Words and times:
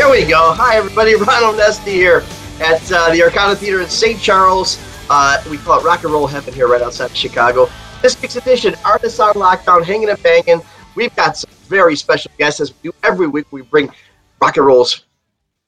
Here 0.00 0.08
we 0.08 0.24
go. 0.24 0.54
Hi, 0.54 0.76
everybody. 0.76 1.14
Ron 1.16 1.26
Onesti 1.26 1.88
here 1.88 2.24
at 2.58 2.80
uh, 2.90 3.12
the 3.12 3.20
Arcada 3.20 3.54
Theater 3.54 3.82
in 3.82 3.88
St. 3.90 4.18
Charles. 4.18 4.80
Uh, 5.10 5.36
we 5.50 5.58
call 5.58 5.78
it 5.78 5.84
Rock 5.84 6.04
and 6.04 6.12
Roll 6.14 6.26
Heaven 6.26 6.54
here 6.54 6.68
right 6.68 6.80
outside 6.80 7.10
of 7.10 7.14
Chicago. 7.14 7.68
This 8.00 8.18
week's 8.22 8.36
edition, 8.36 8.74
Artists 8.82 9.20
on 9.20 9.34
Lockdown, 9.34 9.84
hanging 9.84 10.08
and 10.08 10.22
banging. 10.22 10.62
We've 10.94 11.14
got 11.16 11.36
some 11.36 11.50
very 11.68 11.96
special 11.96 12.30
guests 12.38 12.60
as 12.60 12.72
we 12.72 12.88
do 12.88 12.96
every 13.02 13.26
week. 13.26 13.44
We 13.50 13.60
bring 13.60 13.90
rock 14.40 14.56
and 14.56 14.64
roll's 14.64 15.04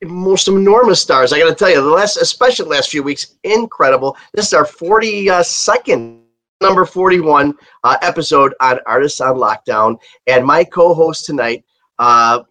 most 0.02 0.48
enormous 0.48 1.02
stars. 1.02 1.34
I 1.34 1.38
got 1.38 1.50
to 1.50 1.54
tell 1.54 1.68
you, 1.68 1.82
the 1.82 1.90
last, 1.90 2.16
especially 2.16 2.64
the 2.64 2.70
last 2.70 2.88
few 2.88 3.02
weeks, 3.02 3.34
incredible. 3.44 4.16
This 4.32 4.46
is 4.46 4.54
our 4.54 4.64
42nd 4.64 6.20
number 6.62 6.86
41 6.86 7.52
uh, 7.84 7.96
episode 8.00 8.54
on 8.60 8.78
Artists 8.86 9.20
on 9.20 9.36
Lockdown. 9.36 9.98
And 10.26 10.46
my 10.46 10.64
co 10.64 10.94
host 10.94 11.26
tonight, 11.26 11.66
uh, 11.98 12.44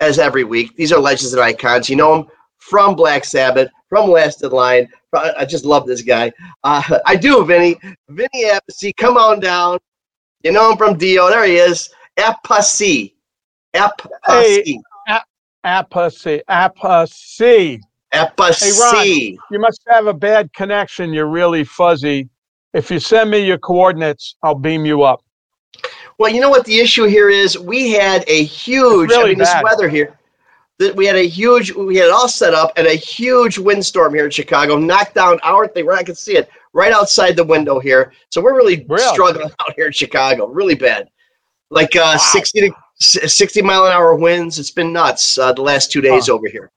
as 0.00 0.18
every 0.18 0.44
week, 0.44 0.76
these 0.76 0.92
are 0.92 1.00
legends 1.00 1.32
and 1.32 1.42
icons. 1.42 1.88
You 1.88 1.96
know 1.96 2.16
them 2.16 2.26
from 2.58 2.94
Black 2.94 3.24
Sabbath, 3.24 3.68
from 3.88 4.10
Last 4.10 4.42
in 4.42 4.50
Line. 4.50 4.88
I 5.14 5.44
just 5.44 5.64
love 5.64 5.86
this 5.86 6.02
guy. 6.02 6.32
Uh, 6.64 6.98
I 7.06 7.16
do, 7.16 7.44
Vinny. 7.44 7.76
Vinny 8.08 8.44
Appice, 8.44 8.96
come 8.96 9.16
on 9.16 9.40
down. 9.40 9.78
You 10.44 10.52
know 10.52 10.70
him 10.70 10.78
from 10.78 10.96
Dio. 10.96 11.28
There 11.28 11.44
he 11.44 11.56
is. 11.56 11.88
Appice. 12.16 13.12
Appice. 13.74 14.10
Hey, 14.26 14.80
Appice. 15.64 16.42
Appice. 16.48 17.80
Appice. 18.14 18.60
Hey, 18.60 19.32
Ron, 19.32 19.38
you 19.50 19.58
must 19.58 19.80
have 19.88 20.06
a 20.06 20.14
bad 20.14 20.52
connection. 20.52 21.12
You're 21.12 21.28
really 21.28 21.64
fuzzy. 21.64 22.28
If 22.74 22.90
you 22.90 23.00
send 23.00 23.30
me 23.30 23.38
your 23.40 23.58
coordinates, 23.58 24.36
I'll 24.42 24.54
beam 24.54 24.84
you 24.84 25.02
up. 25.02 25.22
Well, 26.18 26.32
you 26.32 26.40
know 26.40 26.50
what 26.50 26.64
the 26.64 26.78
issue 26.78 27.04
here 27.04 27.28
is? 27.30 27.58
We 27.58 27.92
had 27.92 28.24
a 28.28 28.42
huge, 28.44 29.10
really 29.10 29.22
I 29.24 29.28
mean, 29.28 29.38
this 29.38 29.52
bad. 29.52 29.62
weather 29.64 29.88
here. 29.88 30.18
that 30.78 30.94
We 30.94 31.06
had 31.06 31.16
a 31.16 31.26
huge, 31.28 31.72
we 31.72 31.96
had 31.96 32.06
it 32.06 32.12
all 32.12 32.28
set 32.28 32.54
up, 32.54 32.72
and 32.76 32.86
a 32.86 32.94
huge 32.94 33.56
windstorm 33.58 34.14
here 34.14 34.24
in 34.24 34.30
Chicago 34.30 34.76
knocked 34.76 35.14
down 35.14 35.38
our 35.44 35.68
thing. 35.68 35.86
Where 35.86 35.96
I 35.96 36.02
can 36.02 36.16
see 36.16 36.36
it 36.36 36.48
right 36.72 36.92
outside 36.92 37.36
the 37.36 37.44
window 37.44 37.78
here. 37.78 38.12
So 38.30 38.40
we're 38.40 38.56
really, 38.56 38.84
Really? 38.88 39.02
struggling 39.14 39.50
out 39.60 39.74
here 39.76 39.86
in 39.86 39.92
Chicago, 39.92 40.46
really 40.48 40.74
bad. 40.74 41.08
Like 41.70 41.94
uh, 41.96 42.16
60 42.18 42.70
to 43.00 43.28
60 43.28 43.62
mile 43.62 43.86
an 43.86 43.92
hour 43.92 44.14
winds. 44.16 44.58
It's 44.58 44.70
been 44.72 44.92
nuts 44.92 45.38
uh, 45.38 45.52
the 45.52 45.62
last 45.62 45.92
two 45.92 46.00
days 46.00 46.26
Huh. 46.26 46.34
over 46.34 46.48
here. 46.48 46.72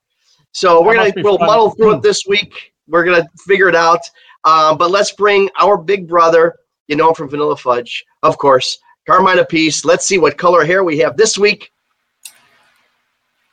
So 0.52 0.82
we're 0.82 0.94
gonna 0.96 1.12
we'll 1.16 1.38
fun. 1.38 1.46
muddle 1.48 1.70
through 1.70 1.96
it 1.96 2.02
this 2.02 2.26
week. 2.28 2.72
We're 2.86 3.04
gonna 3.04 3.26
figure 3.46 3.68
it 3.68 3.74
out. 3.74 4.00
Uh, 4.44 4.74
but 4.76 4.90
let's 4.90 5.12
bring 5.12 5.48
our 5.60 5.76
big 5.78 6.06
brother. 6.06 6.54
You 6.88 6.96
know 6.96 7.08
him 7.08 7.14
from 7.14 7.28
Vanilla 7.30 7.56
Fudge, 7.56 8.04
of 8.22 8.36
course. 8.38 8.78
Carmine 9.06 9.38
Appice. 9.38 9.84
Let's 9.84 10.06
see 10.06 10.18
what 10.18 10.36
color 10.38 10.64
hair 10.64 10.84
we 10.84 10.98
have 10.98 11.16
this 11.16 11.36
week. 11.38 11.72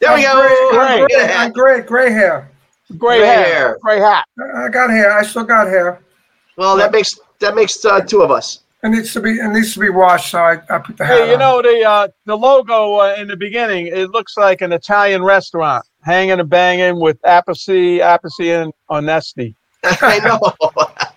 There 0.02 0.14
we 0.16 0.26
I'm 0.26 0.36
go. 0.36 0.70
Great, 0.72 0.80
I'm 0.80 1.08
Get 1.08 1.12
a 1.12 1.16
great, 1.18 1.30
hat. 1.32 1.40
I'm 1.48 1.52
great. 1.52 1.86
Gray 1.86 2.12
hair. 2.12 2.52
Gray 2.98 3.18
Gray 3.20 3.28
hair. 3.28 3.44
hair. 3.44 3.78
Gray 3.82 4.00
hat. 4.00 4.26
I 4.40 4.66
I 4.66 4.70
got 4.70 4.90
hair. 4.90 5.12
I 5.12 5.24
still 5.24 5.44
got 5.44 5.68
hair. 5.68 6.02
Well, 6.58 6.78
that 6.78 6.92
makes 6.92 7.20
that 7.40 7.56
makes 7.56 7.84
uh, 7.86 8.02
two 8.02 8.22
of 8.22 8.32
us. 8.32 8.62
It 8.82 8.90
needs 8.90 9.12
to 9.14 9.20
be. 9.20 9.32
It 9.40 9.48
needs 9.50 9.74
to 9.74 9.80
be 9.82 9.90
washed. 9.90 10.32
So 10.32 10.40
I, 10.40 10.54
I 10.70 10.78
put 10.80 10.96
the 10.98 11.06
hat 11.06 11.18
Hey, 11.20 11.28
you 11.28 11.34
on. 11.34 11.40
know 11.40 11.62
the 11.62 11.84
uh, 11.84 12.08
the 12.26 12.36
logo 12.38 12.96
uh, 12.96 13.16
in 13.18 13.28
the 13.28 13.36
beginning. 13.36 13.88
It 13.88 14.10
looks 14.12 14.38
like 14.38 14.62
an 14.62 14.72
Italian 14.72 15.22
restaurant, 15.24 15.86
hanging 16.04 16.40
and 16.40 16.50
banging 16.50 17.00
with 17.00 17.22
Appice, 17.24 18.00
Appice, 18.00 18.64
and 18.64 18.72
Onesti. 18.90 19.54
I 19.84 20.20
know. 20.20 20.40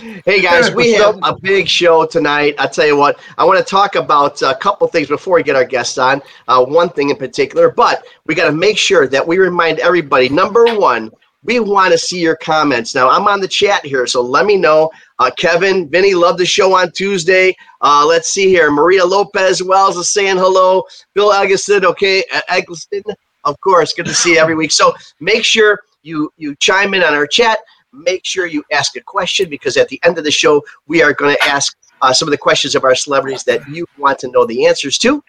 hey 0.00 0.40
guys, 0.40 0.70
we 0.74 0.92
have 0.92 1.18
a 1.22 1.36
big 1.40 1.68
show 1.68 2.06
tonight. 2.06 2.54
I 2.58 2.66
tell 2.66 2.86
you 2.86 2.96
what, 2.96 3.20
I 3.36 3.44
want 3.44 3.58
to 3.58 3.64
talk 3.64 3.94
about 3.94 4.40
a 4.42 4.54
couple 4.54 4.86
things 4.88 5.08
before 5.08 5.36
we 5.36 5.42
get 5.42 5.56
our 5.56 5.64
guests 5.64 5.98
on. 5.98 6.22
Uh, 6.48 6.64
one 6.64 6.88
thing 6.88 7.10
in 7.10 7.16
particular, 7.16 7.70
but 7.70 8.04
we 8.26 8.34
got 8.34 8.46
to 8.46 8.52
make 8.52 8.78
sure 8.78 9.06
that 9.08 9.26
we 9.26 9.38
remind 9.38 9.78
everybody. 9.78 10.28
Number 10.28 10.64
one, 10.78 11.10
we 11.42 11.60
want 11.60 11.92
to 11.92 11.98
see 11.98 12.20
your 12.20 12.36
comments. 12.36 12.94
Now 12.94 13.08
I'm 13.10 13.26
on 13.28 13.40
the 13.40 13.48
chat 13.48 13.84
here, 13.84 14.06
so 14.06 14.22
let 14.22 14.46
me 14.46 14.56
know. 14.56 14.90
Uh, 15.18 15.30
Kevin, 15.36 15.88
Vinny, 15.88 16.14
love 16.14 16.38
the 16.38 16.46
show 16.46 16.74
on 16.74 16.92
Tuesday. 16.92 17.54
Uh, 17.80 18.04
let's 18.06 18.30
see 18.30 18.48
here. 18.48 18.70
Maria 18.70 19.04
Lopez 19.04 19.62
Wells 19.62 19.96
is 19.96 20.08
saying 20.08 20.36
hello. 20.36 20.82
Bill 21.14 21.32
Eggleston, 21.32 21.84
okay, 21.84 22.24
Eggleston, 22.48 23.02
of 23.44 23.60
course, 23.60 23.92
good 23.92 24.06
to 24.06 24.14
see 24.14 24.34
you 24.34 24.38
every 24.38 24.54
week. 24.54 24.72
So 24.72 24.94
make 25.20 25.44
sure 25.44 25.80
you 26.02 26.32
you 26.36 26.54
chime 26.56 26.94
in 26.94 27.02
on 27.02 27.12
our 27.12 27.26
chat 27.26 27.58
make 27.92 28.24
sure 28.24 28.46
you 28.46 28.62
ask 28.72 28.96
a 28.96 29.00
question 29.00 29.48
because 29.48 29.76
at 29.76 29.88
the 29.88 30.00
end 30.04 30.18
of 30.18 30.24
the 30.24 30.30
show, 30.30 30.62
we 30.86 31.02
are 31.02 31.12
going 31.12 31.34
to 31.34 31.44
ask 31.44 31.76
uh, 32.02 32.12
some 32.12 32.28
of 32.28 32.30
the 32.30 32.38
questions 32.38 32.74
of 32.74 32.84
our 32.84 32.94
celebrities 32.94 33.44
that 33.44 33.66
you 33.68 33.86
want 33.98 34.18
to 34.18 34.28
know 34.28 34.46
the 34.46 34.66
answers 34.66 34.98
to. 34.98 35.22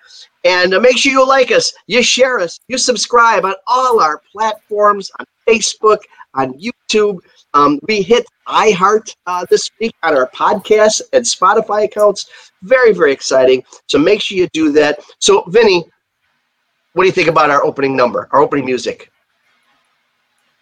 And 0.44 0.74
uh, 0.74 0.80
make 0.80 0.98
sure 0.98 1.12
you 1.12 1.28
like 1.28 1.52
us, 1.52 1.74
you 1.88 2.02
share 2.02 2.40
us, 2.40 2.60
you 2.68 2.78
subscribe 2.78 3.46
on 3.46 3.54
all 3.68 4.02
our 4.02 4.22
platforms 4.32 5.12
on 5.20 5.26
Facebook, 5.48 6.00
on 6.34 6.54
YouTube. 6.54 7.20
Um, 7.54 7.80
we 7.88 8.02
hit 8.02 8.26
iHeart 8.48 9.14
uh, 9.28 9.46
this 9.50 9.70
week 9.80 9.94
on 10.04 10.16
our 10.16 10.30
podcast 10.30 11.02
and 11.14 11.24
Spotify 11.24 11.84
accounts. 11.84 12.30
Very, 12.64 12.94
very 12.94 13.12
exciting. 13.12 13.64
So 13.88 14.00
make 14.00 14.22
sure 14.22 14.38
you 14.38 14.48
do 14.54 14.72
that. 14.74 15.00
So, 15.20 15.44
Vinny, 15.48 15.84
what 16.94 17.04
do 17.04 17.08
you 17.08 17.14
think 17.14 17.28
about 17.28 17.50
our 17.50 17.64
opening 17.64 17.96
number, 17.96 18.28
our 18.32 18.42
opening 18.42 18.66
music? 18.66 19.12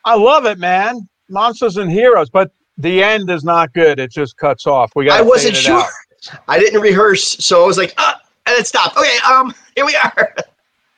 I 0.06 0.16
love 0.16 0.46
it, 0.46 0.58
man. 0.58 1.08
Monsters 1.30 1.78
and 1.78 1.92
Heroes, 1.92 2.30
but 2.30 2.52
the 2.78 3.04
end 3.04 3.30
is 3.30 3.44
not 3.44 3.74
good. 3.74 4.00
It 4.00 4.12
just 4.12 4.38
cuts 4.38 4.66
off. 4.68 4.92
We 4.96 5.06
got. 5.06 5.20
I 5.20 5.22
wasn't 5.22 5.56
sure. 5.56 5.84
I 6.48 6.60
didn't 6.60 6.82
rehearse, 6.82 7.24
so 7.44 7.64
I 7.64 7.68
was 7.68 7.78
like, 7.78 7.94
ah, 7.98 8.20
and 8.46 8.58
it 8.58 8.68
stopped. 8.68 8.98
Okay, 8.98 9.18
um, 9.26 9.54
here 9.76 9.86
we 9.86 9.96
are. 9.96 10.36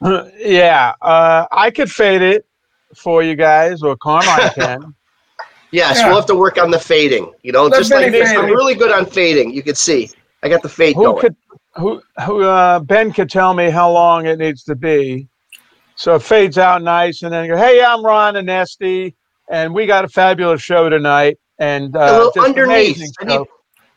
yeah, 0.38 0.94
uh, 1.02 1.46
I 1.52 1.70
could 1.72 1.92
fade 1.92 2.22
it 2.22 2.46
for 2.96 3.24
you 3.24 3.36
guys, 3.36 3.84
or 3.84 3.96
Carmine 3.98 4.50
can. 4.56 4.96
Yes, 5.72 6.00
Yeah. 6.00 6.08
we'll 6.08 6.16
have 6.18 6.26
to 6.26 6.36
work 6.36 6.58
on 6.58 6.70
the 6.72 6.80
fading. 6.80 7.32
You 7.44 7.52
know, 7.52 7.66
Let 7.66 7.78
just 7.80 7.92
like 7.92 8.06
Vinny 8.06 8.20
this. 8.20 8.32
I'm 8.32 8.46
really 8.48 8.76
good 8.76 8.92
on 8.92 9.06
fading. 9.06 9.54
You 9.54 9.64
can 9.64 9.76
see 9.76 10.10
I 10.44 10.50
got 10.50 10.62
the 10.62 10.70
fade 10.70 10.96
Who 10.96 11.04
going. 11.04 11.22
could 11.22 11.36
who 11.76 12.02
who 12.26 12.44
uh, 12.44 12.80
Ben 12.80 13.14
could 13.14 13.30
tell 13.30 13.54
me 13.54 13.70
how 13.70 13.90
long 13.92 14.26
it 14.26 14.38
needs 14.40 14.64
to 14.66 14.76
be. 14.76 15.28
So 15.96 16.16
it 16.16 16.24
fades 16.24 16.58
out 16.58 16.82
nice, 16.82 17.22
and 17.22 17.32
then 17.32 17.48
go, 17.48 17.56
hey, 17.58 17.84
I'm 17.84 18.04
Ron 18.04 18.34
Onesti, 18.34 19.14
and 19.52 19.74
we 19.74 19.86
got 19.86 20.06
a 20.06 20.08
fabulous 20.08 20.62
show 20.62 20.90
tonight. 20.90 21.38
And 21.60 21.96
A 21.96 22.00
uh, 22.00 22.18
little 22.26 22.44
underneath. 22.44 22.98
I 23.20 23.26
need- 23.26 23.34
show. 23.34 23.48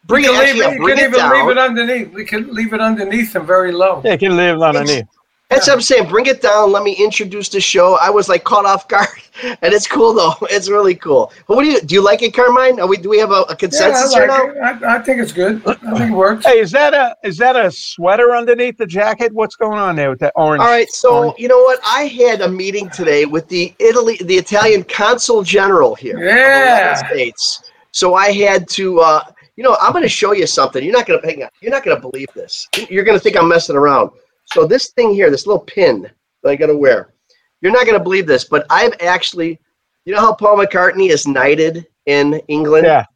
Bring 0.06 0.25
you 0.25 0.33
it, 0.33 0.35
can, 0.35 0.43
actually, 0.43 0.61
leave 0.61 0.69
it, 0.69 0.75
you 0.75 0.83
bring 0.83 0.97
can 0.97 1.05
it 1.05 1.17
even 1.17 1.31
leave 1.31 1.49
it 1.49 1.59
underneath. 1.59 2.12
We 2.12 2.25
can 2.27 2.55
leave 2.55 2.73
it 2.75 2.81
underneath 2.81 3.35
and 3.37 3.47
very 3.47 3.73
low. 3.73 4.03
Yeah, 4.05 4.12
you 4.12 4.19
can 4.19 4.37
live 4.37 4.61
underneath. 4.61 5.06
That's 5.50 5.69
what 5.69 5.75
I'm 5.75 5.82
saying. 5.82 6.08
Bring 6.08 6.26
it 6.26 6.41
down. 6.41 6.73
Let 6.73 6.82
me 6.82 6.93
introduce 6.93 7.49
the 7.49 7.61
show. 7.61 7.96
I 8.00 8.11
was 8.11 8.29
like 8.29 8.44
caught 8.44 8.64
off 8.64 8.88
guard, 8.88 9.08
and 9.43 9.73
it's 9.75 9.87
cool 9.87 10.14
though. 10.14 10.35
It's 10.55 10.69
really 10.69 10.94
cool. 10.94 11.32
But 11.46 11.56
what 11.56 11.64
do 11.64 11.70
you 11.70 11.81
do? 11.81 11.96
You 11.96 12.02
like 12.02 12.23
it, 12.23 12.32
Carmine? 12.35 12.81
Are 12.81 12.87
we 12.87 12.96
do 12.96 13.08
we 13.08 13.19
have 13.19 13.31
a, 13.31 13.44
a 13.49 13.56
Yeah, 13.61 13.69
I, 13.88 14.08
here 14.08 14.26
like 14.26 14.29
now? 14.29 14.49
it. 14.49 14.85
I, 14.85 14.96
I 14.96 14.99
think 15.00 15.20
it's 15.20 15.32
good. 15.32 15.62
I 15.67 15.75
think 15.75 16.11
it 16.11 16.14
works. 16.14 16.46
Hey, 16.46 16.61
is 16.61 16.70
that 16.73 16.94
a 16.94 17.17
is 17.25 17.37
that 17.38 17.56
a 17.56 17.70
sweater 17.70 18.35
underneath 18.35 18.79
the 18.79 18.87
jacket? 18.87 19.32
What's 19.32 19.56
going 19.56 19.79
on 19.79 19.96
there 19.96 20.11
with 20.11 20.20
that 20.20 20.32
orange? 20.37 20.61
All 20.61 20.67
right, 20.67 20.88
so 20.91 21.17
orange? 21.17 21.35
you 21.38 21.49
know 21.49 21.61
what? 21.62 21.79
I 21.85 22.05
had 22.05 22.41
a 22.41 22.49
meeting 22.49 22.88
today 22.91 23.26
with 23.26 23.49
the 23.49 23.75
Italy, 23.79 24.19
the 24.25 24.37
Italian 24.37 24.85
consul 24.85 25.43
general 25.43 25.94
here. 25.94 26.19
Yeah. 26.25 26.93
11 26.94 27.06
states. 27.08 27.70
So 27.91 28.14
I 28.14 28.32
had 28.32 28.69
to, 28.70 29.00
uh, 29.00 29.23
you 29.56 29.62
know, 29.62 29.76
I'm 29.81 29.93
going 29.93 30.02
to 30.02 30.08
show 30.08 30.32
you 30.32 30.46
something. 30.46 30.82
You're 30.82 30.93
not 30.93 31.06
going 31.06 31.20
to 31.20 31.26
hang 31.26 31.43
on. 31.44 31.49
You're 31.61 31.70
not 31.70 31.85
going 31.85 31.96
to 31.96 32.00
believe 32.00 32.29
this. 32.35 32.69
You're 32.91 33.05
going 33.05 33.17
to 33.17 33.23
think 33.23 33.37
I'm 33.37 33.49
messing 33.49 33.76
around. 33.76 34.11
So 34.46 34.67
this 34.67 34.91
thing 34.93 35.12
here, 35.14 35.31
this 35.31 35.46
little 35.46 35.62
pin 35.62 36.11
that 36.43 36.50
I 36.50 36.56
got 36.56 36.67
to 36.67 36.76
wear, 36.76 37.14
you're 37.61 37.73
not 37.73 37.87
going 37.87 37.99
to 37.99 38.02
believe 38.02 38.26
this, 38.26 38.44
but 38.44 38.67
I've 38.70 38.94
actually, 39.00 39.58
you 40.05 40.14
know 40.14 40.20
how 40.20 40.35
Paul 40.35 40.58
McCartney 40.58 41.08
is 41.08 41.26
knighted 41.26 41.87
in 42.06 42.35
England? 42.49 42.87
Yeah. 42.87 43.06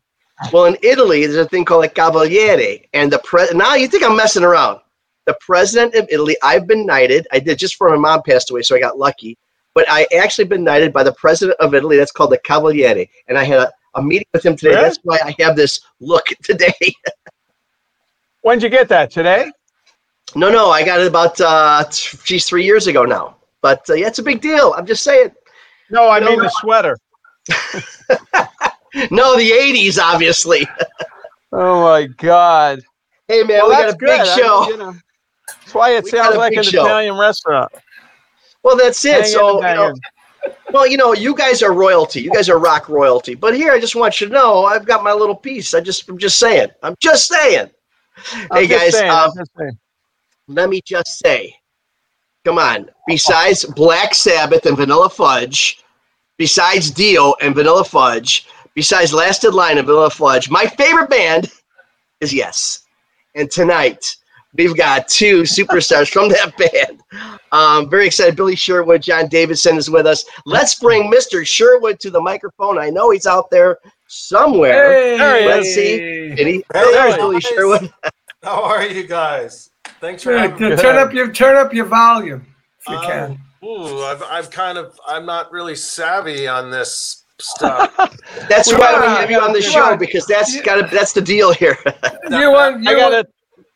Well, 0.52 0.66
in 0.66 0.76
Italy, 0.82 1.26
there's 1.26 1.44
a 1.44 1.48
thing 1.48 1.64
called 1.64 1.84
a 1.84 1.88
cavaliere, 1.88 2.84
and 2.92 3.12
the 3.12 3.18
pre- 3.18 3.50
now 3.54 3.74
you 3.74 3.88
think 3.88 4.04
I'm 4.04 4.16
messing 4.16 4.44
around. 4.44 4.80
The 5.26 5.36
president 5.40 5.94
of 5.94 6.08
Italy, 6.10 6.36
I've 6.42 6.66
been 6.66 6.86
knighted. 6.86 7.26
I 7.32 7.40
did 7.40 7.58
just 7.58 7.74
before 7.74 7.90
my 7.90 7.96
mom 7.96 8.22
passed 8.22 8.50
away, 8.50 8.62
so 8.62 8.74
I 8.74 8.80
got 8.80 8.98
lucky. 8.98 9.36
But 9.74 9.84
I 9.88 10.06
actually 10.16 10.46
been 10.46 10.64
knighted 10.64 10.92
by 10.92 11.02
the 11.02 11.12
president 11.12 11.58
of 11.60 11.74
Italy. 11.74 11.96
That's 11.96 12.12
called 12.12 12.30
the 12.30 12.38
cavaliere, 12.38 13.08
and 13.26 13.36
I 13.36 13.44
had 13.44 13.58
a, 13.58 13.72
a 13.96 14.02
meeting 14.02 14.28
with 14.32 14.46
him 14.46 14.56
today. 14.56 14.70
Really? 14.70 14.82
That's 14.82 14.98
why 15.02 15.18
I 15.22 15.34
have 15.42 15.56
this 15.56 15.80
look 16.00 16.26
today. 16.42 16.72
When'd 18.42 18.62
you 18.62 18.70
get 18.70 18.88
that? 18.88 19.10
Today? 19.10 19.50
No, 20.36 20.50
no, 20.50 20.70
I 20.70 20.84
got 20.84 21.00
it 21.00 21.06
about 21.06 21.40
uh, 21.40 21.84
geez, 22.24 22.46
three 22.46 22.64
years 22.64 22.86
ago 22.86 23.04
now. 23.04 23.36
But 23.62 23.88
uh, 23.90 23.94
yeah, 23.94 24.06
it's 24.08 24.18
a 24.18 24.22
big 24.22 24.40
deal. 24.40 24.74
I'm 24.76 24.86
just 24.86 25.02
saying. 25.02 25.32
No, 25.90 26.08
I 26.10 26.20
No, 26.20 26.26
mean 26.30 26.38
no. 26.38 26.44
the 26.44 26.50
sweater. 26.50 26.96
No, 29.10 29.36
the 29.36 29.50
'80s, 29.50 29.98
obviously. 29.98 30.66
Oh 31.50 31.80
my 31.82 32.04
God! 32.04 32.80
hey 33.26 33.42
man, 33.42 33.60
well, 33.60 33.70
we 33.70 33.74
got 33.76 33.88
a 33.88 33.92
big 33.92 34.00
good. 34.00 34.20
I 34.20 34.36
mean, 34.36 34.44
show. 34.44 34.68
you 34.70 34.76
know, 34.76 34.92
that's 35.46 35.74
why 35.74 35.96
it 35.96 36.04
We 36.04 36.10
sounds 36.10 36.36
like 36.36 36.52
an 36.52 36.62
show. 36.62 36.84
Italian 36.84 37.16
restaurant. 37.16 37.72
Well, 38.62 38.76
that's 38.76 39.02
it. 39.06 39.12
Hanging 39.12 39.32
So, 39.32 39.66
you 39.66 39.74
know, 39.74 39.94
well, 40.72 40.86
you 40.86 40.98
know, 40.98 41.14
you 41.14 41.34
guys 41.34 41.62
are 41.62 41.72
royalty. 41.72 42.20
You 42.20 42.30
guys 42.30 42.50
are 42.50 42.58
rock 42.58 42.90
royalty. 42.90 43.34
But 43.34 43.56
here, 43.56 43.72
I 43.72 43.80
just 43.80 43.96
want 43.96 44.20
you 44.20 44.26
to 44.26 44.32
know, 44.32 44.66
I've 44.66 44.84
got 44.84 45.02
my 45.02 45.12
little 45.14 45.34
piece. 45.34 45.72
I 45.72 45.80
just, 45.80 46.06
I'm 46.08 46.18
just 46.18 46.38
saying. 46.38 46.68
I'm 46.82 46.94
just 47.00 47.28
saying. 47.28 47.70
I'm 48.34 48.48
hey 48.52 48.66
just 48.66 48.84
guys, 48.84 48.92
saying, 48.92 49.10
um, 49.10 49.30
I'm 49.30 49.36
just 49.38 49.50
saying. 49.56 49.78
Let 50.48 50.70
me 50.70 50.80
just 50.84 51.18
say, 51.18 51.54
come 52.44 52.58
on. 52.58 52.90
Besides 53.06 53.64
Black 53.64 54.14
Sabbath 54.14 54.64
and 54.64 54.76
Vanilla 54.76 55.10
Fudge, 55.10 55.82
besides 56.38 56.90
Dio 56.90 57.34
and 57.42 57.54
Vanilla 57.54 57.84
Fudge, 57.84 58.46
besides 58.74 59.12
Last 59.12 59.44
in 59.44 59.52
Line 59.52 59.76
and 59.76 59.86
Vanilla 59.86 60.10
Fudge, 60.10 60.48
my 60.50 60.66
favorite 60.66 61.10
band 61.10 61.50
is 62.20 62.32
Yes. 62.32 62.80
And 63.34 63.50
tonight 63.50 64.16
we've 64.54 64.76
got 64.76 65.06
two 65.06 65.42
superstars 65.42 66.10
from 66.10 66.28
that 66.30 66.56
band. 66.56 67.02
Um, 67.52 67.88
very 67.90 68.06
excited. 68.06 68.34
Billy 68.36 68.56
Sherwood, 68.56 69.02
John 69.02 69.28
Davison 69.28 69.76
is 69.76 69.90
with 69.90 70.06
us. 70.06 70.24
Let's 70.46 70.76
bring 70.76 71.12
Mr. 71.12 71.46
Sherwood 71.46 72.00
to 72.00 72.10
the 72.10 72.20
microphone. 72.20 72.78
I 72.78 72.90
know 72.90 73.10
he's 73.10 73.26
out 73.26 73.50
there 73.50 73.78
somewhere. 74.06 74.88
There 75.18 75.36
he 75.36 75.44
is. 75.44 75.46
Let's 75.46 75.74
see. 75.74 75.98
Did 76.34 76.46
he? 76.46 76.54
Hey, 76.54 76.62
there's 76.72 76.94
guys. 76.94 77.16
Billy 77.16 77.40
Sherwood. 77.40 77.92
How 78.42 78.62
are 78.62 78.86
you 78.86 79.06
guys? 79.06 79.70
Thanks 80.00 80.22
for 80.22 80.30
Good. 80.32 80.50
having 80.50 80.70
me. 80.70 80.76
Turn 80.76 80.96
up 80.96 81.12
your 81.12 81.32
turn 81.32 81.56
up 81.56 81.72
your 81.74 81.84
volume 81.86 82.46
if 82.80 82.88
you 82.88 82.96
Um, 82.96 83.04
can. 83.06 83.38
Ooh, 83.64 84.02
I've, 84.04 84.22
I've 84.22 84.50
kind 84.50 84.78
of, 84.78 84.98
I'm 85.06 85.26
not 85.26 85.50
really 85.50 85.74
savvy 85.74 86.46
on 86.46 86.70
this 86.70 87.24
stuff. 87.40 87.92
That's 88.48 88.72
why 88.72 89.00
we 89.00 89.06
have 89.06 89.30
you 89.30 89.40
on 89.40 89.52
the 89.52 89.60
show 89.62 89.92
on. 89.92 89.98
because 89.98 90.26
that's 90.26 90.60
got 90.62 90.76
to 90.88 90.94
that's 90.94 91.12
the 91.12 91.20
deal 91.20 91.52
here. 91.52 91.76
You 92.30 92.52
want 92.52 92.82
you 92.82 92.90
I 92.90 92.94
got 92.94 93.12
want, 93.12 93.28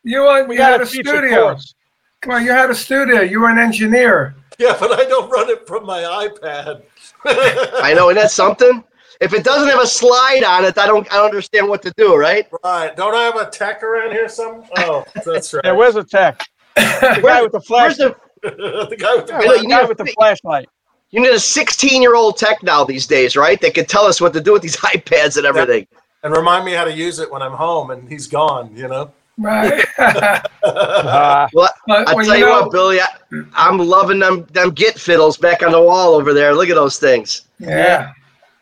you 0.05 0.23
want 0.23 0.49
we 0.49 0.57
you 0.57 0.63
had 0.63 0.73
got 0.73 0.81
a 0.81 0.85
a 0.85 0.87
studio. 0.87 1.43
course. 1.53 1.75
Come 2.21 2.35
on, 2.35 2.45
you 2.45 2.51
had 2.53 2.71
a 2.71 2.75
studio. 2.75 3.23
You 3.23 3.41
were 3.41 3.49
an 3.49 3.59
engineer. 3.59 4.35
yeah, 4.59 4.77
but 4.79 4.93
I 4.93 5.05
don't 5.05 5.29
run 5.31 5.49
it 5.51 5.67
from 5.67 5.87
my 5.87 6.03
iPad. 6.03 6.83
I 7.25 7.95
know, 7.95 8.09
and 8.11 8.17
that's 8.19 8.35
something. 8.35 8.85
If 9.23 9.33
it 9.33 9.45
doesn't 9.45 9.69
have 9.69 9.81
a 9.81 9.87
slide 9.87 10.43
on 10.45 10.65
it, 10.65 10.77
I 10.77 10.87
don't 10.87 11.11
I 11.13 11.17
don't 11.17 11.27
understand 11.27 11.69
what 11.69 11.81
to 11.83 11.93
do. 11.97 12.17
Right? 12.17 12.47
right. 12.65 12.95
Don't 12.97 13.15
I 13.15 13.23
have 13.23 13.37
a 13.37 13.49
tech 13.51 13.83
around 13.83 14.11
here 14.13 14.29
some? 14.29 14.65
Oh, 14.79 15.05
that's 15.25 15.55
right. 15.55 15.63
Yeah, 15.65 15.73
where's 15.73 15.95
the 15.95 16.05
tech? 16.05 16.43
The 16.77 17.21
guy 17.23 17.43
with 17.43 17.53
the 17.53 17.63
Where's 17.69 17.97
flash. 17.97 17.97
the? 17.99 18.17
the 18.43 18.97
guy 18.99 19.15
with 19.17 19.27
the 19.29 19.35
I 19.35 19.39
know, 19.41 19.53
the 19.53 19.57
you 19.59 19.63
need 19.69 19.71
guy 19.71 19.81
a 19.83 19.87
with 19.89 19.99
the 19.99 20.07
fi- 20.07 20.13
flashlight. 20.15 20.69
You 21.11 21.21
need 21.21 21.31
a 21.33 21.39
16 21.39 22.01
year 22.03 22.15
old 22.17 22.37
tech 22.39 22.63
now 22.63 22.83
these 22.85 23.07
days, 23.07 23.37
right? 23.37 23.61
That 23.61 23.75
can 23.75 23.85
tell 23.85 24.05
us 24.07 24.21
what 24.21 24.33
to 24.33 24.41
do 24.41 24.53
with 24.55 24.63
these 24.63 24.77
iPads 24.95 25.37
and 25.37 25.45
everything. 25.47 25.87
and 26.25 26.35
remind 26.35 26.65
me 26.65 26.73
how 26.73 26.85
to 26.85 26.93
use 26.93 27.19
it 27.19 27.31
when 27.31 27.43
I'm 27.43 27.53
home 27.53 27.91
and 27.91 28.09
he's 28.09 28.27
gone, 28.27 28.75
you 28.75 28.89
know? 28.89 29.13
Right. 29.39 29.85
Uh, 29.99 31.49
Well, 31.53 31.71
But 31.87 32.09
I 32.09 32.25
tell 32.25 32.37
you, 32.39 32.47
know- 32.47 32.63
what, 32.63 32.73
Billy, 32.73 33.01
I, 33.01 33.07
I'm 33.55 33.79
loving 33.79 34.19
them 34.19 34.47
them 34.53 34.71
Git 34.71 34.99
fiddles 34.99 35.37
back 35.37 35.63
on 35.63 35.73
the 35.73 35.83
wall 35.83 36.15
over 36.15 36.33
there. 36.33 36.55
Look 36.55 36.69
at 36.71 36.75
those 36.75 36.99
things. 36.99 37.43
yeah. 37.59 38.13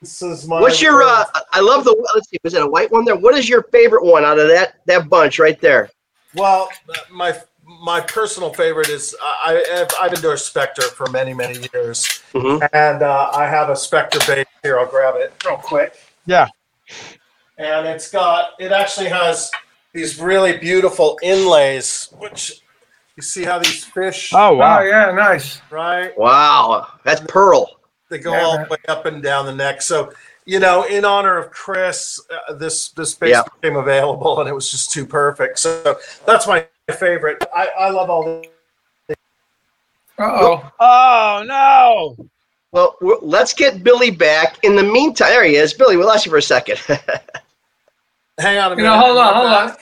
This 0.01 0.23
is 0.23 0.49
my. 0.49 0.61
What's 0.61 0.81
your? 0.81 1.03
uh 1.03 1.25
I 1.53 1.61
love 1.61 1.85
the. 1.85 1.95
Let's 2.15 2.29
see, 2.31 2.39
is 2.45 2.55
it 2.55 2.63
a 2.63 2.67
white 2.67 2.91
one 2.91 3.05
there? 3.05 3.17
What 3.17 3.35
is 3.35 3.49
your 3.49 3.65
favorite 3.65 4.05
one 4.05 4.25
out 4.25 4.39
of 4.39 4.49
that 4.49 4.77
that 4.87 5.09
bunch 5.09 5.39
right 5.39 5.61
there? 5.61 5.91
Well, 6.35 6.69
my 7.11 7.39
my 7.83 8.01
personal 8.01 8.53
favorite 8.53 8.89
is 8.89 9.15
I, 9.23 9.63
I've, 9.73 9.89
I've 10.01 10.13
endorsed 10.15 10.53
Spector 10.55 10.85
for 10.85 11.07
many 11.11 11.35
many 11.35 11.69
years, 11.75 12.23
Mhm. 12.33 12.67
and 12.73 13.03
uh, 13.03 13.31
I 13.35 13.47
have 13.47 13.69
a 13.69 13.75
Spector 13.75 14.27
bass 14.27 14.47
here. 14.63 14.79
I'll 14.79 14.87
grab 14.87 15.17
it 15.17 15.33
real 15.45 15.57
quick. 15.57 15.95
yeah. 16.27 16.49
and 17.59 17.87
it's 17.87 18.11
got 18.11 18.53
it 18.59 18.73
actually 18.73 19.09
has 19.09 19.51
these 19.93 20.19
really 20.21 20.57
beautiful 20.57 21.19
inlays 21.23 22.09
which 22.19 22.63
you 23.17 23.23
see 23.23 23.45
how 23.45 23.59
these 23.59 23.85
fish 23.85 24.33
Oh 24.35 24.51
Oh 24.51 24.55
wow. 24.55 24.81
yeah, 24.83 25.11
nice. 25.13 25.61
right 25.71 26.17
Wow, 26.19 26.87
that's 27.05 27.21
pearl. 27.29 27.80
They 28.11 28.19
go 28.19 28.33
Yeah, 28.33 28.45
all 28.45 28.59
the 28.59 28.67
way 28.71 28.77
up 28.89 29.07
and 29.07 29.23
down 29.23 29.47
the 29.47 29.55
neck 29.55 29.81
so 29.81 30.13
you 30.45 30.59
know 30.59 30.83
in 30.85 31.05
honor 31.05 31.39
of 31.39 31.51
chris 31.51 32.21
uh, 32.49 32.53
this 32.55 32.91
this 32.91 33.13
space 33.13 33.31
Yeah. 33.31 33.43
became 33.61 33.77
available 33.79 34.41
and 34.41 34.49
it 34.49 34.55
was 34.55 34.71
just 34.71 34.91
too 34.91 35.07
perfect 35.07 35.59
so 35.59 35.97
that's 36.27 36.47
my 36.47 36.67
favorite 36.99 37.43
i 37.55 37.69
i 37.79 37.91
love 37.91 38.11
all 38.11 38.25
the 38.25 38.49
Uh 40.19 40.25
oh. 40.25 40.71
Oh 40.81 41.45
no. 41.47 42.29
Well, 42.73 42.97
let's 43.23 43.55
get 43.55 43.83
Billy 43.83 44.11
back. 44.11 44.59
In 44.63 44.77
the 44.77 44.83
meantime, 44.83 45.31
there 45.31 45.45
he 45.45 45.57
is. 45.57 45.73
Billy, 45.73 45.97
we 45.97 46.05
lost 46.05 46.27
you 46.27 46.31
for 46.31 46.39
a 46.39 46.43
second. 46.43 46.79
hang 48.39 48.59
on 48.59 48.73
a 48.73 48.77
You 48.77 48.83
know, 48.83 48.99
hold 48.99 49.17
on, 49.19 49.27
I'm 49.29 49.35
hold 49.35 49.47
on. 49.49 49.77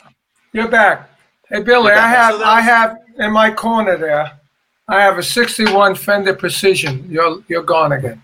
You're 0.53 0.69
back. 0.69 1.11
Hey 1.51 1.63
Billy, 1.63 1.89
You're 1.89 1.99
I 1.99 2.09
have 2.09 2.35
So 2.37 2.45
I 2.45 2.61
have 2.61 2.99
in 3.19 3.33
my 3.33 3.51
corner 3.51 3.97
there. 3.97 4.38
I 4.89 5.01
have 5.03 5.19
a 5.19 5.23
61 5.23 5.95
Fender 5.97 6.35
Precision. 6.35 7.07
You're 7.11 7.43
you're 7.49 7.63
gone 7.63 7.93
again. 7.93 8.23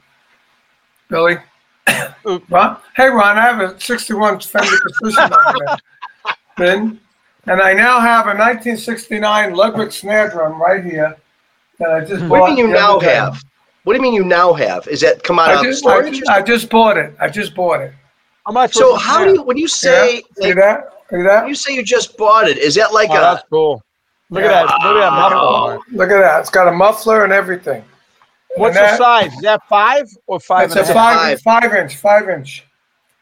Billy. 1.08 1.36
Ron? 2.48 2.78
Hey 2.96 3.08
Ron, 3.08 3.36
I 3.36 3.42
have 3.42 3.60
a 3.60 3.78
61 3.78 4.40
Fender 4.40 4.76
Precision 4.80 5.32
on 5.32 5.54
there. 6.58 6.98
And 7.46 7.60
I 7.60 7.74
now 7.74 8.00
have 8.00 8.24
a 8.24 8.28
1969 8.30 9.54
Ludwig 9.54 9.92
snare 9.92 10.30
drum 10.30 10.60
right 10.60 10.82
here 10.82 11.14
that 11.78 11.90
I 11.90 12.00
just 12.00 12.22
hmm. 12.22 12.28
what 12.28 12.40
bought. 12.40 12.46
do 12.46 12.52
you 12.52 12.56
mean 12.56 12.68
you 12.68 12.72
the 12.72 12.80
now 12.80 12.98
day. 12.98 13.14
have? 13.14 13.42
What 13.82 13.92
do 13.92 13.98
you 13.98 14.02
mean 14.02 14.14
you 14.14 14.24
now 14.24 14.54
have? 14.54 14.88
Is 14.88 15.02
that 15.02 15.22
come 15.22 15.38
out 15.38 15.50
I 15.50 15.58
of 15.58 15.62
just, 15.62 15.84
I, 15.84 16.08
just, 16.10 16.28
I 16.28 16.40
just 16.40 16.70
bought 16.70 16.96
it. 16.96 17.14
I 17.20 17.28
just 17.28 17.54
bought 17.54 17.82
it. 17.82 17.92
How 18.46 18.52
much? 18.52 18.72
so 18.72 18.96
how 18.96 19.24
do 19.24 19.32
you 19.32 19.42
when 19.42 19.58
you 19.58 19.68
say 19.68 20.22
See 20.38 20.46
like, 20.46 20.54
that? 20.56 20.84
See 21.10 21.16
when 21.16 21.26
that? 21.26 21.46
you 21.46 21.54
say 21.54 21.74
you 21.74 21.82
just 21.82 22.16
bought 22.16 22.48
it? 22.48 22.56
Is 22.56 22.74
that 22.76 22.94
like 22.94 23.10
Oh, 23.10 23.16
a 23.16 23.20
that's 23.20 23.44
cool. 23.50 23.82
Look 24.34 24.44
at 24.44 24.48
that. 24.48 24.64
Look 24.84 24.96
at 24.96 25.00
that 25.00 25.12
muffler. 25.12 25.78
Look 25.92 26.10
at 26.10 26.20
that. 26.20 26.40
It's 26.40 26.50
got 26.50 26.68
a 26.68 26.72
muffler 26.72 27.24
and 27.24 27.32
everything. 27.32 27.84
What's 28.56 28.76
And 28.76 28.84
the 28.84 28.90
that- 28.90 28.98
size? 28.98 29.32
Is 29.34 29.40
that 29.42 29.62
five 29.68 30.08
or 30.26 30.38
five 30.40 30.66
It's 30.66 30.76
and 30.76 30.86
a 30.86 30.90
a 30.90 30.94
half? 30.94 31.40
five, 31.40 31.40
five 31.42 31.74
inch, 31.74 31.96
five 31.96 32.28
inch. 32.28 32.64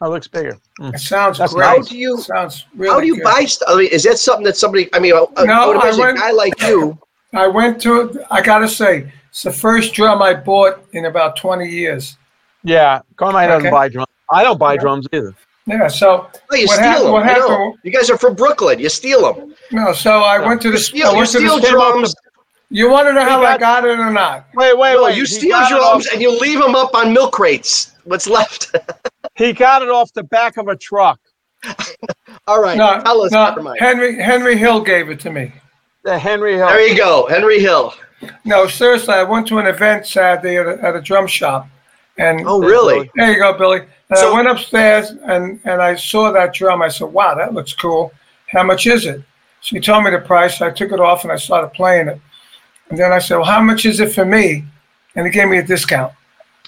Oh, 0.01 0.07
it 0.07 0.11
looks 0.11 0.27
bigger. 0.29 0.57
Mm. 0.81 0.95
It 0.95 0.99
sounds 0.99 1.39
That's 1.39 1.55
great. 1.55 1.65
how 1.67 1.79
do 1.81 1.97
you 1.97 2.19
sounds 2.21 2.67
really 2.75 2.93
how 2.93 3.01
do 3.01 3.07
you 3.07 3.15
good. 3.17 3.25
buy 3.25 3.45
stuff? 3.45 3.69
I 3.71 3.77
mean, 3.79 3.89
is 3.93 4.03
that 4.03 4.19
something 4.19 4.45
that 4.45 4.57
somebody? 4.57 4.89
I 4.93 4.99
mean, 4.99 5.13
a, 5.15 5.23
a, 5.41 5.47
No, 5.47 5.53
I 5.53 5.67
would 5.67 5.77
I 5.77 5.81
imagine 5.83 6.01
went- 6.01 6.19
a 6.19 6.21
guy 6.21 6.31
like 6.33 6.61
you. 6.63 6.99
I 7.35 7.47
went 7.47 7.81
to. 7.83 8.23
I 8.31 8.43
gotta 8.43 8.69
say, 8.69 9.11
it's 9.31 9.43
the 9.43 9.53
first 9.53 9.95
drum 9.95 10.21
I 10.21 10.35
bought 10.35 10.85
in 10.93 11.05
about 11.07 11.37
20 11.37 11.67
years. 11.69 12.17
Yeah, 12.65 13.01
Carmine 13.17 13.49
doesn't 13.49 13.71
buy 13.71 13.89
drums. 13.89 14.09
I 14.31 14.43
don't 14.45 14.59
buy 14.59 14.75
Yeah. 14.75 14.81
drums 14.81 15.07
either. 15.13 15.35
Yeah. 15.67 15.87
So 15.89 16.29
Oh, 16.51 16.57
you 16.57 16.67
what 16.67 16.75
steal 16.75 16.85
happened? 16.85 17.05
them. 17.07 17.13
What 17.13 17.23
I 17.23 17.33
know. 17.39 17.49
happened? 17.49 17.75
You 17.85 17.93
guys 17.93 18.11
are 18.11 18.19
from 18.19 18.35
Brooklyn. 18.35 18.79
You 18.81 18.89
steal 18.89 19.33
them. 19.33 19.55
No. 19.71 19.93
So 19.93 20.21
I 20.23 20.39
went 20.45 20.61
to 20.63 20.69
You 20.69 20.73
the. 20.73 20.79
steal, 20.81 21.07
I 21.09 21.11
you 21.13 21.17
went 21.19 21.31
to 21.31 21.39
steal 21.39 21.61
the 21.61 21.69
drums. 21.69 22.15
You 22.71 22.91
want 22.91 23.07
to 23.07 23.13
know 23.13 23.23
how 23.23 23.41
I 23.43 23.59
got- 23.59 23.61
got 23.61 23.85
it 23.85 23.99
or 24.01 24.11
not? 24.11 24.47
Wait, 24.55 24.77
wait, 24.79 24.95
No, 24.95 25.05
wait. 25.05 25.17
you 25.17 25.27
steal 25.27 25.51
got 25.51 25.69
drums 25.71 26.07
and 26.07 26.23
you 26.23 26.37
leave 26.41 26.59
them 26.59 26.75
up 26.75 26.95
on 26.95 27.13
milk 27.13 27.33
crates. 27.33 27.93
What's 28.05 28.27
left? 28.27 28.75
He 29.35 29.53
got 29.55 29.81
it 29.83 29.89
off 29.89 30.13
the 30.13 30.25
back 30.25 30.59
of 30.59 30.69
a 30.69 30.77
truck. 30.77 31.19
All 32.47 32.61
right. 32.61 32.77
No, 32.77 33.01
tell 33.01 33.23
us. 33.23 33.31
no. 33.33 33.75
Henry 33.79 34.21
Henry 34.21 34.57
Hill 34.59 34.81
gave 34.83 35.09
it 35.11 35.21
to 35.21 35.31
me. 35.31 35.53
The 36.05 36.19
Henry 36.19 36.57
Hill. 36.57 36.67
There 36.69 36.87
you 36.87 36.97
go, 36.97 37.27
Henry 37.29 37.61
Hill. 37.61 37.95
No, 38.45 38.67
seriously, 38.67 39.15
I 39.15 39.23
went 39.23 39.47
to 39.49 39.59
an 39.59 39.67
event 39.67 40.07
Saturday 40.07 40.59
at 40.59 40.67
a, 40.67 40.83
at 40.85 40.97
a 40.97 41.01
drum 41.01 41.27
shop, 41.27 41.67
and 42.19 42.43
Oh, 42.47 42.61
really? 42.61 43.11
there 43.17 43.33
you 43.33 43.39
go, 43.39 43.53
Billy. 43.55 43.81
And 44.11 44.19
So- 44.19 44.33
I 44.33 44.35
went 44.37 44.49
upstairs 44.49 45.11
and 45.25 45.61
and 45.65 45.81
I 45.81 45.95
saw 45.97 46.31
that 46.33 46.53
drum. 46.55 46.83
I 46.83 46.89
said, 46.89 47.09
"Wow, 47.13 47.35
that 47.35 47.55
looks 47.55 47.73
cool. 47.73 48.13
How 48.49 48.63
much 48.63 48.87
is 48.87 49.07
it?" 49.07 49.23
She 49.61 49.79
told 49.81 50.05
me 50.05 50.11
the 50.11 50.19
price. 50.19 50.61
I 50.61 50.71
took 50.71 50.93
it 50.93 51.01
off 51.01 51.23
and 51.25 51.33
I 51.33 51.37
started 51.37 51.73
playing 51.73 52.09
it. 52.09 52.21
And 52.91 52.99
then 52.99 53.13
I 53.13 53.19
said, 53.19 53.37
"Well, 53.37 53.47
how 53.47 53.61
much 53.63 53.85
is 53.87 54.01
it 54.01 54.13
for 54.13 54.25
me?" 54.25 54.65
And 55.17 55.27
he 55.27 55.33
gave 55.33 55.49
me 55.49 55.59
a 55.59 55.63
discount, 55.63 56.13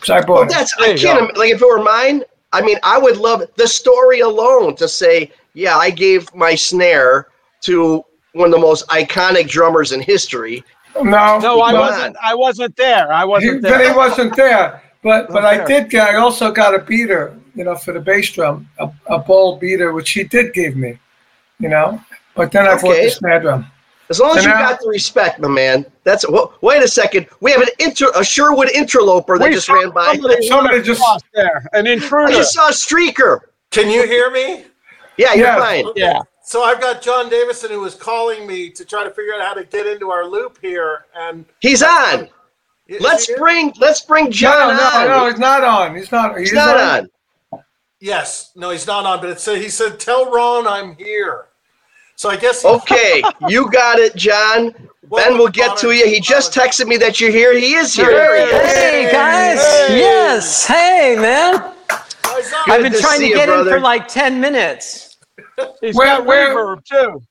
so 0.02 0.14
I 0.14 0.20
bought 0.20 0.34
Well, 0.34 0.42
it. 0.44 0.50
that's 0.50 0.74
There 0.76 0.88
I 0.88 0.92
you 0.92 0.98
can't 0.98 1.36
like 1.36 1.50
if 1.52 1.60
it 1.62 1.66
were 1.66 1.82
mine. 1.82 2.22
I 2.52 2.60
mean, 2.62 2.78
I 2.82 2.98
would 2.98 3.16
love 3.16 3.42
the 3.56 3.66
story 3.66 4.20
alone 4.20 4.76
to 4.76 4.86
say, 4.86 5.32
yeah, 5.54 5.76
I 5.76 5.90
gave 5.90 6.32
my 6.36 6.54
snare 6.54 7.26
to 7.62 8.04
one 8.32 8.46
of 8.46 8.52
the 8.52 8.58
most 8.60 8.86
iconic 8.88 9.48
drummers 9.48 9.90
in 9.92 10.00
history. 10.00 10.62
No, 10.94 11.38
No, 11.40 11.60
I 11.62 11.72
wasn't. 11.72 12.16
I 12.22 12.32
wasn't 12.34 12.76
there. 12.76 13.12
I 13.12 13.24
wasn't 13.24 13.60
there. 13.62 13.78
but 13.78 13.86
he 13.88 13.92
wasn't 13.92 14.36
there. 14.36 14.80
But 15.04 15.28
but 15.28 15.44
I 15.44 15.64
did 15.66 15.90
get. 15.90 16.08
I 16.08 16.16
also 16.16 16.50
got 16.50 16.74
a 16.74 16.78
beater, 16.80 17.38
you 17.54 17.62
know, 17.62 17.76
for 17.76 17.92
the 17.92 18.00
bass 18.00 18.32
drum, 18.32 18.68
a, 18.78 18.90
a 19.06 19.18
bowl 19.18 19.58
beater, 19.58 19.92
which 19.92 20.10
he 20.12 20.24
did 20.24 20.54
give 20.54 20.74
me, 20.76 20.98
you 21.60 21.68
know. 21.68 22.00
But 22.34 22.50
then 22.50 22.66
I 22.66 22.74
bought 22.74 22.84
Okay. 22.92 23.04
the 23.04 23.10
snare 23.10 23.40
drum. 23.40 23.66
As 24.10 24.18
long 24.18 24.30
as 24.32 24.36
And 24.38 24.44
you 24.46 24.50
now- 24.50 24.70
got 24.70 24.80
the 24.80 24.88
respect, 24.88 25.38
my 25.40 25.48
man. 25.48 25.84
That's 26.04 26.24
wh- 26.26 26.50
wait 26.62 26.82
a 26.82 26.88
second. 26.88 27.26
We 27.40 27.52
have 27.52 27.60
an 27.60 27.68
inter 27.78 28.10
a 28.16 28.24
Sherwood 28.24 28.70
interloper 28.70 29.38
that 29.38 29.48
We 29.48 29.54
just 29.54 29.66
saw 29.66 29.74
ran 29.74 29.90
by. 29.90 30.14
Somebody, 30.14 30.48
Somebody 30.48 30.82
just 30.82 31.00
just- 31.00 31.24
there. 31.34 31.68
An 31.74 31.86
intruder. 31.86 32.32
I 32.32 32.36
just 32.36 32.54
saw 32.54 32.68
a 32.68 32.72
streaker. 32.72 33.40
Can 33.70 33.90
you 33.90 34.06
hear 34.06 34.30
me? 34.30 34.64
Yeah, 35.18 35.34
you're 35.34 35.46
Yeah. 35.46 35.58
fine. 35.58 35.84
Yeah. 35.96 36.20
So 36.42 36.62
I've 36.64 36.80
got 36.80 37.00
John 37.02 37.28
Davison 37.28 37.70
who 37.70 37.80
was 37.80 37.94
calling 37.94 38.46
me 38.46 38.70
to 38.70 38.84
try 38.84 39.04
to 39.04 39.10
figure 39.10 39.34
out 39.34 39.40
how 39.42 39.54
to 39.54 39.64
get 39.64 39.86
into 39.86 40.10
our 40.10 40.24
loop 40.26 40.58
here, 40.62 41.04
and 41.14 41.44
He's 41.60 41.82
on. 41.82 42.28
Is 42.86 43.00
Let's 43.00 43.26
he 43.26 43.34
bring 43.36 43.72
let's 43.78 44.02
bring 44.02 44.30
John 44.30 44.76
no, 44.76 44.82
on. 44.84 45.06
no, 45.08 45.30
he's 45.30 45.38
not 45.38 45.64
on. 45.64 45.96
He's 45.96 46.12
not. 46.12 46.38
He's 46.38 46.52
not 46.52 46.78
on. 46.78 47.62
Yes, 48.00 48.52
no, 48.54 48.70
he's 48.70 48.86
not 48.86 49.06
on. 49.06 49.20
But 49.20 49.30
it 49.30 49.40
said 49.40 49.58
he 49.62 49.70
said, 49.70 49.98
"Tell 49.98 50.30
Ron 50.30 50.66
I'm 50.66 50.94
here." 50.96 51.46
So 52.16 52.28
I 52.28 52.36
guess 52.36 52.60
he, 52.62 52.68
Okay, 52.76 53.22
you 53.48 53.70
got 53.70 53.98
it, 53.98 54.14
John. 54.16 54.74
Ben 55.10 55.38
will 55.38 55.48
get 55.48 55.76
to 55.78 55.92
you. 55.92 56.06
He 56.06 56.20
just 56.20 56.52
texted 56.52 56.86
me 56.86 56.96
that 56.98 57.20
you're 57.20 57.30
here. 57.30 57.56
He 57.58 57.74
is 57.74 57.94
here. 57.94 58.06
There 58.10 58.36
he 58.36 58.42
is. 58.52 58.74
Hey 58.74 59.08
guys! 59.12 59.58
Yes! 59.90 60.66
Hey 60.66 61.16
man! 61.18 61.54
Why's? 62.24 62.52
I've 62.66 62.82
been 62.82 62.92
to 62.92 62.98
trying 63.00 63.18
see 63.20 63.24
to 63.24 63.28
you, 63.30 63.34
get 63.36 63.48
in 63.48 63.64
for 63.64 63.80
like 63.80 64.08
ten 64.08 64.40
minutes. 64.40 65.16
He's 65.80 65.94
Where- 65.94 66.06
got 66.18 66.26
where- 66.26 66.54
reverb 66.54 66.84
too. 66.84 67.22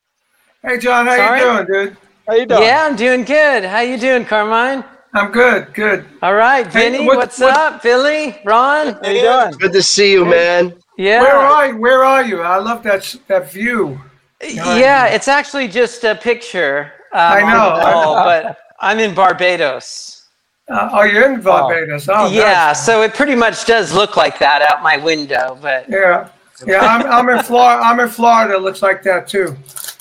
Hey, 0.64 0.80
John, 0.80 1.06
how 1.06 1.16
Sorry? 1.18 1.40
you 1.42 1.46
doing, 1.46 1.66
dude? 1.88 1.98
How 2.28 2.34
you 2.36 2.46
doing? 2.46 2.62
Yeah, 2.64 2.88
I'm 2.90 2.96
doing 2.96 3.24
good. 3.26 3.66
How 3.66 3.82
you 3.82 3.98
doing, 3.98 4.24
Carmine? 4.26 4.84
I'm 5.16 5.32
good, 5.32 5.74
good. 5.74 6.06
All 6.24 6.34
right, 6.34 6.66
Hey, 6.66 6.90
Vinny, 6.92 7.06
what- 7.06 7.18
what's 7.18 7.40
what- 7.40 7.56
up? 7.56 7.84
Billy, 7.84 8.40
Ron? 8.46 8.98
How 9.04 9.10
you 9.10 9.22
doing? 9.22 9.52
Good 9.60 9.74
to 9.74 9.84
see 9.84 10.12
you, 10.12 10.26
man. 10.26 10.74
Yeah. 10.98 11.22
Where 11.22 11.36
are 11.38 11.68
you? 11.68 11.78
Where 11.78 12.04
are 12.04 12.24
you? 12.24 12.42
I 12.42 12.58
love 12.58 12.82
that 12.84 13.16
that 13.28 13.52
view. 13.52 14.00
Yeah, 14.42 15.06
it's 15.06 15.28
actually 15.28 15.68
just 15.68 16.04
a 16.04 16.16
picture. 16.16 16.92
Um, 17.14 17.22
I 17.22 17.40
know, 17.42 17.76
the 17.76 17.84
I 17.84 17.92
know. 17.92 18.14
but 18.26 18.58
I'm 18.80 19.00
in 19.00 19.14
Barbados. 19.14 20.26
Uh, 20.70 20.90
oh, 20.92 21.04
you're 21.04 21.32
in 21.32 21.42
Barbados. 21.42 22.10
Oh, 22.10 22.30
yeah, 22.32 22.68
nice. 22.68 22.86
so 22.86 23.02
it 23.04 23.14
pretty 23.14 23.36
much 23.36 23.66
does 23.66 23.94
look 23.94 24.16
like 24.18 24.40
that 24.40 24.62
out 24.62 24.82
my 24.82 24.98
window, 24.98 25.58
but 25.62 25.88
Yeah. 25.90 26.30
Yeah, 26.66 26.80
I'm, 26.80 27.06
I'm 27.06 27.30
in 27.38 27.44
Florida. 27.44 27.82
I'm 27.84 28.00
in 28.00 28.08
Florida. 28.08 28.56
It 28.56 28.62
looks 28.62 28.82
like 28.82 29.04
that 29.04 29.28
too. 29.28 29.56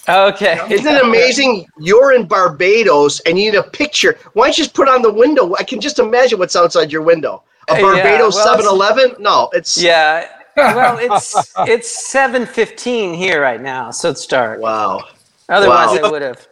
Okay. 0.09 0.61
Isn't 0.71 0.95
it 0.95 1.05
amazing? 1.05 1.67
You're 1.79 2.13
in 2.13 2.27
Barbados 2.27 3.21
and 3.21 3.39
you 3.39 3.51
need 3.53 3.59
a 3.59 3.63
picture. 3.63 4.19
Why 4.33 4.47
don't 4.47 4.59
you 4.59 4.65
just 4.65 4.75
put 4.75 4.89
on 4.89 5.03
the 5.03 5.13
window? 5.13 5.55
I 5.59 5.65
can 5.65 5.81
just 5.81 5.99
imagine 5.99 6.39
what's 6.39 6.57
outside 6.57 6.91
your 6.93 7.03
window. 7.03 7.43
A 7.69 7.75
Yeah, 7.75 7.81
Barbados 7.83 8.35
well, 8.35 8.57
7 8.57 8.67
Eleven? 8.67 9.15
No, 9.19 9.51
it's. 9.53 9.81
Yeah. 9.81 10.29
Well, 10.55 10.99
it's 10.99 11.35
it's 11.61 12.13
7:15 12.13 13.17
here 13.17 13.41
right 13.41 13.61
now, 13.61 13.91
so 13.91 14.11
it's 14.11 14.27
dark. 14.27 14.61
Wow. 14.61 15.03
Otherwise, 15.49 15.99
Wow. 15.99 16.09
I 16.09 16.11
would 16.11 16.21
have. 16.21 16.47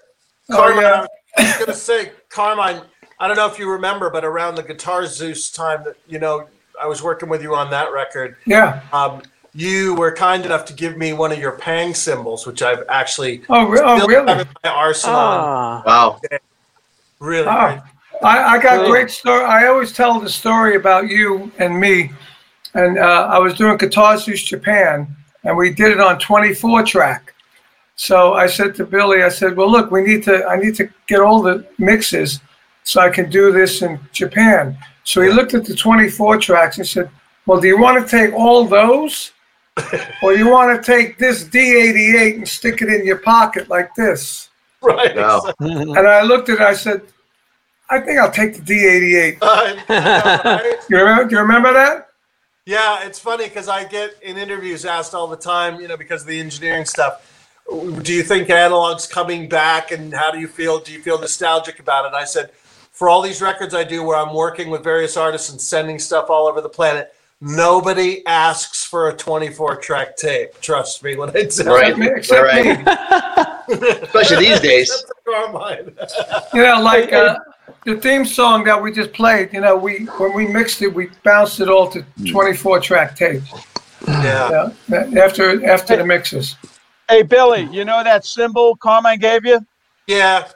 Carmine, 0.50 0.82
yeah. 0.82 1.06
I 1.36 1.42
was 1.42 1.56
gonna 1.58 1.74
say, 1.74 2.12
Carmine. 2.30 2.80
I 3.18 3.28
don't 3.28 3.36
know 3.36 3.46
if 3.46 3.58
you 3.58 3.70
remember, 3.70 4.08
but 4.08 4.24
around 4.24 4.54
the 4.54 4.62
Guitar 4.62 5.04
Zeus 5.04 5.50
time 5.50 5.84
that 5.84 5.96
you 6.08 6.18
know 6.18 6.48
I 6.80 6.86
was 6.86 7.02
working 7.02 7.28
with 7.28 7.42
you 7.42 7.54
on 7.54 7.68
that 7.72 7.92
record. 7.92 8.36
Yeah. 8.46 8.80
Um, 8.90 9.20
you 9.60 9.94
were 9.94 10.10
kind 10.12 10.46
enough 10.46 10.64
to 10.66 10.72
give 10.72 10.96
me 10.96 11.12
one 11.12 11.30
of 11.32 11.38
your 11.38 11.52
Pang 11.52 11.94
cymbals, 11.94 12.46
which 12.46 12.62
I've 12.62 12.82
actually 12.88 13.42
Oh, 13.50 13.66
re- 13.68 13.80
oh 13.82 14.06
really? 14.06 14.26
have 14.32 14.40
in 14.40 14.48
my 14.64 14.70
arsenal. 14.70 15.16
Ah. 15.16 15.82
Wow. 15.86 16.20
Really, 17.18 17.44
great. 17.44 17.80
I, 18.22 18.54
I 18.54 18.62
got 18.62 18.78
Cool. 18.80 18.88
great 18.90 19.10
story. 19.10 19.44
I 19.44 19.66
always 19.66 19.92
tell 19.92 20.18
the 20.18 20.28
story 20.30 20.76
about 20.76 21.08
you 21.08 21.52
and 21.58 21.78
me. 21.78 22.10
And 22.74 22.98
uh, 22.98 23.28
I 23.30 23.38
was 23.38 23.54
doing 23.54 23.76
Guitar 23.76 24.16
Zeus 24.16 24.42
Japan, 24.42 25.14
and 25.44 25.56
we 25.56 25.70
did 25.74 25.90
it 25.92 26.00
on 26.00 26.18
24 26.18 26.82
track. 26.84 27.34
So 27.96 28.32
I 28.34 28.46
said 28.46 28.74
to 28.76 28.84
Billy, 28.86 29.22
I 29.22 29.28
said, 29.28 29.56
"Well, 29.56 29.70
look, 29.70 29.90
we 29.90 30.02
need 30.02 30.22
to. 30.24 30.46
I 30.46 30.56
need 30.56 30.74
to 30.76 30.88
get 31.06 31.20
all 31.20 31.42
the 31.42 31.66
mixes 31.78 32.40
so 32.84 33.00
I 33.02 33.10
can 33.10 33.28
do 33.28 33.52
this 33.52 33.82
in 33.82 33.98
Japan." 34.12 34.78
So 35.04 35.20
he 35.20 35.30
looked 35.30 35.52
at 35.54 35.64
the 35.66 35.74
24 35.74 36.38
tracks 36.38 36.78
and 36.78 36.86
said, 36.86 37.10
"Well, 37.46 37.60
do 37.60 37.66
you 37.66 37.78
want 37.78 37.96
to 38.02 38.08
take 38.08 38.32
all 38.32 38.64
those, 38.64 39.32
or 40.22 40.34
you 40.34 40.48
want 40.48 40.82
to 40.82 40.92
take 40.92 41.18
this 41.18 41.44
D88 41.44 42.36
and 42.36 42.48
stick 42.48 42.82
it 42.82 42.88
in 42.88 43.06
your 43.06 43.18
pocket 43.18 43.68
like 43.68 43.94
this?" 43.94 44.48
right. 44.82 45.16
Wow. 45.16 45.52
And 45.60 45.98
I 45.98 46.22
looked 46.22 46.48
at 46.48 46.56
it. 46.56 46.60
I 46.60 46.74
said, 46.74 47.02
"I 47.88 48.00
think 48.00 48.18
I'll 48.18 48.30
take 48.30 48.54
the 48.54 48.62
D88." 48.62 49.40
Right? 49.88 50.76
You 50.88 50.98
remember? 50.98 51.24
Do 51.24 51.36
you 51.36 51.42
remember 51.42 51.72
that? 51.72 52.08
Yeah, 52.66 53.04
it's 53.04 53.18
funny 53.18 53.48
because 53.48 53.68
I 53.68 53.84
get 53.84 54.14
in 54.22 54.36
interviews 54.36 54.84
asked 54.84 55.14
all 55.14 55.26
the 55.26 55.36
time, 55.36 55.80
you 55.80 55.88
know, 55.88 55.96
because 55.96 56.22
of 56.22 56.28
the 56.28 56.38
engineering 56.38 56.84
stuff. 56.84 57.26
Do 58.02 58.12
you 58.12 58.22
think 58.22 58.50
analog's 58.50 59.06
coming 59.06 59.48
back, 59.48 59.92
and 59.92 60.12
how 60.12 60.30
do 60.30 60.38
you 60.38 60.48
feel? 60.48 60.78
Do 60.78 60.92
you 60.92 61.02
feel 61.02 61.18
nostalgic 61.18 61.78
about 61.78 62.06
it? 62.06 62.14
I 62.14 62.24
said, 62.24 62.50
for 62.92 63.08
all 63.08 63.22
these 63.22 63.40
records 63.40 63.74
I 63.74 63.84
do, 63.84 64.02
where 64.02 64.16
I'm 64.16 64.34
working 64.34 64.70
with 64.70 64.84
various 64.84 65.16
artists 65.16 65.50
and 65.50 65.60
sending 65.60 65.98
stuff 65.98 66.28
all 66.28 66.46
over 66.46 66.60
the 66.60 66.68
planet, 66.68 67.14
nobody 67.40 68.24
asks 68.26 68.84
for 68.84 69.08
a 69.08 69.12
24 69.16 69.76
track 69.76 70.16
tape. 70.16 70.60
Trust 70.60 71.02
me 71.02 71.16
when 71.16 71.30
I 71.30 71.44
tell 71.44 71.66
Right. 71.74 71.96
you. 71.96 72.14
Except 72.14 72.42
right. 72.42 72.84
me. 73.84 73.94
Especially 74.02 74.48
these 74.48 74.60
days. 74.70 75.04
Except. 75.26 76.54
You 76.54 76.62
know, 76.62 76.80
like 76.82 77.12
uh, 77.12 77.36
the 77.84 77.96
theme 77.96 78.24
song 78.24 78.64
that 78.64 78.80
we 78.80 78.92
just 78.92 79.12
played. 79.12 79.52
You 79.52 79.60
know, 79.60 79.76
we 79.76 80.04
when 80.18 80.34
we 80.34 80.46
mixed 80.46 80.82
it, 80.82 80.88
we 80.88 81.08
bounced 81.24 81.60
it 81.60 81.68
all 81.68 81.88
to 81.90 82.04
24 82.30 82.80
track 82.80 83.16
tape. 83.16 83.42
yeah. 84.08 84.70
Yeah, 84.88 85.10
after 85.22 85.64
after 85.66 85.96
the 85.96 86.04
mixes. 86.04 86.56
Hey, 87.08 87.22
Billy, 87.22 87.68
you 87.72 87.84
know 87.84 88.02
that 88.04 88.24
cymbal 88.24 88.76
Carmine 88.76 89.18
gave 89.18 89.44
you? 89.44 89.60
Yeah. 90.06 90.48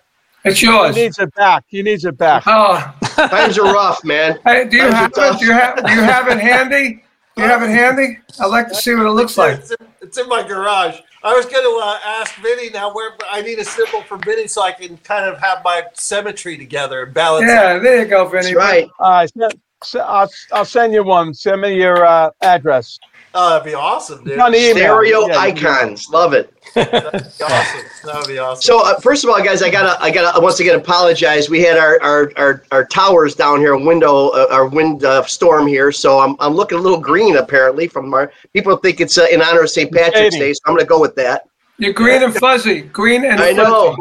It's 0.45 0.61
yours. 0.63 0.95
He 0.95 1.03
needs 1.03 1.19
it 1.19 1.35
back. 1.35 1.65
He 1.69 1.83
needs 1.83 2.05
it 2.05 2.17
back. 2.19 2.43
Oh, 2.47 2.95
Times 3.17 3.59
are 3.59 3.73
rough, 3.73 4.05
man. 4.05 4.39
hey, 4.45 4.67
do 4.69 4.77
you 4.77 4.83
Times 4.91 4.95
are 4.95 4.97
have 4.97 5.13
tough. 5.13 5.37
it? 5.37 5.41
Do 5.41 5.47
you 5.47 5.53
have 5.53 5.87
do 5.87 5.93
you 5.93 6.01
have 6.03 6.29
it 6.29 6.39
handy? 6.51 7.05
Do 7.37 7.43
you 7.43 7.49
have 7.49 7.63
it 7.63 7.71
handy? 7.71 8.19
I'd 8.41 8.47
like 8.47 8.69
to 8.69 8.75
see 8.75 8.95
what 8.95 9.07
it 9.07 9.11
looks 9.11 9.37
like. 9.39 9.59
It's 9.59 9.71
in, 9.71 9.77
it's 10.03 10.19
in 10.19 10.29
my 10.29 10.43
garage. 10.47 11.01
I 11.25 11.35
was 11.35 11.47
going 11.47 11.65
to 11.65 11.81
uh, 11.83 11.99
ask 12.21 12.35
Vinny 12.37 12.69
now 12.71 12.93
where 12.95 13.13
I 13.31 13.41
need 13.41 13.59
a 13.59 13.65
cymbal 13.65 14.03
for 14.03 14.19
Vinny 14.19 14.47
so 14.47 14.63
I 14.63 14.73
can 14.73 14.99
kind 14.99 15.25
of 15.25 15.41
have 15.41 15.65
my 15.65 15.83
symmetry 15.95 16.59
together 16.59 17.05
and 17.05 17.15
balance. 17.15 17.45
out. 17.51 17.77
Yeah, 17.77 17.79
there 17.79 18.03
you 18.03 18.05
go, 18.07 18.29
Vinny. 18.29 18.53
That's 18.53 18.55
right. 18.57 18.89
All 19.01 19.11
right, 19.11 19.31
send- 19.33 19.55
s- 19.83 19.95
I'll, 19.97 20.29
I'll 20.53 20.65
send 20.67 20.93
you 20.93 21.03
one. 21.03 21.33
Send 21.33 21.63
me 21.63 21.75
your 21.77 22.05
uh, 22.05 22.29
address. 22.43 22.99
Oh, 23.37 23.51
that'd 23.51 23.65
be 23.65 23.75
awesome, 23.75 24.23
dude. 24.23 24.35
It's 24.35 24.43
on 24.43 24.55
email. 24.55 24.75
Stereo 24.77 25.27
Yeah, 25.27 25.45
you 25.47 25.55
can 25.55 25.67
icons. 25.67 26.09
Love 26.09 26.35
it. 26.35 26.53
That'd 26.75 26.91
be 26.93 27.45
awesome. 27.45 27.81
That 28.05 28.15
would 28.17 28.27
be 28.29 28.39
awesome. 28.39 28.63
So 28.63 28.81
uh, 28.85 28.99
first 29.01 29.25
of 29.25 29.31
all, 29.31 29.43
guys, 29.43 29.61
I 29.63 29.71
gotta, 29.71 30.01
I 30.03 30.11
gotta 30.11 30.41
once 30.41 30.61
again 30.61 30.77
apologize. 30.79 31.51
We 31.51 31.61
had 31.61 31.77
our 31.77 32.01
our, 32.03 32.33
our, 32.37 32.63
our 32.71 32.85
towers 32.85 33.35
down 33.35 33.59
here, 33.59 33.77
window, 33.77 34.29
uh, 34.29 34.47
our 34.51 34.67
wind 34.67 35.05
uh, 35.05 35.25
storm 35.25 35.67
here. 35.67 35.91
So 35.93 36.21
I'm, 36.21 36.37
I'm 36.39 36.55
looking 36.55 36.79
a 36.79 36.81
little 36.81 37.01
green 37.01 37.37
apparently 37.37 37.87
from 37.89 38.13
our 38.15 38.33
people 38.53 38.77
think 38.77 39.01
it's 39.01 39.19
uh, 39.19 39.27
in 39.33 39.43
honor 39.43 39.63
of 39.63 39.71
St. 39.71 39.91
Patrick's 39.93 40.35
Shady. 40.35 40.39
Day. 40.39 40.53
So 40.53 40.61
I'm 40.67 40.75
gonna 40.75 40.87
go 40.87 41.01
with 41.01 41.15
that. 41.17 41.49
You're 41.79 41.93
green 41.93 42.23
and 42.23 42.35
fuzzy. 42.35 42.83
Green 42.83 43.25
and 43.25 43.41
I 43.41 43.55
fuzzy. 43.55 43.57
know. 43.57 43.97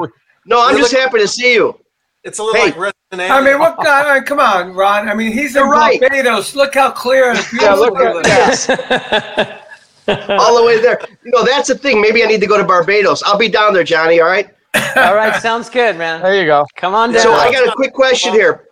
No, 0.46 0.64
I'm 0.66 0.76
You 0.76 0.82
just 0.82 0.94
look- 0.94 1.02
happy 1.02 1.20
to 1.20 1.28
see 1.28 1.54
you. 1.56 1.80
It's 2.24 2.40
a 2.40 2.44
little 2.44 2.60
Hey. 2.60 2.68
like 2.68 2.78
Resident 2.78 3.32
I 3.32 3.42
mean, 3.42 3.60
what 3.60 3.78
guy? 3.78 4.10
I 4.10 4.14
mean, 4.16 4.24
come 4.24 4.40
on, 4.40 4.74
Ron. 4.74 5.08
I 5.10 5.14
mean, 5.14 5.32
he's 5.32 5.56
in 5.56 5.62
You're 5.64 5.72
right. 5.72 6.00
Barbados. 6.00 6.56
Look 6.56 6.74
how 6.76 6.92
clear 6.92 7.32
and 7.32 7.40
Yeah, 7.60 7.74
look 7.74 7.98
he 7.98 8.06
at 8.06 8.16
looks. 8.16 8.70
all 10.30 10.58
the 10.58 10.64
way 10.66 10.82
there. 10.82 11.00
You 11.24 11.32
know, 11.32 11.44
that's 11.46 11.68
the 11.70 11.78
thing. 11.78 12.02
Maybe 12.02 12.24
I 12.24 12.28
need 12.28 12.42
to 12.42 12.48
go 12.48 12.58
to 12.58 12.64
Barbados. 12.64 13.24
I'll 13.24 13.38
be 13.38 13.48
down 13.50 13.74
there, 13.74 13.84
Johnny. 13.84 14.20
All 14.20 14.28
right. 14.28 14.50
All 14.96 15.14
right, 15.16 15.40
sounds 15.42 15.70
good, 15.70 15.98
man. 15.98 16.22
There 16.22 16.36
you 16.36 16.46
go. 16.48 16.66
Come 16.76 16.96
on 16.96 17.12
down. 17.12 17.22
So 17.22 17.34
I 17.34 17.52
got 17.52 17.68
a 17.68 17.72
quick 17.74 17.94
question 17.94 18.34
here. 18.34 18.70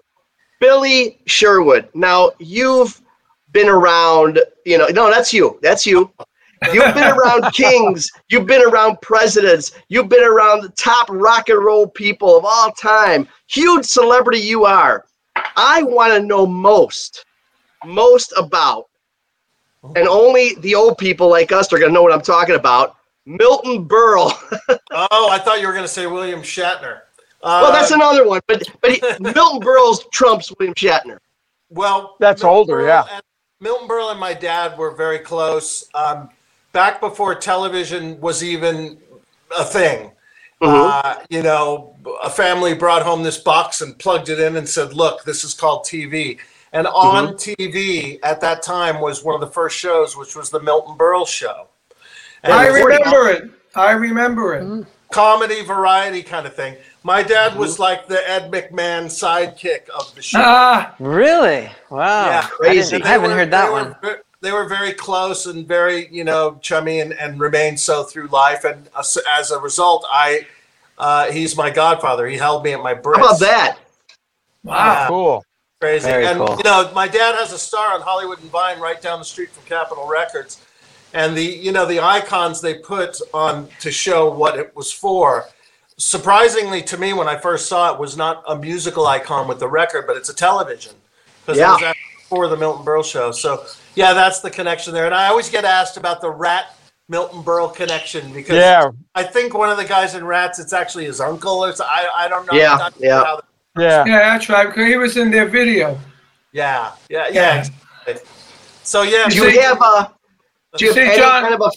Billy 0.59 1.19
Sherwood. 1.27 1.89
Now 1.93 2.31
you've 2.39 2.99
been 3.51 3.69
around, 3.69 4.39
you 4.65 4.77
know, 4.79 4.87
no, 4.87 5.11
that's 5.11 5.31
you. 5.33 5.59
That's 5.61 5.85
you. 5.85 6.11
You've 6.71 6.93
been 6.93 7.11
around 7.11 7.51
kings. 7.53 8.11
You've 8.29 8.45
been 8.45 8.61
around 8.63 9.01
presidents. 9.01 9.71
You've 9.89 10.09
been 10.09 10.23
around 10.23 10.61
the 10.61 10.69
top 10.69 11.07
rock 11.09 11.49
and 11.49 11.63
roll 11.63 11.87
people 11.87 12.37
of 12.37 12.45
all 12.45 12.71
time. 12.73 13.27
Huge 13.47 13.85
celebrity 13.85 14.39
you 14.39 14.65
are. 14.65 15.05
I 15.35 15.81
want 15.83 16.13
to 16.13 16.19
know 16.19 16.45
most, 16.45 17.25
most 17.85 18.31
about, 18.37 18.89
and 19.95 20.07
only 20.07 20.55
the 20.59 20.75
old 20.75 20.97
people 20.99 21.29
like 21.29 21.51
us 21.51 21.73
are 21.73 21.79
going 21.79 21.89
to 21.89 21.93
know 21.93 22.03
what 22.03 22.13
I'm 22.13 22.21
talking 22.21 22.55
about. 22.55 22.97
Milton 23.25 23.87
Berle. 23.87 24.31
Oh, 24.93 25.29
I 25.31 25.39
thought 25.39 25.61
you 25.61 25.67
were 25.67 25.73
going 25.73 25.85
to 25.85 25.89
say 25.89 26.05
William 26.05 26.41
Shatner. 26.41 27.01
Uh, 27.43 27.61
well, 27.63 27.71
that's 27.71 27.91
another 27.91 28.27
one, 28.27 28.41
but 28.45 28.61
but 28.81 28.91
he, 28.91 29.01
Milton 29.21 29.61
Berle's 29.61 30.05
trumps 30.11 30.51
William 30.59 30.75
Shatner. 30.75 31.17
Well, 31.69 32.17
That's 32.19 32.43
Milton 32.43 32.57
older, 32.57 32.83
Berle 32.83 32.87
yeah. 32.87 33.05
and- 33.15 33.23
Milton 33.61 33.87
Berle 33.87 34.11
and 34.11 34.19
my 34.19 34.33
dad 34.33 34.77
were 34.77 34.91
very 34.91 35.19
close. 35.19 35.87
Um, 35.93 36.29
back 36.71 36.99
before 36.99 37.35
television 37.35 38.19
was 38.21 38.43
even 38.43 38.97
a 39.57 39.63
thing. 39.63 40.11
Uh, 40.63 41.15
you 41.29 41.41
know, 41.41 41.95
a 42.23 42.29
family 42.29 42.75
brought 42.75 43.01
home 43.01 43.23
this 43.23 43.39
box 43.39 43.81
and 43.81 43.97
plugged 43.97 44.29
it 44.29 44.39
in 44.39 44.57
and 44.57 44.69
said, 44.69 44.93
"Look, 44.93 45.23
this 45.23 45.43
is 45.43 45.53
called 45.55 45.85
TV." 45.85 46.37
And 46.73 46.85
on 46.87 47.33
TV 47.33 48.19
at 48.23 48.39
that 48.41 48.61
time 48.61 49.01
was 49.01 49.23
one 49.23 49.33
of 49.35 49.41
the 49.41 49.47
first 49.53 49.75
shows, 49.77 50.15
which 50.15 50.35
was 50.35 50.49
the 50.51 50.59
Milton 50.61 50.95
Berle 50.97 51.27
show. 51.27 51.67
And 52.43 52.53
I 52.53 52.67
remember 52.67 53.29
it. 53.29 53.49
I 53.75 53.91
remember 53.91 54.53
it. 54.53 54.85
comedy 55.11 55.63
variety 55.65 56.21
kind 56.23 56.45
of 56.45 56.55
thing. 56.55 56.77
My 57.03 57.23
dad 57.23 57.57
was 57.57 57.79
like 57.79 58.07
the 58.07 58.21
Ed 58.29 58.51
McMahon 58.51 59.05
sidekick 59.07 59.89
of 59.89 60.13
the 60.15 60.21
show. 60.21 60.39
Ah, 60.39 60.95
Really? 60.99 61.69
Wow. 61.89 62.25
Yeah, 62.29 62.41
I, 62.45 62.49
crazy. 62.49 63.01
I 63.03 63.07
haven't 63.07 63.31
were- 63.31 63.35
heard 63.37 63.51
that 63.51 63.71
one. 63.71 63.87
Were, 63.89 63.97
ver- 64.01 64.21
they 64.41 64.51
were 64.51 64.67
very 64.67 64.91
close 64.93 65.45
and 65.45 65.67
very, 65.67 66.07
you 66.11 66.23
know, 66.23 66.57
chummy 66.61 66.99
and, 66.99 67.13
and 67.13 67.39
remained 67.39 67.79
so 67.79 68.03
through 68.03 68.27
life. 68.27 68.63
And 68.63 68.89
as, 68.97 69.17
as 69.29 69.51
a 69.51 69.59
result, 69.59 70.05
I 70.09 70.47
uh, 70.97 71.31
he's 71.31 71.55
my 71.55 71.69
godfather. 71.69 72.27
He 72.27 72.37
held 72.37 72.63
me 72.63 72.73
at 72.73 72.81
my 72.81 72.93
breast. 72.93 73.19
How 73.21 73.27
about 73.27 73.39
that? 73.39 73.77
wow. 74.63 75.07
Cool. 75.07 75.45
Crazy. 75.79 76.07
Very 76.07 76.25
and 76.27 76.37
cool. 76.37 76.57
you 76.57 76.63
know, 76.63 76.91
my 76.93 77.07
dad 77.07 77.35
has 77.35 77.51
a 77.53 77.57
star 77.57 77.93
on 77.93 78.01
Hollywood 78.01 78.39
and 78.41 78.51
Vine 78.51 78.79
right 78.79 79.01
down 79.01 79.17
the 79.19 79.25
street 79.25 79.49
from 79.49 79.63
Capitol 79.65 80.07
Records. 80.07 80.63
And 81.13 81.35
the 81.35 81.43
you 81.43 81.71
know 81.71 81.85
the 81.85 81.99
icons 81.99 82.61
they 82.61 82.75
put 82.75 83.17
on 83.33 83.67
to 83.79 83.91
show 83.91 84.31
what 84.31 84.57
it 84.57 84.75
was 84.75 84.91
for. 84.91 85.45
Surprisingly 85.97 86.81
to 86.83 86.97
me, 86.97 87.13
when 87.13 87.27
I 87.27 87.37
first 87.37 87.67
saw 87.67 87.93
it, 87.93 87.99
was 87.99 88.15
not 88.17 88.43
a 88.47 88.55
musical 88.55 89.05
icon 89.05 89.47
with 89.47 89.59
the 89.59 89.67
record, 89.67 90.05
but 90.07 90.15
it's 90.17 90.29
a 90.29 90.33
television 90.33 90.93
because 91.45 91.59
Yeah. 91.59 91.71
it 91.71 91.73
was 91.73 91.83
actually 91.83 92.23
for 92.29 92.47
the 92.47 92.55
Milton 92.57 92.85
Berle 92.85 93.03
show. 93.03 93.31
So 93.31 93.65
yeah, 93.95 94.13
that's 94.13 94.39
the 94.39 94.49
connection 94.49 94.93
there. 94.93 95.05
And 95.05 95.15
I 95.15 95.27
always 95.27 95.49
get 95.49 95.65
asked 95.65 95.97
about 95.97 96.21
the 96.21 96.29
Ratt 96.29 96.75
Milton 97.09 97.43
Berle 97.43 97.73
connection 97.75 98.31
because 98.33 98.55
Yeah. 98.55 98.89
I 99.15 99.23
think 99.23 99.53
one 99.53 99.69
of 99.69 99.77
the 99.77 99.83
guys 99.85 100.15
in 100.15 100.25
Rats, 100.25 100.59
it's 100.59 100.73
actually 100.73 101.05
his 101.05 101.19
uncle. 101.19 101.63
Or 101.65 101.73
so- 101.73 101.85
I 101.85 102.07
I 102.15 102.27
don't 102.27 102.45
know. 102.51 102.57
Yeah, 102.57 102.75
I'm 102.75 102.91
sure 102.93 103.01
yeah. 103.05 103.35
Yeah. 103.77 104.05
Yeah, 104.05 104.19
that's 104.31 104.49
right. 104.49 104.67
Because 104.67 104.85
he 104.87 104.97
was 104.97 105.17
in 105.17 105.31
their 105.31 105.45
video. 105.47 105.97
yeah, 106.53 106.91
yeah, 107.09 107.27
yeah. 107.31 107.65
Yeah. 108.07 108.17
So 108.83 109.03
yeah, 109.03 109.25
uh, 109.25 109.29
Do 109.29 109.35
you 109.49 109.61
have 109.61 109.81
a? 109.81 110.11
Do 110.77 110.85
you 110.85 110.93
See, 110.93 111.15
John- 111.15 111.41
kind 111.43 111.53
of 111.53 111.61
a? 111.61 111.71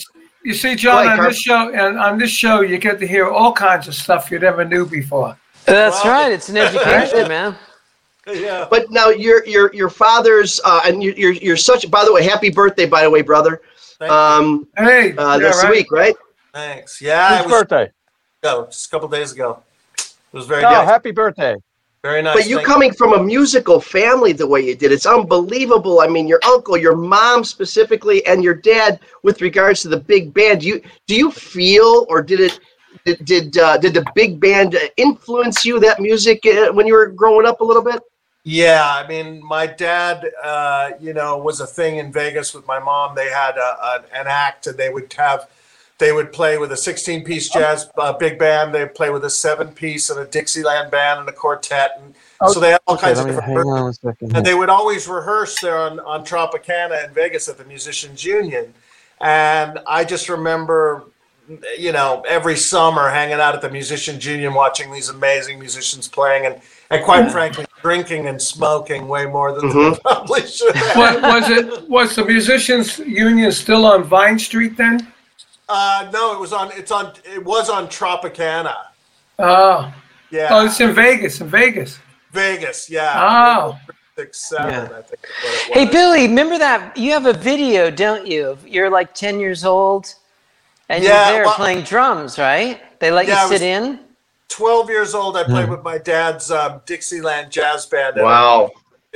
You 0.45 0.55
see, 0.55 0.75
John, 0.75 1.05
Go 1.05 1.09
ahead, 1.09 1.19
on 1.21 1.25
this 1.27 1.39
show, 1.39 1.71
and 1.73 1.99
on 1.99 2.19
this 2.19 2.31
show, 2.31 2.61
you 2.61 2.77
get 2.79 2.99
to 3.01 3.07
hear 3.07 3.29
all 3.29 3.53
kinds 3.53 3.89
of 3.89 3.95
stuff 3.95 4.31
you 4.31 4.39
never 4.39 4.65
knew 4.65 4.85
before. 4.87 5.37
That's 5.65 6.03
Well- 6.05 6.13
right. 6.13 6.33
It's 6.33 6.49
an 6.51 6.57
education, 6.59 7.29
man. 7.37 7.57
Yeah. 8.27 8.67
But 8.71 8.91
now 8.91 9.09
your 9.09 9.45
your 9.47 9.73
your 9.75 9.91
father's 9.91 10.61
uh, 10.65 10.81
and 10.85 11.03
you're, 11.03 11.15
you're 11.15 11.33
you're 11.33 11.57
such. 11.57 11.91
By 11.91 12.05
the 12.05 12.13
way, 12.13 12.23
happy 12.25 12.51
birthday, 12.51 12.87
by 12.87 13.03
the 13.03 13.11
way, 13.11 13.23
brother. 13.23 13.61
Thank 13.99 14.11
you. 14.11 14.17
Um, 14.17 14.69
Hey, 14.77 15.17
uh, 15.17 15.33
yeah, 15.35 15.39
this 15.39 15.63
right. 15.63 15.71
week, 15.71 15.91
right? 15.93 16.15
Thanks. 16.53 17.01
Yeah, 17.01 17.35
it 17.35 17.43
Whose 17.45 17.53
was 17.53 17.63
birthday? 17.63 17.91
ago, 18.43 18.67
just 18.71 18.87
a 18.87 18.91
couple 18.91 19.09
days 19.09 19.33
ago. 19.33 19.63
It 19.99 20.13
was 20.33 20.47
very 20.47 20.65
Oh, 20.65 20.71
nice. 20.71 20.89
happy 20.89 21.11
birthday. 21.11 21.57
Very 22.03 22.21
nice. 22.21 22.37
But 22.37 22.47
you 22.49 22.57
Thank 22.57 22.69
coming 22.69 22.93
from 22.93 23.15
a 23.15 23.23
musical 23.23 23.81
family 23.81 24.33
the 24.33 24.47
way 24.47 24.61
you 24.61 24.75
did, 24.75 24.93
it's 24.93 25.07
unbelievable. 25.07 26.01
I 26.01 26.07
mean, 26.07 26.27
your 26.29 26.41
uncle, 26.45 26.77
your 26.77 26.95
mom 26.95 27.45
specifically, 27.45 28.25
and 28.27 28.45
your 28.45 28.53
dad 28.55 29.01
with 29.23 29.41
regards 29.41 29.81
to 29.83 29.89
the 29.89 29.97
big 29.97 30.35
band. 30.35 30.61
Do 30.61 30.67
you 30.69 30.83
do 31.07 31.15
you 31.17 31.31
feel, 31.31 32.05
or 32.11 32.21
did 32.21 32.41
it 32.41 32.61
did 33.07 33.25
did, 33.25 33.59
uh, 33.59 33.79
did 33.79 33.95
the 33.95 34.05
big 34.15 34.39
band 34.39 34.77
influence 34.99 35.65
you 35.65 35.81
that 35.81 35.99
music 35.99 36.45
uh, 36.47 36.71
when 36.73 36.87
you 36.87 36.93
were 36.95 37.07
growing 37.07 37.47
up 37.47 37.61
a 37.61 37.65
little 37.65 37.83
bit? 37.83 38.03
Yeah, 38.47 38.85
I 38.87 39.07
mean, 39.09 39.43
my 39.43 39.67
dad, 39.67 40.31
uh, 40.43 40.91
you 41.01 41.15
know, 41.15 41.39
was 41.39 41.61
a 41.61 41.67
thing 41.67 41.97
in 41.97 42.13
Vegas 42.13 42.53
with 42.53 42.67
my 42.67 42.79
mom. 42.79 43.15
They 43.15 43.31
had 43.31 43.57
a, 43.57 43.61
a, 43.61 44.05
an 44.13 44.27
act, 44.27 44.67
and 44.67 44.77
they 44.77 44.91
would 44.91 45.11
have, 45.15 45.49
they 45.97 46.13
would 46.13 46.31
play 46.31 46.59
with 46.59 46.71
a 46.71 46.75
16-piece 46.75 47.49
jazz 47.49 47.91
uh, 47.97 48.13
big 48.13 48.39
band. 48.39 48.75
They'd 48.75 48.95
play 48.95 49.09
with 49.09 49.25
a 49.25 49.31
seven-piece 49.31 50.11
and 50.11 50.21
a 50.21 50.27
Dixieland 50.27 50.91
band 50.91 51.21
and 51.21 51.29
a 51.29 51.33
quartet, 51.33 51.99
and 51.99 52.15
so 52.53 52.61
they 52.61 52.73
had 52.73 52.81
all 52.87 52.97
Okay, 52.97 53.07
kinds 53.07 53.21
of 53.21 53.27
different. 53.27 53.49
hang 53.49 53.67
on 53.67 53.89
a 53.89 53.93
second. 53.95 54.37
And 54.37 54.45
they 54.45 54.55
would 54.55 54.69
always 54.69 55.09
rehearse 55.09 55.59
there 55.61 55.79
on, 55.79 55.99
on 56.01 56.23
Tropicana 56.27 57.07
in 57.09 57.15
Vegas 57.15 57.49
at 57.49 57.57
the 57.57 57.65
Musicians 57.65 58.23
Union. 58.23 58.75
And 59.23 59.79
I 59.87 60.05
just 60.05 60.29
remember, 60.29 61.05
you 61.79 61.93
know, 61.93 62.23
every 62.29 62.57
summer 62.57 63.09
hanging 63.09 63.41
out 63.41 63.55
at 63.55 63.63
the 63.63 63.71
Musicians 63.71 64.27
Union, 64.27 64.53
watching 64.53 64.93
these 64.93 65.09
amazing 65.09 65.59
musicians 65.59 66.09
playing, 66.09 66.45
and, 66.45 66.61
and 66.91 67.05
quite 67.05 67.31
frankly, 67.31 67.65
drinking 67.83 68.27
and 68.27 68.41
smoking 68.41 69.09
way 69.09 69.27
more 69.27 69.53
than 69.59 69.69
they 69.69 69.99
probably 70.01 70.47
should 70.47 70.75
have. 70.75 70.97
What, 70.97 71.23
was 71.23 71.51
it? 71.51 71.89
Was 71.89 72.17
the 72.17 72.25
musicians' 72.25 72.99
union 72.99 73.51
still 73.53 73.85
on 73.87 74.05
Vine 74.05 74.39
Street 74.39 74.77
then? 74.77 75.13
Uh, 75.69 76.11
no, 76.13 76.33
it 76.35 76.41
was 76.41 76.53
on. 76.53 76.71
It's 76.73 76.91
on. 76.91 77.13
It 77.25 77.43
was 77.45 77.71
on 77.71 77.89
Tropicana. 77.89 78.75
Oh, 79.39 79.93
Yeah, 80.31 80.49
oh, 80.51 80.67
it's 80.67 80.79
in 80.81 80.93
Vegas. 80.95 81.41
In 81.41 81.49
Vegas. 81.49 81.99
Vegas. 82.33 82.89
Yeah. 82.91 83.13
Oh, 83.17 83.79
Six, 84.17 84.49
seven, 84.49 84.71
Yeah. 84.71 84.83
I 84.99 85.03
think. 85.03 85.21
is 85.25 85.69
what 85.71 85.77
it 85.79 85.87
Hey. 85.89 85.91
Billy, 85.91 86.29
remember 86.29 86.57
that? 86.59 86.97
You 86.97 87.11
have 87.13 87.27
a 87.27 87.33
video, 87.33 87.91
don't 87.91 88.27
you? 88.29 88.57
You're 88.65 88.89
like 88.91 89.13
10 89.13 89.41
years 89.41 89.65
old 89.65 90.15
and 90.89 91.03
Yeah, 91.03 91.11
you're 91.31 91.33
there 91.39 91.45
well- 91.47 91.55
playing 91.55 91.83
drums, 91.83 92.39
right? 92.39 92.81
They 93.01 93.11
let 93.11 93.27
Yeah, 93.27 93.43
you 93.43 93.49
sit 93.49 93.55
was- 93.55 93.63
in? 93.63 93.99
12 94.49 94.89
years 94.91 95.15
old, 95.15 95.37
I 95.37 95.45
played 95.45 95.69
with 95.69 95.83
my 95.83 95.99
dad's 95.99 96.51
um, 96.51 96.81
Dixieland 96.87 97.51
jazz 97.51 97.87
band. 97.87 98.17
Wow. 98.19 98.71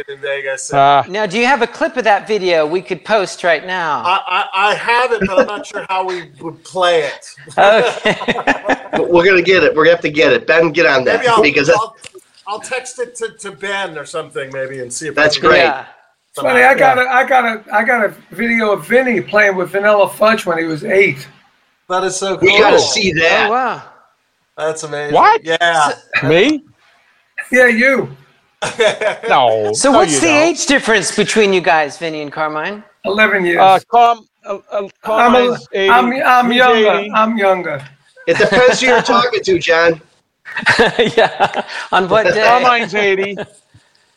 in 0.09 0.21
Vegas. 0.21 0.73
Uh, 0.73 1.05
Now, 1.09 1.27
do 1.27 1.39
you 1.39 1.47
have 1.47 1.61
a 1.63 1.67
clip 1.67 1.97
of 1.97 2.05
that 2.05 2.27
video 2.29 2.67
we 2.67 2.81
could 2.83 3.05
post 3.05 3.43
right 3.45 3.65
now? 3.67 4.01
I, 4.05 4.21
I, 4.55 4.71
I 4.71 4.75
have 4.75 5.13
it, 5.13 5.23
but 5.27 5.41
I'm 5.41 5.47
not 5.47 5.67
sure 5.67 5.85
how 5.89 6.05
we 6.07 6.31
would 6.41 6.63
play 6.65 7.03
it. 7.03 7.35
Okay. 7.59 8.17
We're 9.11 9.25
gonna 9.25 9.43
get 9.43 9.63
it. 9.65 9.75
We're 9.75 9.85
gonna 9.85 9.97
have 9.97 10.03
to 10.03 10.11
get 10.11 10.33
it. 10.33 10.47
Ben, 10.47 10.71
get 10.73 10.87
on 10.87 11.05
that 11.05 11.19
Maybe 11.19 11.29
I'll, 11.29 11.43
because 11.43 11.69
I'll, 11.71 11.97
I'll 12.47 12.61
text 12.61 12.99
it 12.99 13.15
to, 13.17 13.31
to 13.39 13.53
Ben 13.53 13.97
or 13.99 14.05
something, 14.05 14.51
maybe, 14.53 14.81
and 14.81 14.93
see 14.93 15.09
if 15.09 15.15
That's 15.15 15.37
I 15.37 15.41
can- 15.41 15.49
great. 15.51 15.59
Yeah. 15.63 15.87
funny. 16.35 16.63
I 16.63 16.75
got 16.75 16.99
a, 16.99 17.03
I 17.03 17.25
got 17.29 17.45
a, 17.45 17.75
I 17.75 17.85
got 17.85 18.05
a 18.05 18.09
video 18.35 18.73
of 18.73 18.87
Vinny 18.87 19.21
playing 19.21 19.57
with 19.57 19.71
Vanilla 19.71 20.09
Fudge 20.09 20.47
when 20.47 20.59
he 20.59 20.65
was 20.65 20.85
eight. 20.85 21.29
That 21.89 22.05
is 22.05 22.17
so 22.17 22.37
cool. 22.39 22.47
we 22.49 22.59
gotta 22.59 22.79
see 22.79 23.13
Oh, 23.17 23.21
that. 23.21 23.51
wow. 23.51 23.83
That's 24.59 24.83
amazing. 24.83 25.15
What? 25.15 25.43
Yeah. 25.45 25.93
me? 26.25 26.65
Yeah, 27.53 27.69
you. 27.69 28.15
No. 29.29 29.73
So, 29.73 29.93
no, 29.93 29.99
what's 29.99 30.15
you 30.15 30.21
the 30.21 30.27
don't. 30.27 30.49
age 30.49 30.67
difference 30.67 31.15
between 31.15 31.53
you 31.53 31.61
guys, 31.61 31.97
Vinny 31.97 32.21
and 32.21 32.33
Carmine? 32.33 32.83
Eleven 33.05 33.45
years. 33.47 33.61
Uh, 33.61 33.79
Carm, 33.89 34.27
uh, 34.45 34.55
uh, 34.57 34.61
I'm, 34.73 34.85
a, 34.85 34.91
Carmine's 35.01 35.69
80, 35.73 35.91
I'm, 35.91 36.13
I'm 36.27 36.53
younger. 36.53 36.91
80. 36.99 37.11
I'm 37.13 37.39
younger. 37.39 37.89
It 38.27 38.37
depends 38.37 38.81
who 38.81 38.89
you're 38.89 39.03
talking 39.03 39.43
to, 39.45 39.59
John. 39.61 40.03
yeah. 40.99 41.65
On 41.93 42.09
what 42.09 42.25
day? 42.25 42.45
Carmine's 42.45 42.95
80. 42.95 43.37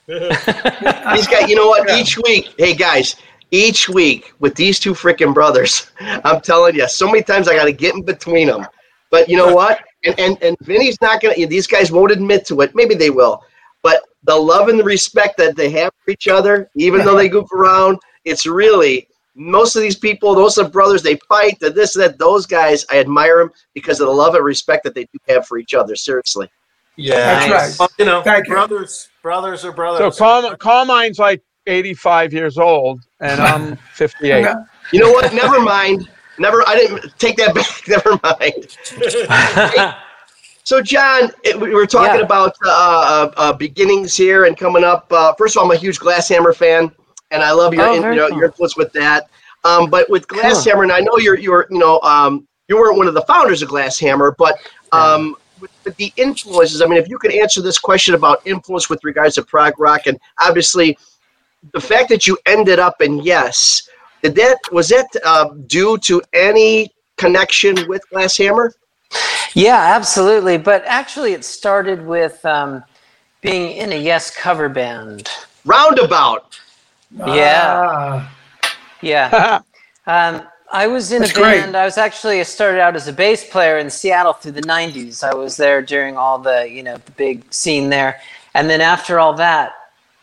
He's 0.08 1.28
got, 1.28 1.48
you 1.48 1.56
know 1.56 1.68
what? 1.68 1.90
Each 1.92 2.18
week, 2.18 2.50
hey 2.58 2.74
guys, 2.74 3.16
each 3.52 3.88
week 3.88 4.34
with 4.40 4.56
these 4.56 4.80
two 4.80 4.94
freaking 4.94 5.34
brothers, 5.34 5.92
I'm 6.00 6.42
telling 6.42 6.76
you, 6.76 6.88
so 6.90 7.06
many 7.06 7.22
times 7.22 7.48
I 7.48 7.56
got 7.56 7.66
to 7.66 7.72
get 7.72 7.94
in 7.94 8.02
between 8.02 8.48
them. 8.48 8.66
But 9.12 9.30
you 9.30 9.38
know 9.38 9.54
what? 9.54 9.82
And 10.06 10.20
and 10.20 10.38
and 10.44 10.58
Vinny's 10.62 11.00
not 11.02 11.22
gonna. 11.22 11.36
These 11.48 11.68
guys 11.68 11.92
won't 11.92 12.12
admit 12.12 12.46
to 12.48 12.62
it. 12.62 12.74
Maybe 12.74 12.96
they 12.96 13.10
will. 13.10 13.44
But 13.84 14.02
the 14.24 14.36
love 14.36 14.68
and 14.68 14.80
the 14.80 14.84
respect 14.84 15.38
that 15.38 15.56
they 15.56 15.70
have 15.72 15.92
for 16.04 16.12
each 16.12 16.28
other, 16.28 16.70
even 16.76 17.04
though 17.06 17.16
they 17.16 17.30
goof 17.36 17.52
around, 17.52 17.98
it's 18.26 18.46
really 18.46 19.08
most 19.36 19.76
of 19.76 19.82
these 19.82 19.96
people. 19.98 20.34
Those 20.36 20.58
are 20.58 20.68
brothers. 20.70 21.04
They 21.04 21.16
fight. 21.28 21.60
The 21.60 21.70
this 21.70 21.94
that. 21.96 22.18
Those 22.18 22.46
guys, 22.46 22.86
I 22.90 23.00
admire 23.00 23.40
them 23.40 23.52
because 23.74 24.00
of 24.00 24.08
the 24.08 24.14
love 24.14 24.36
and 24.36 24.44
respect 24.44 24.84
that 24.86 24.94
they 24.96 25.04
do 25.06 25.20
have 25.30 25.48
for 25.48 25.58
each 25.58 25.74
other. 25.74 25.96
Seriously. 25.96 26.50
Yeah. 26.98 27.16
That's 27.16 27.48
Nice. 27.50 27.70
right. 27.72 27.80
Well, 27.80 27.90
you 27.98 28.06
know, 28.06 28.22
Thank 28.22 28.48
you. 28.48 28.54
brothers, 28.54 29.08
brothers 29.24 29.64
are 29.66 29.72
brothers. 29.72 30.16
So 30.16 30.20
brothers. 30.26 30.58
Carm, 30.58 30.58
Carmine's 30.58 31.20
like 31.20 31.42
85 31.68 32.34
years 32.34 32.58
old, 32.58 33.02
and 33.22 33.40
I'm 33.40 33.76
58. 33.94 34.46
You 34.92 35.00
know 35.00 35.12
what? 35.12 35.34
Never 35.34 35.62
mind. 35.62 36.10
Never. 36.42 36.68
I 36.68 36.76
didn't 36.76 37.18
take 37.20 37.38
that 37.38 37.54
back. 37.56 37.88
Never 37.88 38.20
mind. 38.24 39.96
So, 40.64 40.80
John, 40.80 41.32
it, 41.44 41.60
we 41.60 41.74
were 41.74 41.88
talking 41.88 42.20
Yeah. 42.20 42.26
about 42.26 42.54
uh, 42.64 42.70
uh, 42.70 43.32
uh, 43.36 43.54
beginnings 43.54 44.16
here 44.16 44.46
and 44.46 44.56
coming 44.56 44.84
up. 44.84 45.12
Uh, 45.12 45.34
first 45.34 45.56
of 45.56 45.60
all, 45.64 45.66
I'm 45.70 45.76
a 45.76 45.80
huge 45.80 45.98
Glass 46.00 46.30
Hammer 46.30 46.54
fan, 46.54 46.92
and 47.32 47.42
I 47.42 47.52
love 47.52 47.74
your 47.74 47.88
Oh, 47.88 47.96
in, 47.96 48.04
you 48.04 48.16
know, 48.16 48.28
cool. 48.30 48.38
your 48.38 48.46
influence 48.46 48.78
with 48.78 48.94
that. 48.94 49.28
Um, 49.66 49.90
but 49.90 50.08
with 50.10 50.28
Cool. 50.28 50.40
Glass 50.40 50.64
Hammer, 50.66 50.84
and 50.84 50.92
I 50.92 51.00
know 51.00 51.18
you're 51.18 51.38
you're 51.38 51.66
you 51.72 51.80
know 51.80 52.00
um, 52.02 52.48
you 52.68 52.78
weren't 52.78 52.96
one 52.96 53.08
of 53.08 53.16
the 53.16 53.24
founders 53.24 53.64
of 53.64 53.70
Glass 53.70 53.98
Hammer, 54.00 54.36
but 54.38 54.60
um, 54.92 55.36
with, 55.60 55.72
with 55.84 55.96
the 55.98 56.14
influences. 56.16 56.80
I 56.82 56.86
mean, 56.86 57.00
if 57.00 57.10
you 57.10 57.18
could 57.18 57.34
answer 57.34 57.62
this 57.62 57.80
question 57.80 58.14
about 58.14 58.46
influence 58.46 58.88
with 58.88 59.04
regards 59.04 59.36
to 59.36 59.42
prog 59.44 59.74
rock, 59.80 60.06
and 60.06 60.18
obviously 60.40 60.96
the 61.74 61.82
fact 61.82 62.08
that 62.10 62.28
you 62.28 62.38
ended 62.46 62.78
up 62.78 63.02
in 63.02 63.18
Yes, 63.18 63.90
did 64.24 64.36
that 64.36 64.58
was 64.72 64.90
that 64.90 65.08
uh, 65.26 65.50
due 65.68 65.98
to 66.00 66.22
any 66.34 66.92
connection 67.18 67.76
with 67.88 68.08
Glass 68.10 68.38
Hammer? 68.38 68.74
Yeah, 69.54 69.78
absolutely. 69.96 70.58
But 70.58 70.84
actually, 70.86 71.34
it 71.34 71.44
started 71.44 72.06
with 72.06 72.44
um, 72.46 72.84
being 73.42 73.76
in 73.78 73.92
a 73.92 73.96
Yes 74.02 74.30
cover 74.36 74.70
band. 74.70 75.30
Roundabout. 75.66 76.60
Yeah. 77.18 77.84
Ah, 77.88 78.36
Yeah. 79.02 79.62
Um, 80.08 80.48
I 80.74 80.88
was 80.88 81.12
in 81.12 81.20
That's 81.22 81.32
a 81.32 81.36
great. 81.36 81.62
band. 81.62 81.78
I 81.78 81.86
was 81.86 81.98
actually 82.00 82.40
I 82.40 82.44
started 82.44 82.82
out 82.82 82.96
as 82.96 83.08
a 83.08 83.14
bass 83.14 83.48
player 83.48 83.78
in 83.78 83.88
Seattle 83.90 84.34
through 84.34 84.54
the 84.54 84.64
'90s. 84.64 85.24
I 85.24 85.34
was 85.36 85.58
there 85.58 85.84
during 85.84 86.18
all 86.18 86.40
the 86.40 86.68
you 86.68 86.82
know 86.82 86.98
the 86.98 87.12
big 87.12 87.44
scene 87.54 87.90
there, 87.90 88.20
and 88.56 88.68
then 88.68 88.82
after 88.82 89.20
all 89.20 89.34
that, 89.36 89.74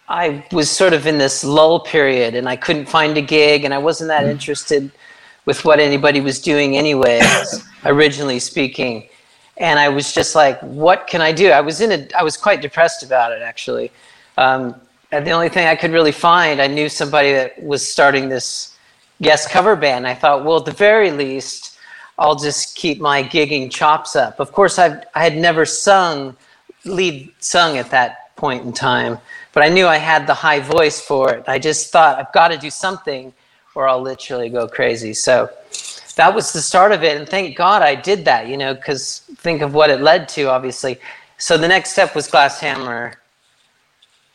I 0.08 0.44
was 0.52 0.70
sort 0.70 0.94
of 0.94 1.06
in 1.06 1.18
this 1.18 1.44
lull 1.44 1.80
period, 1.80 2.34
and 2.34 2.48
I 2.48 2.56
couldn't 2.56 2.86
find 2.86 3.16
a 3.18 3.22
gig, 3.22 3.64
and 3.64 3.74
I 3.74 3.78
wasn't 3.78 4.08
that 4.08 4.24
interested 4.24 4.90
with 5.44 5.64
what 5.64 5.80
anybody 5.80 6.20
was 6.20 6.40
doing, 6.40 6.76
anyway, 6.76 7.20
originally 7.84 8.38
speaking, 8.38 9.08
and 9.58 9.78
I 9.78 9.88
was 9.88 10.12
just 10.12 10.34
like, 10.34 10.60
what 10.60 11.06
can 11.06 11.20
I 11.20 11.32
do? 11.32 11.50
I 11.50 11.60
was 11.60 11.80
in 11.80 11.92
a 11.92 12.08
I 12.18 12.22
was 12.22 12.36
quite 12.36 12.62
depressed 12.62 13.02
about 13.02 13.32
it 13.32 13.42
actually. 13.42 13.90
Um, 14.36 14.74
and 15.10 15.26
the 15.26 15.30
only 15.30 15.48
thing 15.48 15.66
I 15.66 15.74
could 15.74 15.90
really 15.90 16.12
find, 16.12 16.60
I 16.60 16.66
knew 16.66 16.88
somebody 16.88 17.32
that 17.32 17.62
was 17.62 17.86
starting 17.86 18.28
this 18.28 18.76
yes 19.18 19.48
cover 19.48 19.74
band. 19.74 20.06
I 20.06 20.14
thought, 20.14 20.44
well, 20.44 20.58
at 20.58 20.64
the 20.64 20.72
very 20.72 21.10
least, 21.10 21.78
I'll 22.18 22.36
just 22.36 22.76
keep 22.76 23.00
my 23.00 23.22
gigging 23.22 23.70
chops 23.70 24.16
up. 24.16 24.38
Of 24.38 24.52
course, 24.52 24.78
I've, 24.78 25.02
I 25.14 25.22
had 25.22 25.36
never 25.36 25.64
sung, 25.64 26.36
lead 26.84 27.32
sung 27.38 27.78
at 27.78 27.90
that 27.90 28.36
point 28.36 28.64
in 28.64 28.72
time, 28.72 29.18
but 29.52 29.62
I 29.62 29.68
knew 29.68 29.87
I 29.87 29.96
had 29.96 30.26
the 30.26 30.34
high 30.34 30.61
voice 30.61 31.00
for 31.00 31.32
it. 31.34 31.44
I 31.48 31.58
just 31.58 31.92
thought, 31.92 32.18
I've 32.18 32.32
got 32.32 32.48
to 32.48 32.58
do 32.58 32.70
something 32.70 33.32
or 33.74 33.88
I'll 33.88 34.00
literally 34.02 34.48
go 34.48 34.66
crazy. 34.66 35.14
So 35.14 35.50
that 36.16 36.34
was 36.34 36.52
the 36.52 36.61
start 36.61 36.92
of 36.92 37.04
it. 37.04 37.16
And 37.16 37.28
thank 37.28 37.56
God 37.56 37.82
I 37.82 37.94
did 37.94 38.24
that, 38.24 38.48
you 38.48 38.56
know, 38.56 38.74
because 38.74 39.20
think 39.37 39.62
of 39.62 39.74
what 39.74 39.90
it 39.90 40.00
led 40.00 40.28
to, 40.30 40.50
obviously. 40.50 40.98
So 41.38 41.56
the 41.56 41.68
next 41.68 41.90
step 41.90 42.14
was 42.14 42.26
Glass 42.26 42.58
Hammer 42.61 43.14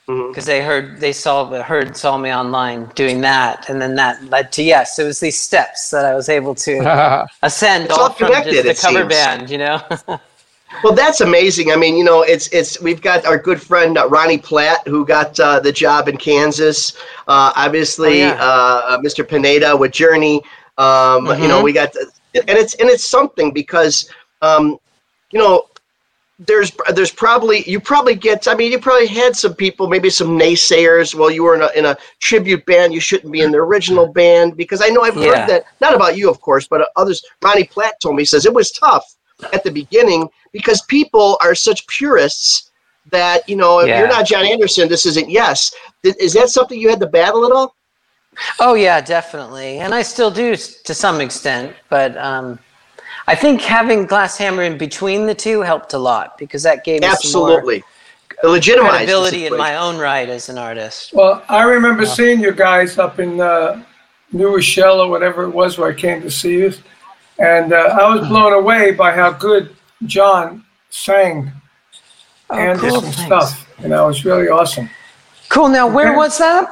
because 0.05 0.43
mm-hmm. 0.43 0.45
they 0.45 0.61
heard 0.61 0.99
they 0.99 1.13
saw 1.13 1.45
heard 1.63 1.95
saw 1.95 2.17
me 2.17 2.33
online 2.33 2.91
doing 2.93 3.21
that 3.21 3.69
and 3.69 3.81
then 3.81 3.95
that 3.95 4.21
led 4.25 4.51
to 4.51 4.61
yes 4.61 4.99
it 4.99 5.05
was 5.05 5.21
these 5.21 5.39
steps 5.39 5.91
that 5.91 6.03
i 6.03 6.13
was 6.13 6.27
able 6.27 6.53
to 6.53 7.25
ascend 7.41 7.89
all 7.89 8.01
all 8.01 8.09
from 8.09 8.27
just 8.27 8.49
the 8.49 8.69
it 8.69 8.79
cover 8.79 8.99
seems. 8.99 9.13
band 9.13 9.49
you 9.49 9.57
know 9.57 9.81
Well, 10.81 10.93
that's 10.93 11.21
amazing. 11.21 11.71
I 11.71 11.75
mean, 11.75 11.95
you 11.95 12.03
know, 12.03 12.21
it's 12.23 12.47
it's 12.47 12.81
we've 12.81 13.01
got 13.01 13.25
our 13.25 13.37
good 13.37 13.61
friend 13.61 13.97
uh, 13.97 14.07
Ronnie 14.07 14.37
Platt 14.37 14.85
who 14.87 15.05
got 15.05 15.39
uh, 15.39 15.59
the 15.59 15.71
job 15.71 16.07
in 16.07 16.17
Kansas. 16.17 16.93
Uh, 17.27 17.51
obviously, 17.55 18.21
Oh, 18.23 18.27
yeah. 18.27 18.43
uh, 18.43 18.97
Mr. 18.99 19.27
Pineda 19.27 19.75
with 19.75 19.91
Journey. 19.91 20.41
Um, 20.77 21.27
You 21.39 21.47
know, 21.47 21.59
Mhm. 21.59 21.63
we 21.63 21.73
got, 21.73 21.95
and 21.95 22.57
it's 22.57 22.73
and 22.75 22.89
it's 22.89 23.05
something 23.07 23.51
because, 23.53 24.09
um, 24.41 24.77
you 25.31 25.39
know, 25.39 25.65
there's 26.39 26.71
there's 26.93 27.11
probably 27.11 27.63
you 27.69 27.79
probably 27.79 28.15
get. 28.15 28.47
I 28.47 28.55
mean, 28.55 28.71
you 28.71 28.79
probably 28.79 29.07
had 29.07 29.35
some 29.35 29.53
people, 29.53 29.87
maybe 29.87 30.09
some 30.09 30.37
naysayers. 30.37 31.13
Well, 31.15 31.29
you 31.29 31.43
were 31.43 31.55
in 31.55 31.61
a 31.61 31.69
in 31.75 31.85
a 31.85 31.95
tribute 32.19 32.65
band. 32.65 32.93
You 32.93 32.99
shouldn't 32.99 33.31
be 33.31 33.41
in 33.41 33.51
the 33.51 33.59
original 33.59 34.07
band 34.11 34.57
because 34.57 34.81
I 34.81 34.89
know 34.89 35.01
I've 35.03 35.15
Yeah. 35.15 35.39
heard 35.41 35.47
that. 35.49 35.63
Not 35.79 35.93
about 35.93 36.17
you, 36.17 36.29
of 36.29 36.41
course, 36.41 36.67
but 36.67 36.89
others. 36.95 37.23
Ronnie 37.43 37.65
Platt 37.65 37.93
told 38.01 38.15
me 38.15 38.23
he 38.23 38.25
says 38.25 38.45
it 38.45 38.53
was 38.53 38.71
tough 38.71 39.05
at 39.51 39.63
the 39.63 39.71
beginning 39.71 40.29
because 40.51 40.81
people 40.83 41.37
are 41.41 41.55
such 41.55 41.85
purists 41.87 42.71
that 43.11 43.47
you 43.49 43.55
know 43.55 43.79
if 43.79 43.87
Yeah. 43.87 43.99
you're 43.99 44.07
not 44.07 44.25
Jon 44.25 44.45
Anderson, 44.45 44.87
this 44.87 45.05
isn't 45.05 45.29
yes. 45.29 45.73
Is 46.03 46.33
that 46.33 46.49
something 46.49 46.79
you 46.79 46.89
had 46.89 46.99
to 47.01 47.07
battle 47.07 47.45
at 47.45 47.51
all? 47.51 47.75
oh 48.59 48.73
yeah 48.73 48.99
definitely 48.99 49.77
and 49.77 49.93
i 49.93 50.01
still 50.01 50.31
do 50.31 50.55
to 50.55 50.91
some 50.95 51.21
extent 51.21 51.71
but 51.87 52.17
um 52.17 52.57
i 53.27 53.35
think 53.35 53.61
having 53.61 54.07
glass 54.07 54.39
hammer 54.39 54.63
in 54.63 54.75
between 54.75 55.27
the 55.27 55.35
two 55.35 55.61
helped 55.61 55.93
a 55.93 55.97
lot 55.99 56.35
because 56.39 56.63
that 56.63 56.83
gave 56.83 57.01
me 57.01 57.07
Absolutely, 57.07 57.83
some 58.41 58.49
legitimized 58.49 58.89
more 58.91 58.91
the 58.95 59.29
credibility 59.29 59.45
in 59.45 59.55
my 59.55 59.75
own 59.75 59.99
right 59.99 60.29
as 60.29 60.49
an 60.49 60.57
artist 60.57 61.13
well, 61.13 61.43
I 61.47 61.61
remember 61.61 62.07
seeing 62.07 62.39
you 62.39 62.53
guys 62.53 62.97
up 62.97 63.19
in 63.19 63.39
uh, 63.39 63.83
New 64.31 64.51
Rochelle 64.55 64.99
or 65.01 65.09
whatever 65.11 65.43
it 65.43 65.51
was 65.51 65.77
where 65.77 65.91
I 65.91 65.93
came 65.93 66.23
to 66.23 66.31
see 66.31 66.53
you, 66.57 66.73
and 67.39 67.73
uh, 67.73 67.97
I 67.99 68.15
was 68.15 68.27
blown 68.27 68.53
away 68.53 68.91
by 68.91 69.11
how 69.13 69.31
good 69.31 69.75
John 70.05 70.63
sang 70.89 71.51
oh, 72.49 72.57
Anderson 72.57 72.89
cool, 72.89 73.01
thanks. 73.01 73.25
stuff. 73.25 73.67
And 73.79 73.89
know, 73.89 74.05
it 74.05 74.07
was 74.07 74.25
really 74.25 74.47
awesome. 74.49 74.89
cool 75.49 75.67
now 75.69 75.87
where 75.87 76.09
Okay. 76.09 76.17
was 76.17 76.37
that 76.37 76.65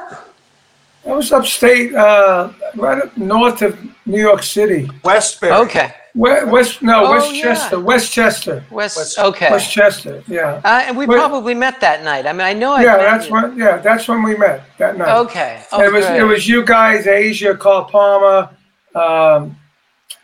That 1.04 1.16
was 1.16 1.32
upstate, 1.32 1.94
uh, 1.94 2.50
right 2.76 3.02
up 3.02 3.16
north 3.16 3.60
of 3.62 3.76
New 4.06 4.20
York 4.20 4.42
City. 4.42 4.88
Westbury. 5.04 5.52
okay 5.52 5.94
West, 6.14 6.46
West 6.48 6.82
no, 6.82 7.06
Oh, 7.06 7.10
Westchester, 7.12 7.76
yeah. 7.76 7.82
Westchester, 7.82 8.64
west, 8.70 8.96
West- 8.98 9.18
okay 9.18 9.50
Westchester. 9.50 10.22
Yeah, 10.28 10.60
uh, 10.62 10.84
and 10.86 10.96
we 10.96 11.06
Wait. 11.06 11.16
probably 11.16 11.54
met 11.54 11.80
that 11.80 12.04
night 12.04 12.26
i 12.26 12.32
mean 12.32 12.42
i 12.42 12.52
know 12.52 12.72
i 12.74 12.82
yeah, 12.82 12.96
met 12.96 12.98
that's 13.10 13.26
you. 13.28 13.32
when. 13.32 13.56
Yeah, 13.56 13.76
that's 13.78 14.06
when 14.08 14.22
we 14.22 14.36
met 14.36 14.62
that 14.78 14.98
night. 14.98 15.16
okay 15.24 15.64
oh, 15.72 15.80
it 15.82 15.90
was 15.92 16.04
great. 16.04 16.20
it 16.20 16.24
was 16.24 16.46
you 16.46 16.64
guys, 16.64 17.06
Asia, 17.06 17.56
Carl 17.56 17.84
Palmer. 17.86 18.50
Um, 18.94 19.56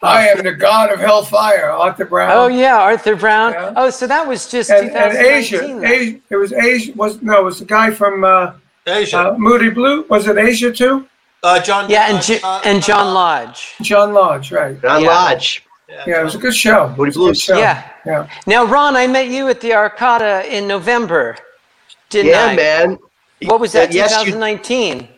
I 0.03 0.29
am 0.29 0.45
the 0.45 0.53
god 0.53 0.93
of 0.93 1.01
hellfire, 1.01 1.71
Arthur 1.71 2.05
Brown. 2.05 2.31
Oh 2.33 2.47
yeah, 2.47 2.79
Arthur 2.79 3.17
Brown. 3.17 3.53
Yeah. 3.53 3.73
Oh, 3.77 3.91
so 3.91 4.07
that 4.07 4.27
was 4.27 4.49
just 4.49 4.71
and, 4.71 4.91
and 4.91 5.17
Asia. 5.17 5.61
Asia. 5.85 6.21
It 6.31 6.37
was 6.37 6.53
Asia. 6.53 6.93
Was 6.95 7.21
no, 7.21 7.41
it 7.41 7.45
was 7.45 7.59
the 7.59 7.65
guy 7.65 7.91
from 7.91 8.23
uh, 8.25 8.53
Asia. 8.87 9.33
uh, 9.33 9.39
Moody 9.39 9.71
Blue. 9.71 10.03
Was 10.09 10.29
it 10.29 10.39
Asia 10.39 10.73
too? 10.73 11.09
Uh, 11.43 11.61
John. 11.61 11.91
Yeah, 11.91 12.03
uh, 12.07 12.15
and 12.15 12.23
J- 12.23 12.41
uh, 12.43 12.61
and 12.65 12.83
John 12.83 13.09
uh, 13.09 13.13
Lodge. 13.13 13.75
John 13.83 14.13
Lodge, 14.13 14.53
right? 14.53 14.81
John 14.81 15.03
Yeah. 15.03 15.09
Lodge. 15.09 15.65
Yeah, 16.07 16.21
it 16.21 16.25
was 16.25 16.35
a 16.35 16.39
good 16.39 16.55
show. 16.55 16.89
Moody 16.97 17.03
It 17.03 17.07
was 17.07 17.17
a 17.17 17.19
good 17.19 17.25
Blues. 17.25 17.41
show. 17.43 17.59
Yeah. 17.59 17.83
yeah. 18.05 18.29
Now, 18.47 18.65
Ron, 18.67 18.95
I 18.95 19.07
met 19.07 19.29
you 19.29 19.49
at 19.49 19.61
the 19.63 19.71
Arcada 19.71 20.45
in 20.45 20.69
November. 20.69 21.35
Didn't 22.11 22.31
Yeah, 22.33 22.45
I? 22.47 22.57
man. 22.57 22.99
What 23.47 23.59
was 23.59 23.73
that? 23.73 23.93
Yes, 23.93 24.11
you- 24.19 24.33
2019. 24.33 25.09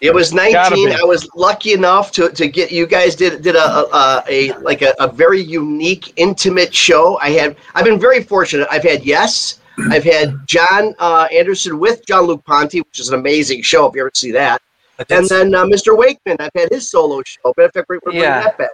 It 0.00 0.14
was 0.14 0.32
19. 0.32 0.92
I 0.92 1.02
was 1.02 1.28
lucky 1.34 1.72
enough 1.72 2.12
to, 2.12 2.28
to 2.30 2.48
get 2.48 2.70
you 2.70 2.86
guys 2.86 3.16
did 3.16 3.42
did 3.42 3.56
a 3.56 3.58
a, 3.94 4.22
a 4.28 4.52
like 4.58 4.82
a, 4.82 4.94
a 5.00 5.08
very 5.10 5.40
unique 5.40 6.12
intimate 6.16 6.72
show. 6.74 7.18
I 7.20 7.30
had 7.30 7.56
I've 7.74 7.84
been 7.84 7.98
very 7.98 8.22
fortunate. 8.22 8.68
I've 8.70 8.84
had 8.84 9.04
yes, 9.04 9.60
I've 9.90 10.04
had 10.04 10.36
John 10.46 10.94
uh, 10.98 11.26
Anderson 11.32 11.78
with 11.78 12.04
Jean-Luc 12.06 12.44
Ponty, 12.44 12.80
which 12.80 13.00
is 13.00 13.08
an 13.08 13.18
amazing 13.18 13.62
show 13.62 13.86
if 13.86 13.94
you 13.94 14.02
ever 14.02 14.10
see 14.14 14.30
that. 14.32 14.62
And 15.10 15.28
then 15.28 15.54
uh, 15.54 15.64
Mr. 15.64 15.96
Wakeman, 15.96 16.36
I've 16.40 16.50
had 16.54 16.70
his 16.70 16.90
solo 16.90 17.22
show. 17.24 17.52
But 17.56 17.66
in 17.66 17.70
fact, 17.70 17.88
we're 17.88 18.12
Yeah. 18.12 18.42
that 18.42 18.58
back. 18.58 18.70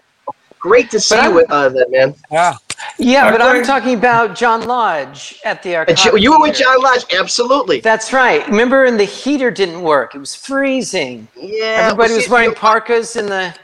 Great 0.58 0.90
to 0.90 0.98
see 1.00 1.16
you, 1.16 1.44
uh, 1.50 1.68
that 1.68 1.90
man. 1.90 2.14
Yeah. 2.32 2.54
Yeah, 2.98 3.26
I 3.26 3.32
but 3.32 3.40
I'm 3.42 3.62
talking 3.64 3.94
about 3.94 4.36
John 4.36 4.66
Lodge 4.66 5.40
at 5.44 5.62
the 5.62 5.74
And 5.76 5.88
Arcada. 5.96 6.04
you, 6.12 6.18
you 6.18 6.30
were 6.32 6.40
with 6.40 6.56
John 6.56 6.80
Lodge, 6.82 7.04
absolutely. 7.14 7.80
That's 7.80 8.12
right. 8.12 8.46
Remember, 8.48 8.84
and 8.84 8.98
the 8.98 9.04
heater 9.04 9.50
didn't 9.50 9.82
work. 9.82 10.14
It 10.14 10.18
was 10.18 10.34
freezing. 10.34 11.26
Yeah, 11.36 11.88
Everybody 11.90 12.10
well, 12.10 12.18
was 12.18 12.28
wearing 12.28 12.50
you- 12.50 12.56
parkas 12.56 13.16
in 13.16 13.26
the. 13.26 13.54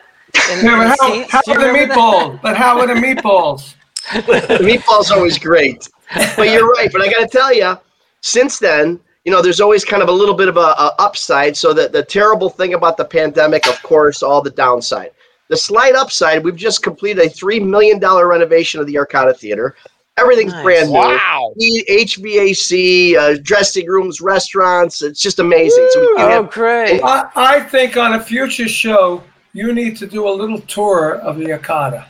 In 0.53 0.65
Yeah, 0.65 0.85
the 0.85 0.97
but 0.97 0.99
how, 1.01 1.13
seats. 1.13 1.31
how 1.33 1.41
Do 1.43 1.53
were 1.53 1.59
the 1.59 1.67
remember 1.67 1.95
that? 1.95 1.99
meatballs? 1.99 2.43
But 2.43 2.57
how 2.57 2.79
were 2.81 2.87
the 2.87 2.95
meatballs? 2.95 3.75
the 4.15 4.59
meatball's 4.63 5.11
always 5.11 5.39
great. 5.39 5.89
But 6.37 6.49
you're 6.49 6.69
right. 6.77 6.91
But 6.93 7.03
I 7.03 7.11
got 7.11 7.21
to 7.21 7.27
tell 7.29 7.53
you, 7.53 7.79
since 8.21 8.59
then, 8.59 8.99
you 9.25 9.33
know, 9.33 9.43
there's 9.43 9.61
always 9.61 9.85
kind 9.85 10.03
of 10.03 10.09
a 10.09 10.13
little 10.13 10.35
bit 10.35 10.49
of 10.49 10.57
a, 10.57 10.61
a 10.61 10.95
upside. 10.99 11.57
So 11.57 11.73
that 11.75 11.93
the 11.93 12.03
terrible 12.05 12.49
thing 12.49 12.75
about 12.75 12.97
the 12.97 13.05
pandemic, 13.05 13.67
of 13.69 13.81
course, 13.83 14.23
all 14.23 14.41
the 14.41 14.51
downside. 14.51 15.11
The 15.51 15.57
slight 15.57 15.97
upside, 15.97 16.45
we've 16.45 16.55
just 16.57 16.81
completed 16.81 17.27
a 17.27 17.29
three 17.29 17.59
million 17.59 17.99
dollar 17.99 18.29
renovation 18.29 18.81
of 18.81 18.87
the 18.87 18.95
Arcada 18.95 19.37
Theater. 19.37 19.75
Everything's 20.17 20.53
Nice. 20.53 20.63
brand 20.63 20.89
new. 20.91 20.95
Wow. 20.99 21.53
The 21.57 21.85
HVAC, 21.91 23.17
uh, 23.17 23.39
dressing 23.43 23.87
rooms, 23.89 24.21
restaurants. 24.21 25.03
It's 25.03 25.21
just 25.21 25.41
amazing. 25.41 25.89
So 25.91 26.01
we 26.01 26.07
can 26.17 26.27
Oh, 26.27 26.29
have 26.43 26.51
great. 26.53 27.01
I, 27.03 27.29
I 27.35 27.61
think 27.61 27.97
on 27.97 28.15
a 28.15 28.21
future 28.21 28.69
show, 28.69 29.25
you 29.53 29.73
need 29.75 29.97
to 29.97 30.07
do 30.07 30.29
a 30.29 30.31
little 30.31 30.61
tour 30.63 31.17
of 31.17 31.37
the 31.39 31.47
Arcada. 31.47 32.05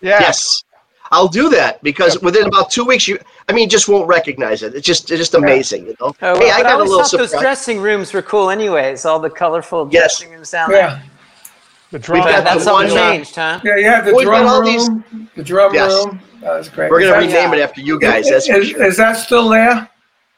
Yeah. 0.00 0.18
Yes. 0.20 0.64
I'll 1.12 1.28
do 1.28 1.48
that 1.50 1.82
because 1.82 2.20
within 2.22 2.46
about 2.46 2.70
two 2.72 2.84
weeks, 2.84 3.06
you, 3.06 3.18
I 3.48 3.52
mean, 3.52 3.68
just 3.68 3.88
won't 3.88 4.08
recognize 4.08 4.62
it. 4.64 4.74
It's 4.74 4.86
just, 4.86 5.10
it's 5.12 5.18
just 5.18 5.34
amazing, 5.34 5.86
you 5.86 5.94
know. 6.00 6.12
Oh, 6.22 6.38
hey, 6.38 6.50
I 6.50 6.62
got 6.62 6.72
a 6.72 6.74
always 6.74 6.90
little 6.90 7.04
thought 7.04 7.18
those 7.18 7.32
dressing 7.40 7.80
rooms 7.80 8.12
were 8.12 8.22
cool, 8.22 8.48
anyways. 8.50 9.04
All 9.04 9.18
the 9.20 9.30
colorful 9.30 9.88
Yes. 9.92 10.18
dressing 10.18 10.34
rooms 10.34 10.50
down 10.50 10.70
there. 10.70 11.02
Yeah. 11.92 11.98
The 11.98 11.98
drum. 11.98 12.18
We've 12.24 12.28
got 12.32 12.44
That's 12.44 12.64
the 12.64 12.70
all 12.70 12.76
one, 12.76 12.88
changed, 12.88 13.34
huh? 13.34 13.60
Yeah, 13.64 13.76
you 13.76 13.84
have 13.86 14.04
the 14.04 14.14
We've 14.14 14.26
got 14.26 14.38
drum 14.38 14.46
all 14.46 14.62
room. 14.62 15.28
The 15.34 15.42
drum 15.42 15.74
Yes. 15.74 15.92
room. 15.92 16.20
That 16.40 16.56
was 16.56 16.68
great. 16.68 16.90
We're 16.90 17.00
gonna 17.00 17.20
Is 17.24 17.32
that- 17.32 17.38
rename 17.44 17.58
it 17.58 17.62
after 17.62 17.80
you 17.80 17.98
guys. 17.98 18.28
That's 18.28 18.48
is, 18.48 18.68
sure. 18.68 18.84
is 18.84 18.96
that 18.96 19.14
still 19.14 19.48
there? 19.48 19.88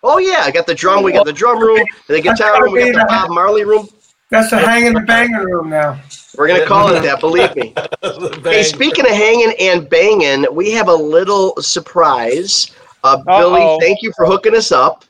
Oh 0.03 0.19
yeah, 0.19 0.43
I 0.45 0.51
got 0.51 0.67
the 0.67 0.75
drum. 0.75 1.05
We 1.05 1.13
got 1.13 1.27
the 1.27 1.33
drum 1.33 1.61
room, 1.61 1.85
the 2.09 2.21
guitar 2.21 2.63
room. 2.65 2.73
We 2.73 2.91
got 2.91 3.01
the 3.01 3.05
Bob 3.09 3.31
Marley 3.31 3.65
room. 3.65 3.89
That's 4.31 4.51
the 4.51 4.57
hanging 4.59 4.97
and 4.97 5.07
banging 5.07 5.37
room 5.37 5.69
now. 5.69 6.01
We're 6.37 6.49
gonna 6.49 6.67
call 6.67 6.89
it 6.95 7.01
that. 7.03 7.21
Believe 7.21 7.55
me. 7.55 7.75
Hey, 8.43 8.63
speaking 8.65 9.05
of 9.05 9.13
hanging 9.13 9.55
and 9.61 9.89
banging, 9.89 10.47
we 10.53 10.73
have 10.73 10.89
a 10.89 10.95
little 10.95 11.55
surprise. 11.61 12.73
Uh, 13.05 13.19
Billy, 13.25 13.79
thank 13.81 14.03
you 14.03 14.13
for 14.17 14.27
hooking 14.27 14.57
us 14.57 14.73
up. 14.73 15.05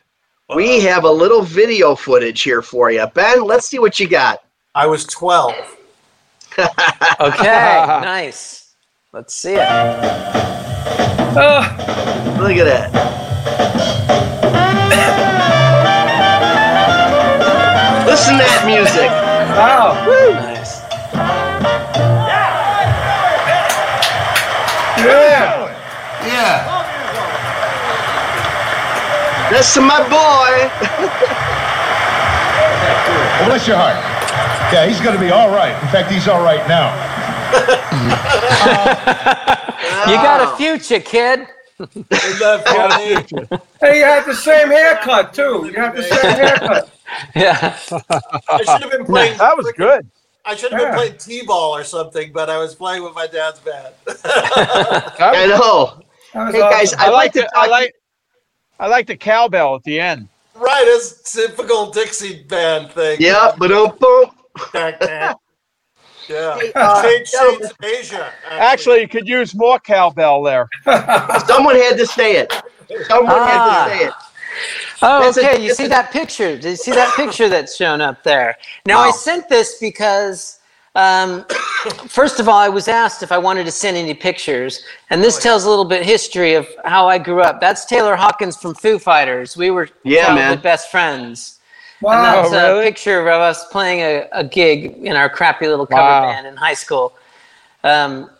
We 0.55 0.81
have 0.81 1.05
a 1.05 1.11
little 1.11 1.43
video 1.43 1.95
footage 1.95 2.43
here 2.43 2.61
for 2.61 2.91
you. 2.91 3.07
Ben, 3.15 3.45
let's 3.45 3.67
see 3.69 3.79
what 3.79 3.99
you 3.99 4.09
got. 4.09 4.41
I 4.75 4.87
was 4.87 5.05
12. 5.07 5.55
Okay, 6.59 7.87
nice. 8.03 8.75
Let's 9.13 9.35
see 9.35 9.55
it. 9.55 9.69
Oh, 11.35 11.63
Look 12.41 12.57
at 12.57 12.65
that. 12.65 12.93
Listen 18.07 18.35
to 18.37 18.45
that 18.45 18.65
music. 18.67 19.09
wow. 19.57 19.95
Nice. 20.05 20.83
Yeah. 24.99 25.71
Yeah. 26.27 26.69
That's 29.51 29.77
my 29.79 30.01
boy. 30.09 30.69
Bless 33.47 33.67
your 33.67 33.77
heart. 33.77 34.12
Yeah, 34.73 34.87
he's 34.87 35.01
going 35.01 35.15
to 35.15 35.21
be 35.21 35.31
all 35.31 35.51
right. 35.51 35.73
In 35.83 35.89
fact, 35.89 36.11
he's 36.11 36.29
all 36.29 36.43
right 36.43 36.67
now. 36.69 36.91
You 40.09 40.15
got 40.17 40.53
a 40.53 40.57
future, 40.57 40.99
kid. 40.99 41.47
Isn't 41.79 42.09
that 42.09 42.67
funny? 42.67 43.61
Hey, 43.81 43.99
you 43.99 44.05
had 44.05 44.25
the 44.25 44.35
same 44.35 44.69
haircut 44.69 45.33
too. 45.33 45.71
You 45.73 45.81
had 45.81 45.95
the 45.95 46.03
same 46.03 46.33
haircut. 46.35 46.91
Yeah. 47.37 47.77
I 48.49 48.59
should 48.65 48.83
have 48.83 48.91
been 48.91 49.05
playing. 49.05 49.37
That 49.39 49.57
was 49.57 49.71
good. 49.77 50.09
I 50.47 50.57
should 50.57 50.73
have 50.73 50.81
been 50.81 50.95
playing 50.95 51.19
t-ball 51.19 51.77
or 51.77 51.85
something, 51.85 52.33
but 52.33 52.49
I 52.51 52.57
was 52.59 52.75
playing 52.75 53.05
with 53.05 53.15
my 53.15 53.27
dad's 53.27 53.61
band. 53.61 53.95
I 54.25 55.47
know. 55.47 56.01
That 56.33 56.47
was 56.47 56.55
Hey 56.55 56.61
guys, 56.61 56.93
awesome. 56.95 57.01
I'd 57.01 57.07
I 57.07 57.11
like 57.11 57.13
like 57.13 57.33
to 57.35 57.41
the, 57.43 57.51
I 57.55 57.61
talk. 57.63 57.71
like 57.71 57.95
I 58.81 58.87
like 58.89 59.07
the 59.07 59.17
cowbell 59.17 59.77
at 59.77 59.83
the 59.85 60.01
end. 60.01 60.29
right, 60.57 60.85
it's 60.87 61.31
typical 61.33 61.91
Dixie 61.91 62.43
band 62.45 62.91
thing. 62.93 63.19
Yeah, 63.21 63.53
but 63.59 63.71
um, 63.73 63.95
boom. 64.01 64.31
Yeah. 64.75 65.35
uh, 66.75 67.03
Shades, 67.03 67.31
Shades 67.31 67.71
of 67.71 67.77
Asia. 67.83 68.33
Actually, 68.51 69.01
you 69.01 69.09
could 69.09 69.27
use 69.29 69.55
more 69.55 69.79
cowbell 69.79 70.43
there. 70.43 70.69
Someone 71.47 71.77
had 71.77 71.97
to 71.99 72.07
say 72.07 72.37
it. 72.37 72.53
Someone 73.09 73.33
Ah. 73.37 73.47
had 73.47 73.85
to 73.85 73.91
say 73.99 74.05
it. 74.07 74.13
Oh, 75.05 75.21
That's 75.25 75.37
a- 75.39 75.51
okay. 75.55 75.63
you 75.65 75.75
see 75.75 75.87
a- 75.87 75.89
that 75.89 76.11
picture? 76.13 76.57
Did 76.57 76.65
you 76.71 76.77
see 76.77 76.93
that 76.93 77.15
picture 77.17 77.49
that's 77.49 77.75
shown 77.77 78.01
up 78.01 78.23
there? 78.23 78.57
Now, 78.87 79.01
I 79.01 79.11
sent 79.11 79.49
this 79.49 79.79
because, 79.81 80.61
um, 80.95 81.45
first 82.07 82.39
of 82.39 82.49
all, 82.49 82.59
I 82.59 82.69
was 82.69 82.87
asked 82.87 83.23
if 83.23 83.33
I 83.33 83.39
wanted 83.39 83.65
to 83.65 83.73
send 83.73 83.97
any 83.97 84.15
pictures, 84.15 84.85
and 85.11 85.21
Oh, 85.21 85.25
this 85.25 85.43
tells 85.43 85.65
a 85.65 85.71
little 85.71 85.87
bit 85.87 86.05
history 86.05 86.55
of 86.55 86.69
how 86.85 87.09
I 87.09 87.19
grew 87.19 87.41
up. 87.41 87.61
That's 87.61 87.85
Taylor 87.87 88.15
Hawkins 88.15 88.57
from 88.59 88.75
Foo 88.75 88.99
Fighters. 88.99 89.57
We 89.57 89.71
were 89.71 89.89
Yeah, 90.05 90.27
childhood 90.27 90.37
man. 90.45 90.61
best 90.61 90.91
friends. 90.91 91.59
And 92.05 92.21
Wow. 92.23 92.43
that's 92.43 92.53
Oh, 92.53 92.57
a 92.57 92.73
really? 92.75 92.85
picture 92.87 93.21
of 93.21 93.41
us 93.41 93.67
playing 93.69 94.01
a, 94.01 94.29
a 94.33 94.43
gig 94.45 94.97
in 95.05 95.15
our 95.17 95.29
crappy 95.31 95.69
little 95.69 95.87
cover 95.87 96.03
Wow. 96.03 96.23
band 96.33 96.47
in 96.47 96.57
high 96.57 96.75
school. 96.75 97.15
Um, 97.85 98.31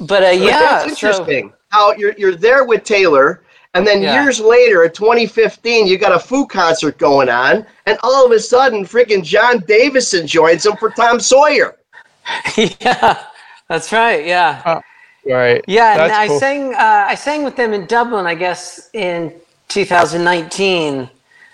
but 0.00 0.22
uh, 0.22 0.26
But 0.32 0.38
yeah, 0.40 0.60
that's 0.60 0.84
so- 0.84 0.88
interesting. 1.08 1.52
How 1.70 1.92
you're 1.94 2.12
you're 2.16 2.36
there 2.36 2.64
with 2.64 2.84
Taylor, 2.84 3.42
and 3.74 3.86
then 3.86 4.00
Yeah. 4.02 4.22
years 4.22 4.38
later, 4.40 4.84
in 4.84 4.92
2015, 4.92 5.86
you 5.86 5.98
got 5.98 6.12
a 6.12 6.18
Foo 6.18 6.46
concert 6.46 6.96
going 6.98 7.28
on, 7.28 7.66
and 7.86 7.98
all 8.02 8.24
of 8.24 8.30
a 8.32 8.38
sudden, 8.38 8.84
freaking 8.84 9.22
John 9.24 9.58
Davison 9.66 10.26
joins 10.26 10.62
them 10.62 10.76
for 10.76 10.90
Tom 10.90 11.18
Sawyer. 11.20 11.76
yeah, 12.56 13.24
that's 13.68 13.92
right. 13.92 14.24
Yeah. 14.24 14.80
Right. 15.26 15.64
Yeah, 15.66 16.04
and 16.04 16.12
I 16.12 16.28
cool. 16.28 16.38
sang. 16.38 16.74
Uh, 16.74 17.06
I 17.08 17.14
sang 17.16 17.42
with 17.42 17.56
them 17.56 17.72
in 17.72 17.86
Dublin, 17.86 18.26
I 18.26 18.34
guess, 18.36 18.88
in 18.92 19.32
2019. 19.68 21.10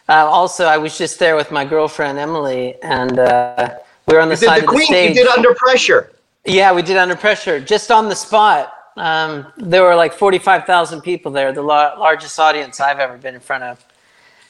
Uh, 0.08 0.26
also, 0.26 0.66
I 0.66 0.78
was 0.78 0.98
just 0.98 1.18
there 1.18 1.36
with 1.36 1.50
my 1.50 1.64
girlfriend 1.64 2.18
Emily, 2.18 2.74
and 2.82 3.18
uh, 3.18 3.76
we 4.06 4.14
were 4.14 4.20
on 4.20 4.28
the 4.28 4.34
You 4.34 4.40
did 4.40 4.46
side 4.48 4.62
the 4.62 4.64
of 4.66 4.70
the 4.70 4.76
Queen. 4.76 4.86
stage. 4.86 5.16
You 5.16 5.22
did 5.24 5.28
Under 5.28 5.54
Pressure. 5.54 6.10
yeah, 6.44 6.72
we 6.72 6.82
did 6.82 6.96
under 6.96 7.14
pressure, 7.16 7.60
just 7.60 7.90
on 7.90 8.08
the 8.08 8.16
spot. 8.16 8.74
Um, 8.96 9.46
there 9.56 9.82
were 9.84 9.94
like 9.94 10.12
45,000 10.12 11.00
people 11.02 11.30
there, 11.32 11.52
the 11.52 11.62
lar- 11.62 11.96
largest 11.98 12.38
audience 12.38 12.80
I've 12.80 12.98
ever 12.98 13.16
been 13.16 13.34
in 13.34 13.40
front 13.40 13.62
of, 13.64 13.84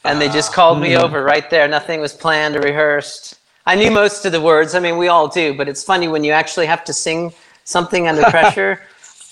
and 0.04 0.20
they 0.20 0.28
just 0.28 0.52
called 0.52 0.80
me 0.80 0.96
over 0.96 1.22
right 1.22 1.48
there. 1.50 1.68
Nothing 1.68 2.00
was 2.00 2.12
planned 2.14 2.56
or 2.56 2.60
rehearsed. 2.60 3.36
I 3.66 3.76
knew 3.76 3.90
most 3.90 4.24
of 4.24 4.32
the 4.32 4.40
words. 4.40 4.74
I 4.74 4.80
mean, 4.80 4.96
we 4.96 5.08
all 5.08 5.28
do, 5.28 5.54
but 5.54 5.68
it's 5.68 5.84
funny 5.84 6.08
when 6.08 6.24
you 6.24 6.32
actually 6.32 6.66
have 6.66 6.82
to 6.86 6.92
sing 6.92 7.32
something 7.64 8.08
under 8.08 8.22
pressure 8.30 8.80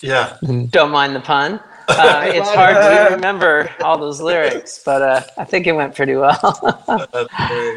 Yeah. 0.03 0.37
don't 0.71 0.91
mind 0.93 1.17
the 1.17 1.21
pun. 1.21 1.59
Uh, 1.98 2.22
it's 2.26 2.48
hard 2.50 2.76
to 2.76 3.14
remember 3.14 3.70
all 3.83 3.98
those 3.98 4.20
lyrics, 4.20 4.83
but 4.85 5.03
uh, 5.03 5.22
I 5.38 5.44
think 5.44 5.66
it 5.66 5.72
went 5.72 5.94
pretty 5.94 6.14
well. 6.14 6.38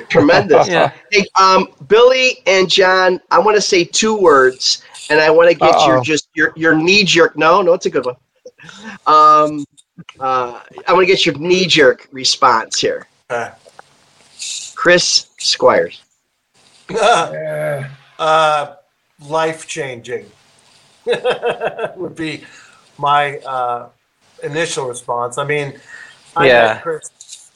Tremendous. 0.10 0.68
Yeah. 0.68 0.92
Hey, 1.12 1.26
um, 1.40 1.68
Billy 1.88 2.38
and 2.46 2.70
John, 2.70 3.20
I 3.32 3.40
want 3.40 3.56
to 3.56 3.62
say 3.62 3.84
two 3.84 4.16
words, 4.16 4.84
and 5.10 5.20
I 5.20 5.30
want 5.30 5.50
to 5.50 5.56
get 5.56 5.74
your 5.86 5.98
Uh-oh. 5.98 6.04
just 6.04 6.30
your 6.36 6.54
your 6.56 6.76
knee 6.76 7.04
jerk. 7.04 7.38
No, 7.38 7.62
no, 7.62 7.74
it's 7.74 7.86
a 7.86 7.90
good 7.90 8.06
one. 8.06 8.16
Um, 9.08 9.66
uh, 10.20 10.62
I 10.88 10.94
want 10.94 11.02
to 11.02 11.06
get 11.06 11.26
your 11.26 11.38
knee 11.38 11.66
jerk 11.66 12.08
response 12.12 12.80
here, 12.80 13.08
Okay. 13.30 13.52
Chris 14.76 15.28
Squires. 15.40 16.02
Yeah. 16.90 17.90
uh, 18.20 18.76
life 19.28 19.68
changing 19.68 20.30
would 21.96 22.16
be 22.16 22.44
my 22.98 23.38
uh, 23.40 23.90
initial 24.44 24.88
response. 24.88 25.38
I 25.38 25.44
mean, 25.46 25.80
I 26.36 26.48
Yeah. 26.48 26.62
met 26.74 26.84
Chris, 26.84 27.50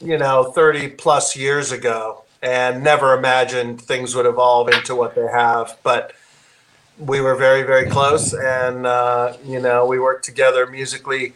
you 0.00 0.18
know, 0.18 0.44
30 0.52 0.88
plus 0.88 1.36
years 1.36 1.72
ago 1.72 2.22
and 2.42 2.82
never 2.82 3.16
imagined 3.16 3.80
things 3.80 4.14
would 4.14 4.26
evolve 4.26 4.68
into 4.68 4.94
what 4.94 5.14
they 5.14 5.26
have. 5.26 5.76
But 5.82 6.12
we 6.98 7.20
were 7.20 7.34
very, 7.34 7.62
very 7.62 7.86
close 7.88 8.32
and, 8.34 8.86
uh, 8.86 9.34
you 9.44 9.60
know, 9.60 9.86
we 9.86 9.98
worked 9.98 10.24
together 10.24 10.66
musically. 10.66 11.34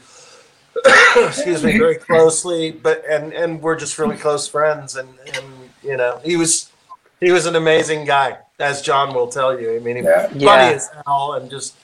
excuse 1.17 1.65
me 1.65 1.77
very 1.77 1.97
closely 1.97 2.71
but 2.71 3.03
and 3.11 3.33
and 3.33 3.61
we're 3.61 3.75
just 3.75 3.99
really 3.99 4.17
close 4.17 4.47
friends 4.47 4.95
and 4.95 5.09
and 5.35 5.45
you 5.83 5.97
know 5.97 6.21
he 6.25 6.37
was 6.37 6.71
he 7.21 7.33
was 7.33 7.47
an 7.47 7.57
amazing 7.57 8.05
guy, 8.05 8.39
as 8.61 8.81
John 8.83 9.15
will 9.15 9.27
tell 9.27 9.59
you. 9.59 9.75
I 9.75 9.81
mean, 9.81 9.97
he 9.97 10.03
Yeah. 10.03 10.27
funny 10.29 10.45
Yeah. 10.45 10.71
as 10.71 10.89
hell 11.05 11.33
and 11.35 11.51
just 11.51 11.75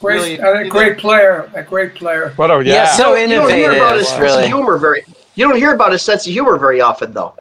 Great, 0.00 0.38
Really, 0.38 0.40
uh, 0.40 0.68
great 0.68 0.98
player. 0.98 1.50
A 1.54 1.62
great 1.62 1.94
player. 1.94 2.32
What 2.36 2.50
a 2.50 2.62
Yeah, 2.62 2.72
yeah. 2.74 2.96
so 2.96 3.14
you 3.14 3.28
don't 3.28 3.50
hear 3.50 3.72
about 3.72 3.96
his 3.96 4.06
innovative, 4.06 4.06
sense 4.08 4.20
really. 4.20 4.42
of 4.44 4.48
humor 4.48 4.78
very. 4.78 5.04
You 5.34 5.48
don't 5.48 5.56
hear 5.56 5.74
about 5.74 5.92
his 5.92 6.02
sense 6.02 6.26
of 6.26 6.32
humor 6.32 6.58
very 6.58 6.80
often, 6.80 7.12
though. 7.12 7.34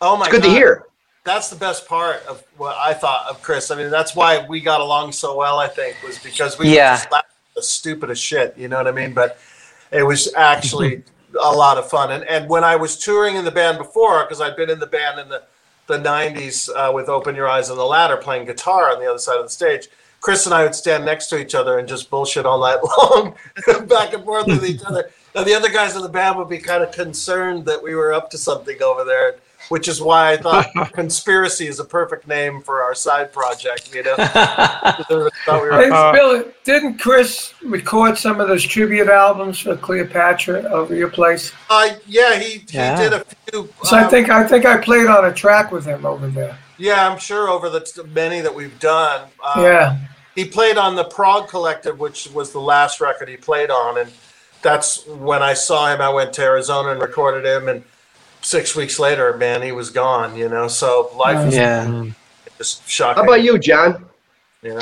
oh 0.00 0.16
my 0.16 0.24
It's 0.26 0.32
good 0.32 0.42
god, 0.42 0.48
to 0.48 0.54
hear. 0.54 0.84
That's 1.24 1.48
the 1.48 1.56
best 1.56 1.86
part 1.88 2.22
of 2.26 2.42
what 2.56 2.76
I 2.76 2.92
thought 2.92 3.26
of 3.30 3.40
Chris. 3.42 3.70
I 3.70 3.76
mean, 3.76 3.90
that's 3.90 4.14
why 4.16 4.44
we 4.48 4.60
got 4.60 4.80
along 4.80 5.12
so 5.12 5.36
well. 5.36 5.58
I 5.58 5.68
think 5.68 5.96
was 6.04 6.18
because 6.18 6.58
we 6.58 6.74
Yeah. 6.74 6.96
just 6.96 7.10
laugh 7.12 7.24
at 7.24 7.54
the 7.54 7.62
stupidest 7.62 8.22
shit. 8.22 8.54
You 8.58 8.68
know 8.68 8.76
what 8.78 8.88
I 8.88 8.92
mean? 8.92 9.14
But 9.14 9.38
it 9.90 10.02
was 10.02 10.34
actually 10.34 11.04
a 11.40 11.50
lot 11.52 11.78
of 11.78 11.88
fun. 11.88 12.10
And 12.10 12.24
and 12.24 12.48
when 12.48 12.62
I 12.64 12.76
was 12.76 12.98
touring 12.98 13.36
in 13.36 13.44
the 13.44 13.50
band 13.52 13.78
before, 13.78 14.24
because 14.24 14.40
I'd 14.40 14.56
been 14.56 14.68
in 14.70 14.80
the 14.80 14.86
band 14.86 15.18
in 15.18 15.28
the 15.28 15.42
the 15.86 15.98
'90s 15.98 16.68
uh, 16.74 16.92
with 16.92 17.08
Open 17.08 17.34
Your 17.34 17.48
Eyes 17.48 17.70
on 17.70 17.76
the 17.78 17.84
Ladder, 17.86 18.16
playing 18.16 18.44
guitar 18.46 18.90
on 18.92 19.00
the 19.00 19.08
other 19.08 19.18
side 19.18 19.36
of 19.38 19.44
the 19.44 19.50
stage. 19.50 19.88
Chris 20.22 20.46
and 20.46 20.54
I 20.54 20.62
would 20.62 20.74
stand 20.74 21.04
next 21.04 21.26
to 21.28 21.38
each 21.38 21.54
other 21.54 21.78
and 21.78 21.86
just 21.86 22.08
bullshit 22.08 22.46
all 22.46 22.60
night 22.60 22.78
long, 22.98 23.34
back 23.88 24.14
and 24.14 24.24
forth 24.24 24.46
with 24.46 24.64
each 24.64 24.80
other. 24.86 25.10
And 25.34 25.44
the 25.46 25.54
other 25.54 25.68
guys 25.68 25.94
in 25.96 26.02
the 26.02 26.08
band 26.08 26.38
would 26.38 26.48
be 26.48 26.58
kind 26.58 26.82
of 26.82 26.92
concerned 26.92 27.64
that 27.66 27.82
we 27.82 27.94
were 27.94 28.12
up 28.14 28.30
to 28.30 28.38
something 28.38 28.80
over 28.82 29.02
there, 29.02 29.36
which 29.70 29.88
is 29.88 30.00
why 30.00 30.32
I 30.32 30.36
thought 30.36 30.66
conspiracy 30.92 31.66
is 31.66 31.80
a 31.80 31.84
perfect 31.84 32.28
name 32.28 32.60
for 32.62 32.82
our 32.82 32.94
side 32.94 33.32
project. 33.32 33.92
You 33.94 34.04
know, 34.04 34.14
we 35.10 35.16
were- 35.16 35.30
Hey, 35.72 35.90
Uh, 35.90 36.12
Bill, 36.12 36.44
didn't 36.64 36.98
Chris 36.98 37.54
record 37.64 38.16
some 38.16 38.40
of 38.40 38.46
those 38.48 38.62
tribute 38.62 39.08
albums 39.08 39.58
for 39.58 39.74
Cleopatra 39.76 40.62
over 40.70 40.94
your 40.94 41.08
place? 41.10 41.50
uh, 41.70 41.88
yeah, 42.06 42.38
he, 42.38 42.58
he 42.58 42.64
Yeah. 42.76 42.96
did 42.96 43.12
a 43.14 43.24
few. 43.50 43.68
So 43.84 43.96
I 43.96 44.04
um, 44.04 44.10
think 44.10 44.28
I 44.30 44.46
think 44.46 44.66
I 44.66 44.76
played 44.76 45.06
on 45.08 45.24
a 45.24 45.32
track 45.32 45.72
with 45.72 45.84
him 45.84 46.06
over 46.06 46.28
there. 46.28 46.56
yeah, 46.78 47.08
I'm 47.08 47.18
sure 47.18 47.48
over 47.48 47.68
the 47.70 47.80
t- 47.80 48.02
many 48.14 48.40
that 48.40 48.54
we've 48.54 48.78
done. 48.78 49.28
Um, 49.42 49.64
Yeah. 49.64 49.96
He 50.34 50.44
played 50.44 50.78
on 50.78 50.96
the 50.96 51.04
Prog 51.04 51.48
Collective, 51.48 51.98
which 51.98 52.28
was 52.32 52.52
the 52.52 52.60
last 52.60 53.00
record 53.00 53.28
he 53.28 53.36
played 53.36 53.70
on, 53.70 53.98
and 53.98 54.10
that's 54.62 55.06
when 55.06 55.42
I 55.42 55.54
saw 55.54 55.92
him. 55.92 56.00
I 56.00 56.08
went 56.08 56.32
to 56.34 56.42
Arizona 56.42 56.90
and 56.90 57.00
recorded 57.00 57.44
him, 57.44 57.68
and 57.68 57.84
six 58.40 58.74
weeks 58.74 58.98
later, 58.98 59.36
man, 59.36 59.62
he 59.62 59.72
was 59.72 59.90
gone. 59.90 60.36
You 60.36 60.48
know, 60.48 60.68
so 60.68 61.10
life 61.16 61.48
is 61.48 61.54
yeah. 61.54 62.06
just 62.58 62.88
shocking. 62.88 63.22
How 63.22 63.28
about 63.28 63.42
you, 63.42 63.58
John? 63.58 64.06
Yeah. 64.62 64.80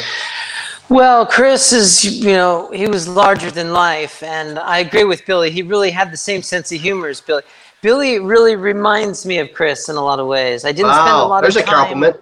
Well, 0.89 1.25
Chris 1.25 1.73
is, 1.73 2.05
you 2.05 2.33
know, 2.33 2.69
he 2.73 2.89
was 2.89 3.07
larger 3.07 3.51
than 3.51 3.73
life, 3.73 4.25
and 4.25 4.59
I 4.59 4.79
agree 4.79 5.05
with 5.05 5.25
Billy. 5.25 5.51
He 5.51 5.63
really 5.63 5.91
had 5.91 6.13
the 6.13 6.17
same 6.17 6.43
sense 6.43 6.73
of 6.73 6.81
humor 6.81 7.07
as 7.07 7.21
Billy. 7.21 7.43
Billy 7.81 8.19
really 8.19 8.57
reminds 8.57 9.25
me 9.25 9.39
of 9.39 9.53
Chris 9.53 9.89
in 9.89 9.97
a 9.97 10.03
lot 10.03 10.19
of 10.19 10.27
ways. 10.27 10.65
I 10.65 10.73
didn't 10.73 10.93
spend 10.93 11.09
a 11.09 11.13
Wow, 11.13 11.29
lot 11.29 11.43
there's 11.43 11.57
a 11.57 11.63
compliment. 11.63 12.17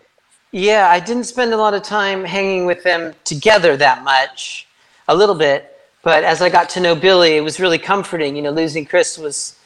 Yeah, 0.50 0.88
I 0.88 0.98
didn't 0.98 1.24
spend 1.24 1.52
a 1.52 1.58
lot 1.58 1.74
of 1.74 1.82
time 1.82 2.24
hanging 2.24 2.64
with 2.64 2.82
them 2.82 3.14
together 3.24 3.76
that 3.76 4.02
much, 4.02 4.66
a 5.06 5.14
little 5.14 5.34
bit. 5.34 5.78
But 6.02 6.24
as 6.24 6.40
I 6.40 6.48
got 6.48 6.70
to 6.70 6.80
know 6.80 6.94
Billy, 6.94 7.36
it 7.36 7.42
was 7.42 7.60
really 7.60 7.78
comforting. 7.78 8.34
You 8.34 8.42
know, 8.42 8.50
losing 8.50 8.86
Chris 8.86 9.18
was 9.18 9.58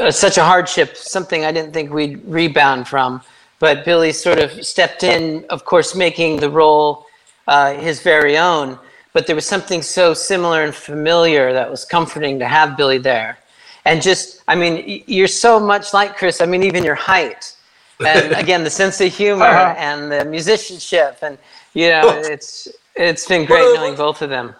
uh, 0.00 0.10
such 0.10 0.38
a 0.38 0.44
hardship, 0.44 0.96
something 0.96 1.44
I 1.44 1.52
didn't 1.52 1.72
think 1.72 1.92
we'd 1.92 2.24
rebound 2.24 2.88
from. 2.88 3.20
But 3.58 3.84
Billy 3.84 4.12
sort 4.12 4.38
of 4.38 4.64
stepped 4.64 5.02
in, 5.02 5.44
of 5.50 5.66
course, 5.66 5.94
making 5.94 6.38
the 6.38 6.48
role 6.50 7.04
uh, 7.46 7.74
his 7.74 8.00
very 8.00 8.38
own. 8.38 8.78
But 9.12 9.26
there 9.26 9.36
was 9.36 9.46
something 9.46 9.82
so 9.82 10.14
similar 10.14 10.62
and 10.64 10.74
familiar 10.74 11.52
that 11.52 11.70
was 11.70 11.84
comforting 11.84 12.38
to 12.38 12.46
have 12.46 12.76
Billy 12.76 12.98
there. 12.98 13.38
And 13.84 14.00
just, 14.02 14.42
I 14.48 14.54
mean, 14.54 15.04
you're 15.06 15.28
so 15.28 15.60
much 15.60 15.92
like 15.92 16.16
Chris. 16.16 16.40
I 16.40 16.46
mean, 16.46 16.62
even 16.62 16.84
your 16.84 16.94
height. 16.94 17.55
And 18.04 18.32
again, 18.32 18.62
the 18.64 18.70
sense 18.70 19.00
of 19.00 19.12
humor 19.12 19.44
Uh-huh. 19.46 19.74
and 19.78 20.12
the 20.12 20.24
musicianship. 20.24 21.18
And, 21.22 21.38
you 21.74 21.88
know, 21.90 22.08
it's 22.24 22.68
it's 22.94 23.26
been 23.26 23.44
great 23.46 23.74
knowing 23.74 23.94
both 23.94 24.22
of 24.22 24.30
them. 24.30 24.54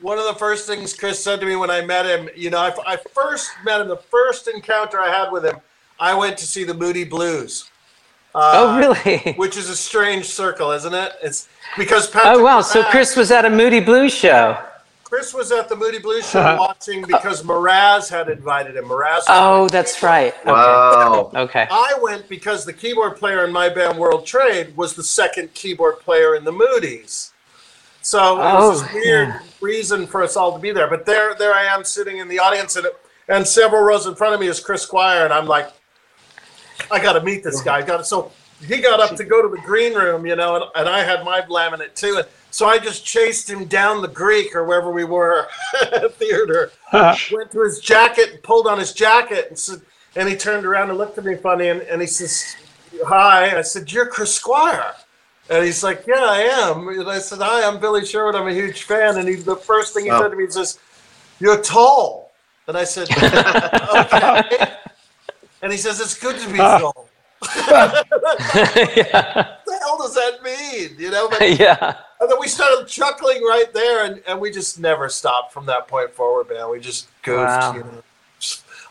One 0.00 0.18
of 0.18 0.24
the 0.24 0.34
first 0.34 0.66
things 0.66 0.92
Chris 0.94 1.22
said 1.22 1.40
to 1.40 1.46
me 1.46 1.54
when 1.56 1.70
I 1.70 1.80
met 1.82 2.06
him, 2.06 2.28
you 2.36 2.50
know, 2.50 2.58
I, 2.58 2.94
I 2.94 2.96
first 2.96 3.50
met 3.64 3.80
him, 3.80 3.88
the 3.88 3.96
first 3.96 4.48
encounter 4.48 4.98
I 5.00 5.08
had 5.08 5.30
with 5.30 5.44
him, 5.44 5.56
I 6.00 6.12
went 6.14 6.36
to 6.38 6.46
see 6.46 6.64
the 6.64 6.74
Moody 6.74 7.04
Blues. 7.04 7.70
Uh, 8.34 8.52
oh, 8.54 8.78
really? 8.78 9.32
Which 9.36 9.56
is 9.56 9.68
a 9.68 9.76
strange 9.76 10.24
circle, 10.26 10.70
isn't 10.72 10.92
it? 10.94 11.12
It's 11.22 11.48
because 11.76 12.08
Patrick 12.10 12.34
Oh, 12.36 12.42
wow. 12.42 12.62
So 12.62 12.82
Chris 12.84 13.14
was 13.14 13.30
at 13.30 13.44
a 13.44 13.50
Moody 13.50 13.78
Blues 13.80 14.12
show. 14.14 14.58
Chris 15.12 15.34
was 15.34 15.52
at 15.52 15.68
the 15.68 15.76
Moody 15.76 15.98
Blues 15.98 16.30
show 16.30 16.56
watching 16.58 17.04
because 17.06 17.42
Moraz 17.42 18.08
had 18.08 18.30
invited 18.30 18.76
him. 18.76 18.86
Moraz. 18.86 19.16
was 19.16 19.24
Oh, 19.28 19.68
that's 19.68 20.02
right. 20.02 20.32
Okay. 20.40 20.50
Wow. 20.50 21.30
Okay. 21.34 21.66
I 21.70 21.98
went 22.00 22.30
because 22.30 22.64
the 22.64 22.72
keyboard 22.72 23.16
player 23.18 23.44
in 23.44 23.52
my 23.52 23.68
band 23.68 23.98
World 23.98 24.24
Trade 24.24 24.74
was 24.74 24.94
the 24.94 25.02
second 25.02 25.52
keyboard 25.52 26.00
player 26.00 26.34
in 26.34 26.44
the 26.44 26.52
Moody's. 26.52 27.34
So 28.00 28.36
it 28.36 28.38
was 28.38 28.80
Oh, 28.80 28.84
this 28.86 28.94
weird 28.94 29.34
reason 29.60 30.06
for 30.06 30.22
us 30.22 30.34
all 30.34 30.54
to 30.54 30.58
be 30.58 30.72
there. 30.72 30.88
But 30.88 31.04
there, 31.04 31.34
there 31.34 31.52
I 31.52 31.64
am 31.64 31.84
sitting 31.84 32.16
in 32.16 32.26
the 32.28 32.38
audience, 32.38 32.76
and 32.76 32.86
and 33.28 33.46
several 33.46 33.82
rows 33.82 34.06
in 34.06 34.14
front 34.14 34.32
of 34.32 34.40
me 34.40 34.46
is 34.46 34.60
Chris 34.60 34.80
Squire, 34.80 35.24
and 35.24 35.34
I'm 35.34 35.46
like, 35.46 35.70
I 36.90 37.02
got 37.02 37.12
to 37.12 37.20
meet 37.22 37.44
this 37.44 37.60
guy. 37.60 37.82
Got 37.82 37.98
to, 37.98 38.04
so 38.06 38.32
he 38.66 38.80
got 38.80 38.98
up 38.98 39.14
to 39.16 39.24
go 39.24 39.42
to 39.42 39.54
the 39.54 39.60
green 39.60 39.92
room, 39.92 40.24
you 40.24 40.36
know, 40.36 40.56
and, 40.56 40.64
and 40.74 40.88
I 40.88 41.04
had 41.04 41.22
my 41.22 41.42
laminate 41.42 41.94
too, 41.94 42.16
and 42.16 42.26
so 42.52 42.66
I 42.66 42.78
just 42.78 43.04
chased 43.04 43.48
him 43.50 43.64
down 43.64 44.02
the 44.02 44.08
Greek 44.08 44.54
or 44.54 44.64
wherever 44.64 44.90
we 44.92 45.04
were 45.04 45.48
at 45.92 46.14
theater. 46.16 46.70
Went 46.92 47.50
to 47.52 47.62
his 47.64 47.80
jacket 47.80 48.30
and 48.32 48.42
pulled 48.42 48.66
on 48.66 48.78
his 48.78 48.92
jacket 48.92 49.46
and 49.48 49.58
said, 49.58 49.80
and 50.14 50.28
he 50.28 50.36
turned 50.36 50.66
around 50.66 50.90
and 50.90 50.98
looked 50.98 51.16
at 51.18 51.24
me 51.24 51.34
funny 51.34 51.68
and, 51.68 51.80
and 51.82 52.00
he 52.00 52.06
says, 52.06 52.54
"Hi." 53.06 53.56
I 53.58 53.62
said, 53.62 53.90
"You're 53.90 54.06
Chris 54.06 54.34
Squire." 54.34 54.92
And 55.48 55.64
he's 55.64 55.82
like, 55.82 56.04
"Yeah, 56.06 56.20
I 56.22 56.40
am." 56.42 56.86
And 56.88 57.08
I 57.08 57.18
said, 57.18 57.38
"Hi, 57.40 57.66
I'm 57.66 57.80
Billy 57.80 58.04
Sherwood. 58.04 58.34
I'm 58.34 58.46
a 58.46 58.52
huge 58.52 58.82
fan." 58.82 59.16
And 59.16 59.26
he, 59.26 59.36
the 59.36 59.56
first 59.56 59.94
thing 59.94 60.04
he 60.04 60.10
Oh. 60.10 60.20
said 60.20 60.28
to 60.28 60.36
me, 60.36 60.44
he 60.44 60.50
says, 60.50 60.78
"You're 61.40 61.62
tall." 61.62 62.32
And 62.68 62.76
I 62.76 62.84
said, 62.84 63.08
"Okay." 63.16 64.74
And 65.62 65.72
he 65.72 65.78
says, 65.78 65.98
"It's 66.00 66.18
good 66.18 66.38
to 66.38 66.52
be 66.52 66.60
ah. 66.60 66.78
tall." 66.78 67.08
What 67.40 67.64
the 69.66 69.78
hell 69.80 69.98
does 69.98 70.14
that 70.14 70.42
mean? 70.44 70.90
You 70.98 71.10
know, 71.10 71.28
but, 71.28 71.58
yeah. 71.58 71.96
And 72.22 72.30
then 72.30 72.38
we 72.40 72.46
started 72.48 72.86
chuckling 72.86 73.42
right 73.42 73.72
there, 73.74 74.06
and, 74.06 74.22
and 74.28 74.40
we 74.40 74.50
just 74.50 74.78
never 74.78 75.08
stopped 75.08 75.52
from 75.52 75.66
that 75.66 75.88
point 75.88 76.12
forward, 76.12 76.48
man. 76.48 76.70
We 76.70 76.78
just 76.80 77.08
goofed. 77.22 77.38
Wow. 77.48 77.74
You 77.74 77.80
know. 77.80 78.02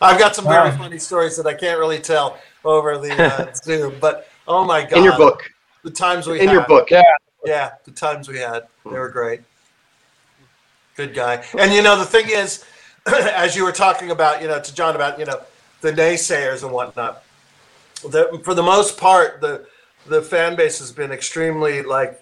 I've 0.01 0.19
got 0.19 0.35
some 0.35 0.45
very 0.45 0.69
Wow. 0.71 0.77
funny 0.77 0.99
stories 0.99 1.37
that 1.37 1.45
I 1.47 1.53
can't 1.53 1.79
really 1.79 1.99
tell 1.99 2.37
over 2.65 2.97
the 2.97 3.11
uh, 3.23 3.53
Zoom, 3.63 3.95
but 4.01 4.27
oh 4.47 4.65
my 4.65 4.81
god, 4.81 4.97
In 4.97 5.03
your 5.03 5.15
book. 5.17 5.49
the 5.83 5.91
times 5.91 6.27
we 6.27 6.39
In 6.41 6.47
had. 6.47 6.53
your 6.53 6.65
book. 6.67 6.91
Yeah. 6.91 7.01
Yeah, 7.45 7.71
the 7.85 7.91
times 7.91 8.27
we 8.27 8.37
had, 8.37 8.67
they 8.85 8.91
were 8.99 9.09
great. 9.09 9.41
Good 10.95 11.13
guy. 11.15 11.43
And 11.57 11.71
you 11.73 11.81
know, 11.81 11.97
the 11.97 12.05
thing 12.05 12.25
is, 12.29 12.63
as 13.07 13.55
you 13.55 13.63
were 13.63 13.71
talking 13.71 14.11
about, 14.11 14.41
you 14.41 14.47
know, 14.47 14.59
to 14.59 14.75
John 14.75 14.95
about, 14.95 15.17
you 15.17 15.25
know, 15.25 15.41
the 15.81 15.91
naysayers 15.91 16.63
and 16.63 16.71
whatnot, 16.71 17.23
the, 18.03 18.39
for 18.43 18.53
the 18.53 18.61
most 18.63 18.97
part, 18.97 19.41
the 19.41 19.65
the 20.07 20.21
fan 20.21 20.55
base 20.55 20.79
has 20.79 20.91
been 20.91 21.11
extremely 21.11 21.81
like 21.83 22.19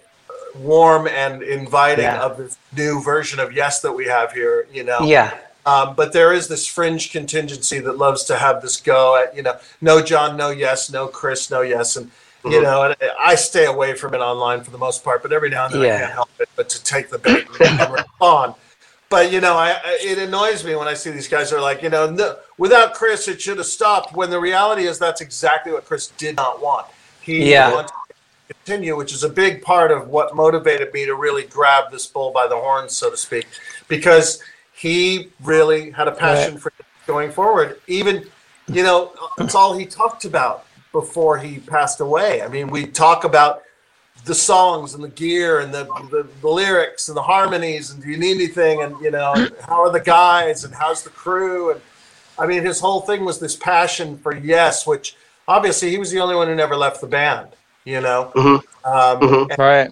warm 0.54 1.06
and 1.08 1.42
inviting 1.42 2.04
Yeah. 2.04 2.20
of 2.22 2.36
this 2.36 2.56
new 2.76 3.02
version 3.02 3.40
of 3.40 3.52
Yes 3.52 3.80
that 3.80 3.92
we 3.92 4.06
have 4.06 4.32
here. 4.32 4.66
You 4.72 4.84
know, 4.84 5.00
Yeah. 5.02 5.34
um, 5.66 5.94
but 5.94 6.12
there 6.12 6.32
is 6.32 6.48
this 6.48 6.66
fringe 6.66 7.12
contingency 7.12 7.78
that 7.80 7.98
loves 7.98 8.24
to 8.24 8.36
have 8.36 8.62
this 8.62 8.76
go 8.78 9.16
at, 9.22 9.34
you 9.36 9.42
know, 9.42 9.56
no 9.80 10.00
John, 10.02 10.36
no 10.36 10.50
yes, 10.50 10.90
no 10.90 11.06
Chris, 11.08 11.50
no 11.50 11.60
yes. 11.62 11.96
And, 11.96 12.10
Mm-hmm. 12.42 12.52
you 12.54 12.62
know, 12.62 12.82
and 12.84 12.96
I 13.20 13.34
stay 13.34 13.66
away 13.66 13.92
from 13.92 14.14
it 14.14 14.20
online 14.20 14.62
for 14.64 14.70
the 14.70 14.78
most 14.78 15.04
part, 15.04 15.20
but 15.22 15.30
every 15.30 15.50
now 15.50 15.66
and 15.66 15.74
then 15.74 15.82
yeah. 15.82 15.94
I 15.96 15.98
can't 15.98 16.12
help 16.12 16.30
it 16.40 16.48
but 16.56 16.70
to 16.70 16.82
take 16.82 17.10
the 17.10 17.18
bait 17.18 17.46
and 17.60 17.92
respond. 17.92 18.54
But, 19.10 19.30
you 19.30 19.42
know, 19.42 19.56
I, 19.58 19.72
I, 19.72 19.98
it 20.00 20.16
annoys 20.16 20.64
me 20.64 20.74
when 20.74 20.88
I 20.88 20.94
see 20.94 21.10
these 21.10 21.28
guys 21.28 21.52
are 21.52 21.60
like, 21.60 21.82
you 21.82 21.90
know, 21.90 22.08
no, 22.08 22.36
without 22.56 22.94
Chris, 22.94 23.28
it 23.28 23.42
should 23.42 23.58
have 23.58 23.66
stopped. 23.66 24.14
When 24.16 24.30
the 24.30 24.40
reality 24.40 24.84
is 24.86 24.98
that's 24.98 25.20
exactly 25.20 25.70
what 25.70 25.84
Chris 25.84 26.06
did 26.16 26.36
not 26.36 26.62
want. 26.62 26.86
He 27.20 27.50
Yeah. 27.50 27.74
wanted 27.74 27.88
to 27.88 27.94
continue, 28.54 28.96
which 28.96 29.12
is 29.12 29.24
a 29.24 29.28
big 29.28 29.62
part 29.62 29.90
of 29.90 30.08
what 30.08 30.34
motivated 30.34 30.92
me 30.92 31.04
to 31.06 31.14
really 31.14 31.44
grab 31.44 31.90
this 31.90 32.06
bull 32.06 32.30
by 32.32 32.46
the 32.46 32.56
horns, 32.56 32.96
so 32.96 33.10
to 33.10 33.16
speak, 33.16 33.46
because 33.88 34.42
he 34.72 35.28
really 35.42 35.90
had 35.90 36.08
a 36.08 36.12
passion 36.12 36.58
for 36.58 36.72
going 37.06 37.30
forward. 37.30 37.80
Even, 37.86 38.26
you 38.68 38.82
know, 38.82 39.12
it's 39.38 39.54
all 39.54 39.76
he 39.76 39.86
talked 39.86 40.24
about 40.24 40.66
before 40.92 41.38
he 41.38 41.58
passed 41.58 42.00
away. 42.00 42.42
I 42.42 42.48
mean, 42.48 42.68
we 42.68 42.86
talk 42.86 43.24
about 43.24 43.62
the 44.24 44.34
songs 44.34 44.94
and 44.94 45.02
the 45.02 45.08
gear 45.08 45.60
and 45.60 45.72
the, 45.72 45.84
the, 46.10 46.28
the 46.40 46.48
lyrics 46.48 47.08
and 47.08 47.16
the 47.16 47.22
harmonies 47.22 47.90
and 47.90 48.02
do 48.02 48.10
you 48.10 48.18
need 48.18 48.34
anything 48.34 48.82
and 48.82 48.94
you 49.00 49.10
know 49.10 49.32
how 49.66 49.80
are 49.80 49.90
the 49.90 50.00
guys 50.00 50.64
and 50.64 50.74
how's 50.74 51.02
the 51.02 51.08
crew 51.08 51.72
and 51.72 51.80
I 52.38 52.46
mean 52.46 52.62
his 52.62 52.80
whole 52.80 53.00
thing 53.00 53.24
was 53.24 53.38
this 53.38 53.56
passion 53.56 54.18
for 54.18 54.36
yes, 54.36 54.86
which 54.86 55.16
obviously 55.48 55.90
he 55.90 55.98
was 55.98 56.10
the 56.10 56.20
only 56.20 56.34
one 56.34 56.48
who 56.48 56.54
never 56.54 56.76
left 56.76 57.00
the 57.00 57.06
band. 57.06 57.48
You 57.84 58.00
know, 58.00 58.30
mm-hmm. 58.34 58.90
um, 58.92 59.20
mm-hmm. 59.20 59.50
and 59.50 59.58
Right. 59.58 59.90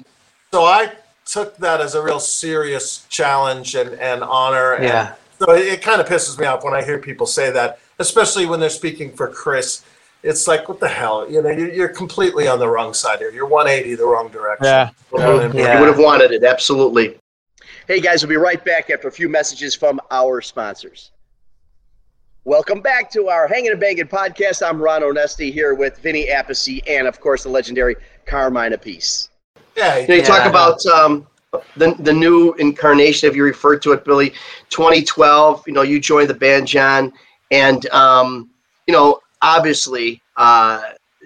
so 0.53 0.65
I 0.65 0.93
took 1.25 1.57
that 1.59 1.81
as 1.81 1.95
a 1.95 2.03
real 2.03 2.21
serious 2.21 3.07
challenge 3.09 3.75
and, 3.75 3.91
and 4.01 4.23
honor. 4.23 4.75
And 4.75 4.85
Yeah. 4.85 5.15
so 5.39 5.53
it, 5.53 5.67
it 5.67 5.83
kind 5.83 6.01
of 6.01 6.07
pisses 6.07 6.39
me 6.39 6.47
off 6.47 6.65
when 6.65 6.75
I 6.75 6.83
hear 6.83 6.99
people 6.99 7.27
say 7.27 7.51
that, 7.51 7.79
especially 7.99 8.47
when 8.47 8.61
they're 8.61 8.71
speaking 8.71 9.13
for 9.13 9.29
Chris. 9.29 9.85
It's 10.23 10.49
like, 10.49 10.69
what 10.69 10.81
the 10.81 10.89
hell? 10.89 11.31
You 11.31 11.43
know, 11.43 11.51
you're, 11.51 11.73
you're 11.73 11.89
completely 11.89 12.49
on 12.49 12.59
the 12.59 12.69
wrong 12.69 12.93
side 12.93 13.21
here. 13.21 13.31
You're 13.31 13.47
180 13.47 13.95
the 13.95 14.07
wrong 14.07 14.29
direction. 14.29 14.65
Yeah. 14.67 14.91
Mm-hmm. 15.13 15.41
And- 15.47 15.55
Yeah. 15.55 15.75
You 15.75 15.81
would 15.81 15.89
have 15.89 15.99
wanted 16.05 16.33
it, 16.33 16.45
absolutely. 16.45 17.19
Hey 17.87 18.01
guys, 18.01 18.23
we'll 18.23 18.29
be 18.29 18.37
right 18.37 18.63
back 18.65 18.91
after 18.91 19.09
a 19.09 19.13
few 19.13 19.31
messages 19.31 19.75
from 19.75 19.99
our 20.11 20.43
sponsors. 20.43 21.11
Welcome 22.45 22.81
back 22.81 23.11
to 23.13 23.29
our 23.29 23.47
Hanging 23.47 23.73
and 23.73 23.81
Banging 23.81 24.07
podcast. 24.07 24.67
I'm 24.67 24.81
Ron 24.81 25.03
Onesti 25.03 25.53
here 25.53 25.75
with 25.75 25.99
Vinny 25.99 26.29
Appice 26.29 26.81
and, 26.89 27.07
of 27.07 27.21
course, 27.21 27.43
the 27.43 27.49
legendary 27.51 27.97
Carmine 28.27 28.73
Appice. 28.73 29.29
Yeah, 29.77 29.99
You, 29.99 30.09
know, 30.09 30.15
you 30.15 30.23
talk 30.23 30.47
about 30.49 30.85
um, 30.87 31.27
the 31.77 31.95
the 31.99 32.13
new 32.13 32.55
incarnation, 32.55 33.29
if 33.29 33.37
you 33.37 33.45
referred 33.45 33.83
to 33.83 33.93
it, 33.93 34.05
Billy. 34.05 34.31
2012. 34.71 35.65
You 35.67 35.73
know, 35.75 35.83
you 35.83 36.01
joined 36.01 36.31
the 36.31 36.35
band, 36.35 36.67
John, 36.67 37.13
and 37.51 37.87
um, 37.91 38.51
you 38.87 38.93
know, 38.95 39.21
obviously, 39.43 40.23
uh, 40.37 40.83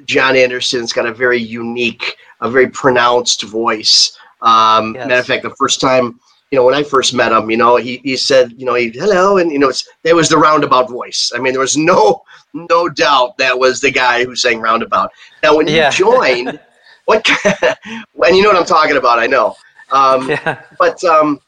Jon 0.07 0.35
Anderson's 0.35 0.92
got 0.92 1.07
a 1.07 1.14
very 1.14 1.38
unique, 1.38 2.16
a 2.40 2.51
very 2.51 2.68
pronounced 2.68 3.42
voice. 3.44 4.16
Um, 4.40 4.94
Yes. 4.96 5.07
Matter 5.09 5.20
of 5.20 5.27
fact, 5.27 5.42
the 5.44 5.55
first 5.57 5.81
time, 5.81 6.18
you 6.53 6.59
know, 6.59 6.65
when 6.67 6.75
I 6.75 6.83
first 6.83 7.15
met 7.15 7.33
him, 7.33 7.51
you 7.51 7.57
know, 7.57 7.77
he, 7.77 7.97
he 8.05 8.15
said, 8.15 8.53
you 8.59 8.67
know, 8.67 8.75
he 8.75 8.90
hello, 8.90 9.38
and 9.38 9.50
you 9.50 9.59
know, 9.59 9.71
it's 9.71 9.88
it 10.05 10.15
was 10.15 10.29
the 10.29 10.37
roundabout 10.37 10.90
voice. 10.90 11.33
I 11.35 11.38
mean, 11.38 11.55
there 11.55 11.61
was 11.61 11.79
no 11.79 12.23
no 12.53 12.90
doubt 12.90 13.38
that 13.38 13.59
was 13.59 13.81
the 13.81 13.90
guy 13.90 14.25
who 14.25 14.37
sang 14.37 14.61
roundabout. 14.61 15.11
Now, 15.42 15.57
when 15.57 15.67
Yeah. 15.67 15.87
you 15.87 15.90
joined, 15.90 16.61
what? 17.07 17.27
and 17.87 18.37
you 18.37 18.42
know 18.42 18.50
what 18.50 18.59
I'm 18.59 18.67
talking 18.67 18.98
about, 18.98 19.19
I 19.19 19.27
know. 19.27 19.57
Um, 19.90 20.29
Yeah. 20.29 20.59
but 20.79 21.03
um, 21.05 21.40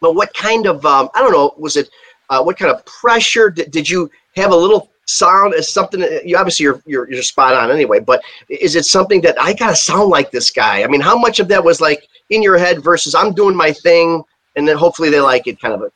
but 0.00 0.14
what 0.14 0.32
kind 0.32 0.66
of 0.66 0.86
um, 0.86 1.10
I 1.14 1.20
don't 1.20 1.32
know 1.32 1.52
was 1.58 1.76
it 1.76 1.90
uh, 2.30 2.42
what 2.42 2.56
kind 2.58 2.70
of 2.72 2.82
pressure 2.86 3.50
did, 3.50 3.70
did 3.70 3.88
you 3.90 4.10
have 4.36 4.52
a 4.52 4.56
little 4.56 4.90
sound 5.06 5.52
as 5.54 5.70
something 5.70 6.00
you 6.24 6.36
obviously 6.36 6.64
you're, 6.64 6.80
you're 6.86 7.10
you're 7.10 7.22
spot 7.22 7.52
on 7.52 7.68
anyway 7.68 7.98
but 7.98 8.22
is 8.48 8.76
it 8.76 8.84
something 8.84 9.20
that 9.20 9.34
I 9.40 9.52
gotta 9.52 9.74
sound 9.74 10.08
like 10.08 10.30
this 10.30 10.52
guy 10.52 10.84
I 10.84 10.86
mean 10.86 11.00
how 11.00 11.18
much 11.18 11.40
of 11.40 11.48
that 11.48 11.64
was 11.64 11.80
like 11.80 12.06
in 12.30 12.42
your 12.42 12.58
head 12.58 12.82
versus 12.82 13.14
I'm 13.14 13.32
doing 13.32 13.56
my 13.56 13.72
thing 13.72 14.22
and 14.56 14.66
then 14.66 14.76
hopefully 14.76 15.10
they 15.10 15.20
like 15.20 15.46
it 15.46 15.60
kind 15.60 15.74
of 15.74 15.82
a 15.82 15.92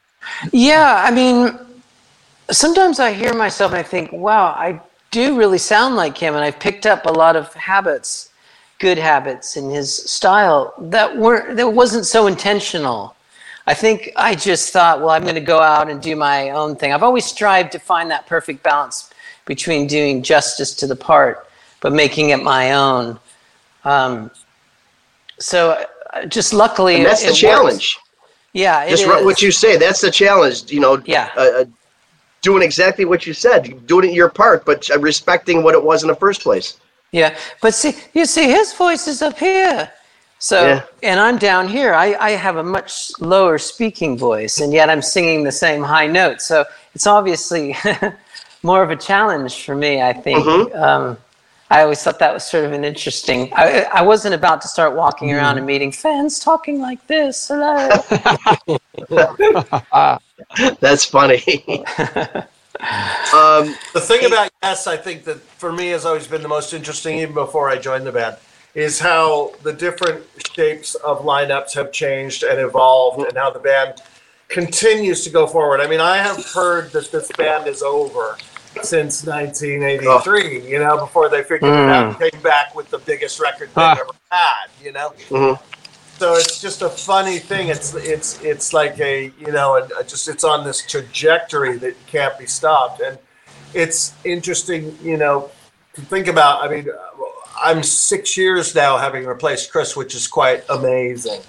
Yeah, 0.53 1.03
I 1.05 1.11
mean, 1.11 1.59
sometimes 2.51 3.01
I 3.01 3.12
hear 3.12 3.35
myself 3.35 3.72
and 3.72 3.80
I 3.80 3.82
think, 3.82 4.12
wow, 4.12 4.47
I 4.47 4.80
do 5.11 5.37
really 5.37 5.59
sound 5.59 5.97
like 5.97 6.18
him, 6.18 6.35
and 6.35 6.45
I've 6.45 6.59
picked 6.59 6.87
up 6.87 7.07
a 7.07 7.11
lot 7.11 7.37
of 7.37 7.53
habits 7.55 8.30
good 8.80 8.99
habits 8.99 9.57
in 9.57 9.70
his 9.70 9.95
style 9.95 10.74
that 10.78 11.16
weren't 11.16 11.57
that 11.57 11.72
wasn't 11.72 12.05
so 12.05 12.26
intentional. 12.26 13.14
I 13.66 13.72
think 13.72 14.11
I 14.16 14.35
just 14.35 14.72
thought, 14.72 14.99
well, 14.99 15.11
I'm 15.11 15.22
going 15.22 15.37
to 15.37 15.41
go 15.41 15.61
out 15.61 15.89
and 15.89 16.03
do 16.03 16.16
my 16.16 16.51
own 16.51 16.76
thing. 16.76 16.93
I've 16.93 17.05
always 17.05 17.24
strived 17.24 17.72
to 17.72 17.78
find 17.78 18.11
that 18.11 18.26
perfect 18.26 18.62
balance 18.62 19.11
between 19.47 19.87
doing 19.87 20.22
justice 20.22 20.74
to 20.74 20.87
the 20.87 20.97
part 20.97 21.47
but 21.85 21.93
making 21.93 22.30
it 22.30 22.43
my 22.43 22.72
own. 22.72 23.20
Um, 23.85 24.30
so 25.39 25.85
just 26.28 26.52
luckily, 26.52 26.96
and 26.96 27.06
that's 27.06 27.22
it, 27.22 27.26
the 27.26 27.32
it 27.32 27.36
challenge. 27.36 27.96
Works. 27.96 27.98
Yeah, 28.52 28.88
just 28.88 29.06
what 29.06 29.42
you 29.42 29.50
say. 29.50 29.76
That's 29.76 30.00
the 30.00 30.10
challenge. 30.10 30.70
You 30.72 30.80
know. 30.80 31.02
Yeah. 31.06 31.30
Uh, 31.36 31.40
uh, 31.40 31.64
doing 32.44 32.62
exactly 32.62 33.06
what 33.06 33.26
you 33.26 33.32
said, 33.32 33.86
doing 33.86 34.10
it 34.10 34.14
your 34.14 34.28
part, 34.28 34.66
but 34.66 34.86
respecting 35.00 35.62
what 35.62 35.74
it 35.74 35.82
was 35.82 36.02
in 36.02 36.08
the 36.08 36.14
first 36.14 36.42
place. 36.42 36.76
Yeah, 37.10 37.34
but 37.62 37.72
see, 37.74 37.94
you 38.12 38.26
see, 38.26 38.50
his 38.50 38.74
voice 38.74 39.08
is 39.08 39.22
up 39.22 39.38
here. 39.38 39.90
So, 40.40 40.66
Yeah. 40.66 40.82
and 41.02 41.18
I'm 41.18 41.38
down 41.38 41.68
here. 41.68 41.94
I, 41.94 42.14
I 42.16 42.30
have 42.32 42.56
a 42.56 42.62
much 42.62 43.12
lower 43.18 43.56
speaking 43.56 44.18
voice, 44.18 44.60
and 44.60 44.74
yet 44.74 44.90
I'm 44.90 45.00
singing 45.00 45.42
the 45.42 45.52
same 45.52 45.82
high 45.82 46.06
notes. 46.06 46.44
So 46.44 46.66
it's 46.94 47.06
obviously 47.06 47.74
more 48.62 48.82
of 48.82 48.90
a 48.90 48.96
challenge 48.96 49.64
for 49.64 49.74
me, 49.74 50.02
I 50.02 50.12
think. 50.12 50.44
Mhm. 50.44 50.76
Um, 50.76 51.16
I 51.74 51.82
always 51.82 52.00
thought 52.00 52.20
that 52.20 52.32
was 52.32 52.44
sort 52.44 52.64
of 52.64 52.70
an 52.72 52.84
interesting. 52.84 53.52
I, 53.52 53.82
I 53.92 54.02
wasn't 54.02 54.36
about 54.36 54.60
to 54.60 54.68
start 54.68 54.94
walking 54.94 55.32
around 55.32 55.58
and 55.58 55.66
meeting 55.66 55.90
fans 55.90 56.38
talking 56.38 56.80
like 56.80 57.04
this. 57.08 57.48
Hello. 57.48 57.88
That's 60.80 61.04
funny. 61.04 61.42
um, 61.98 63.74
The 63.92 64.00
thing 64.00 64.24
about 64.24 64.52
Yes, 64.62 64.86
I 64.86 64.96
think 64.96 65.24
that 65.24 65.40
for 65.40 65.72
me 65.72 65.88
has 65.88 66.04
always 66.04 66.28
been 66.28 66.42
the 66.42 66.48
most 66.48 66.72
interesting, 66.72 67.18
even 67.18 67.34
before 67.34 67.68
I 67.68 67.76
joined 67.76 68.06
the 68.06 68.12
band, 68.12 68.36
is 68.76 69.00
how 69.00 69.50
the 69.64 69.72
different 69.72 70.24
shapes 70.54 70.94
of 70.94 71.22
lineups 71.22 71.74
have 71.74 71.90
changed 71.90 72.44
and 72.44 72.60
evolved, 72.60 73.26
and 73.26 73.36
how 73.36 73.50
the 73.50 73.58
band 73.58 73.94
continues 74.46 75.24
to 75.24 75.30
go 75.30 75.48
forward. 75.48 75.80
I 75.80 75.88
mean, 75.88 75.98
I 75.98 76.18
have 76.18 76.46
heard 76.52 76.92
that 76.92 77.10
this 77.10 77.32
band 77.32 77.66
is 77.66 77.82
over 77.82 78.38
since 78.82 79.24
1983. 79.24 80.68
You 80.68 80.78
know, 80.80 80.98
before 80.98 81.28
they 81.28 81.42
figured 81.42 81.72
it 81.72 81.88
out, 81.88 82.18
came 82.18 82.40
back 82.42 82.74
with 82.74 82.90
the 82.90 82.98
biggest 82.98 83.40
record 83.40 83.68
they've 83.68 83.78
Ah. 83.78 83.98
ever 84.00 84.10
had. 84.30 84.66
You 84.82 84.92
know, 84.92 85.12
mhm. 85.30 85.58
so 86.18 86.34
it's 86.34 86.60
just 86.60 86.82
a 86.82 86.88
funny 86.88 87.38
thing. 87.38 87.68
It's 87.68 87.94
it's 87.94 88.40
it's 88.42 88.72
like 88.72 88.98
a 89.00 89.32
you 89.38 89.52
know 89.52 89.76
a, 89.76 90.00
a 90.00 90.04
just 90.04 90.28
it's 90.28 90.44
on 90.44 90.64
this 90.64 90.84
trajectory 90.86 91.76
that 91.78 91.94
can't 92.06 92.38
be 92.38 92.46
stopped, 92.46 93.00
and 93.00 93.18
it's 93.72 94.12
interesting 94.24 94.96
you 95.02 95.16
know 95.16 95.50
to 95.94 96.00
think 96.02 96.26
about. 96.26 96.62
I 96.64 96.68
mean, 96.68 96.88
I'm 97.62 97.82
six 97.82 98.36
years 98.36 98.74
now 98.74 98.96
having 98.98 99.24
replaced 99.26 99.70
Chris, 99.70 99.96
which 99.96 100.14
is 100.14 100.26
quite 100.26 100.64
amazing. 100.68 101.40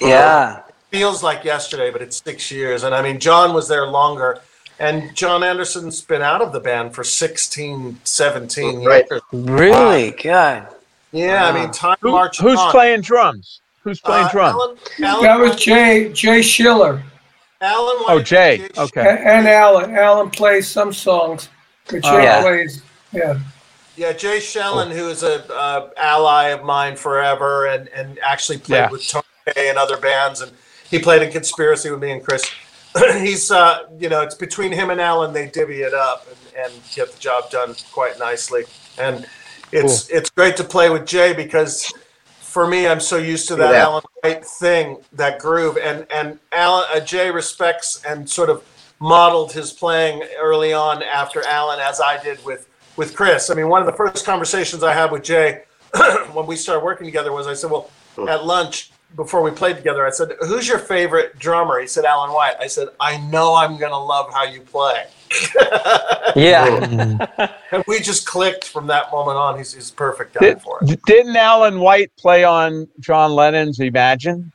yeah. 0.00 0.62
Feels 0.90 1.22
like 1.22 1.44
yesterday, 1.44 1.90
but 1.90 2.00
it's 2.00 2.22
six 2.24 2.50
years, 2.50 2.82
and 2.84 2.94
I 2.94 3.02
mean 3.02 3.18
John 3.20 3.52
was 3.52 3.68
there 3.68 3.86
longer. 3.86 4.40
And 4.80 5.14
Jon 5.14 5.42
Anderson's 5.42 6.00
been 6.02 6.22
out 6.22 6.40
of 6.40 6.52
the 6.52 6.60
band 6.60 6.94
for 6.94 7.02
16, 7.02 7.98
17 8.04 8.84
Right. 8.84 9.04
years. 9.10 9.22
Really? 9.32 10.12
God. 10.12 10.68
Yeah, 11.10 11.48
I 11.48 11.52
mean, 11.52 11.70
time 11.72 11.96
Who- 12.00 12.12
marches 12.12 12.40
who's 12.40 12.58
on. 12.58 12.70
playing 12.70 13.00
drums? 13.00 13.60
Who's 13.82 14.00
playing 14.00 14.26
Uh, 14.26 14.30
drums? 14.30 14.54
Alan, 14.54 14.76
Alan, 15.04 15.22
That 15.24 15.38
was 15.40 15.56
Jay 15.56 16.10
Jay 16.12 16.40
Schellen 16.40 17.02
Alan 17.60 17.96
Oh, 18.06 18.16
White- 18.16 18.24
Jay. 18.26 18.68
Okay. 18.76 19.18
and 19.24 19.48
Alan. 19.48 19.96
Alan 19.96 20.30
plays 20.30 20.68
some 20.68 20.92
songs, 20.92 21.48
but 21.90 22.02
Jay 22.02 22.08
Oh. 22.10 22.18
Yeah. 22.18 22.42
plays. 22.42 22.82
Yeah. 23.12 23.34
Yeah, 23.96 24.12
Jay 24.12 24.38
Schellen, 24.38 24.92
who 24.92 25.08
is 25.08 25.24
a 25.24 25.42
uh, 25.52 25.88
ally 25.96 26.48
of 26.50 26.62
mine 26.62 26.94
forever, 26.94 27.66
and 27.66 27.88
and 27.88 28.18
actually 28.22 28.58
played 28.58 28.78
Yeah. 28.78 28.90
with 28.90 29.08
Tony 29.08 29.24
Kaye 29.54 29.70
and 29.70 29.78
other 29.78 29.96
bands, 29.96 30.40
and 30.40 30.52
he 30.88 31.00
played 31.00 31.22
in 31.22 31.32
Conspiracy 31.32 31.90
with 31.90 31.98
me 32.00 32.12
and 32.12 32.24
Chris. 32.24 32.44
He's, 33.20 33.50
uh, 33.50 33.86
you 33.98 34.08
know, 34.08 34.22
it's 34.22 34.34
between 34.34 34.72
him 34.72 34.90
and 34.90 35.00
Alan 35.00 35.32
they 35.32 35.48
divvy 35.48 35.82
it 35.82 35.94
up 35.94 36.26
and, 36.28 36.72
and 36.72 36.82
get 36.94 37.12
the 37.12 37.18
job 37.18 37.50
done 37.50 37.74
quite 37.92 38.18
nicely. 38.18 38.64
And 38.98 39.26
it's 39.72 40.08
it's 40.08 40.30
great 40.30 40.56
to 40.56 40.64
play 40.64 40.90
with 40.90 41.06
Jay 41.06 41.32
because 41.32 41.92
for 42.40 42.66
me, 42.66 42.88
I'm 42.88 43.00
so 43.00 43.16
used 43.16 43.48
to 43.48 43.56
that 43.56 43.72
Yeah. 43.72 43.82
Alan 43.82 44.02
White 44.22 44.44
thing, 44.44 44.96
that 45.12 45.38
groove, 45.38 45.76
and 45.76 46.06
and 46.10 46.38
Alan 46.52 46.86
uh, 46.92 47.00
Jay 47.00 47.30
respects 47.30 48.02
and 48.04 48.28
sort 48.28 48.50
of 48.50 48.64
modeled 49.00 49.52
his 49.52 49.72
playing 49.72 50.24
early 50.40 50.72
on 50.72 51.02
after 51.02 51.44
Alan, 51.46 51.78
as 51.80 52.00
I 52.00 52.20
did 52.22 52.44
with 52.44 52.68
with 52.96 53.14
Chris. 53.14 53.50
I 53.50 53.54
mean, 53.54 53.68
one 53.68 53.80
of 53.80 53.86
the 53.86 53.92
first 53.92 54.24
conversations 54.24 54.82
I 54.82 54.92
had 54.92 55.12
with 55.12 55.22
Jay 55.22 55.62
when 56.32 56.46
we 56.46 56.56
started 56.56 56.84
working 56.84 57.06
together 57.06 57.30
was 57.32 57.46
I 57.46 57.54
said, 57.54 57.70
well, 57.70 57.90
at 58.28 58.44
lunch 58.44 58.90
before 59.16 59.42
we 59.42 59.50
played 59.50 59.76
together, 59.76 60.06
I 60.06 60.10
said, 60.10 60.32
who's 60.40 60.68
your 60.68 60.78
favorite 60.78 61.38
drummer? 61.38 61.80
He 61.80 61.86
said, 61.86 62.04
Alan 62.04 62.32
White. 62.32 62.54
I 62.60 62.66
said, 62.66 62.88
I 63.00 63.16
know 63.28 63.54
I'm 63.54 63.76
gonna 63.78 63.98
love 64.02 64.32
how 64.32 64.44
you 64.44 64.60
play. 64.60 65.06
Yeah. 66.36 67.26
And 67.72 67.84
we 67.88 67.98
just 68.00 68.26
clicked 68.26 68.64
from 68.68 68.86
that 68.88 69.10
moment 69.10 69.38
on. 69.38 69.56
He's, 69.58 69.72
he's 69.72 69.90
a 69.90 69.94
perfect 69.94 70.34
guy 70.34 70.40
Did, 70.40 70.60
for 70.62 70.78
it. 70.82 71.00
didn't 71.06 71.34
Alan 71.36 71.80
White 71.80 72.12
play 72.16 72.44
on 72.44 72.86
John 73.00 73.32
Lennon's 73.32 73.80
Imagine? 73.80 74.52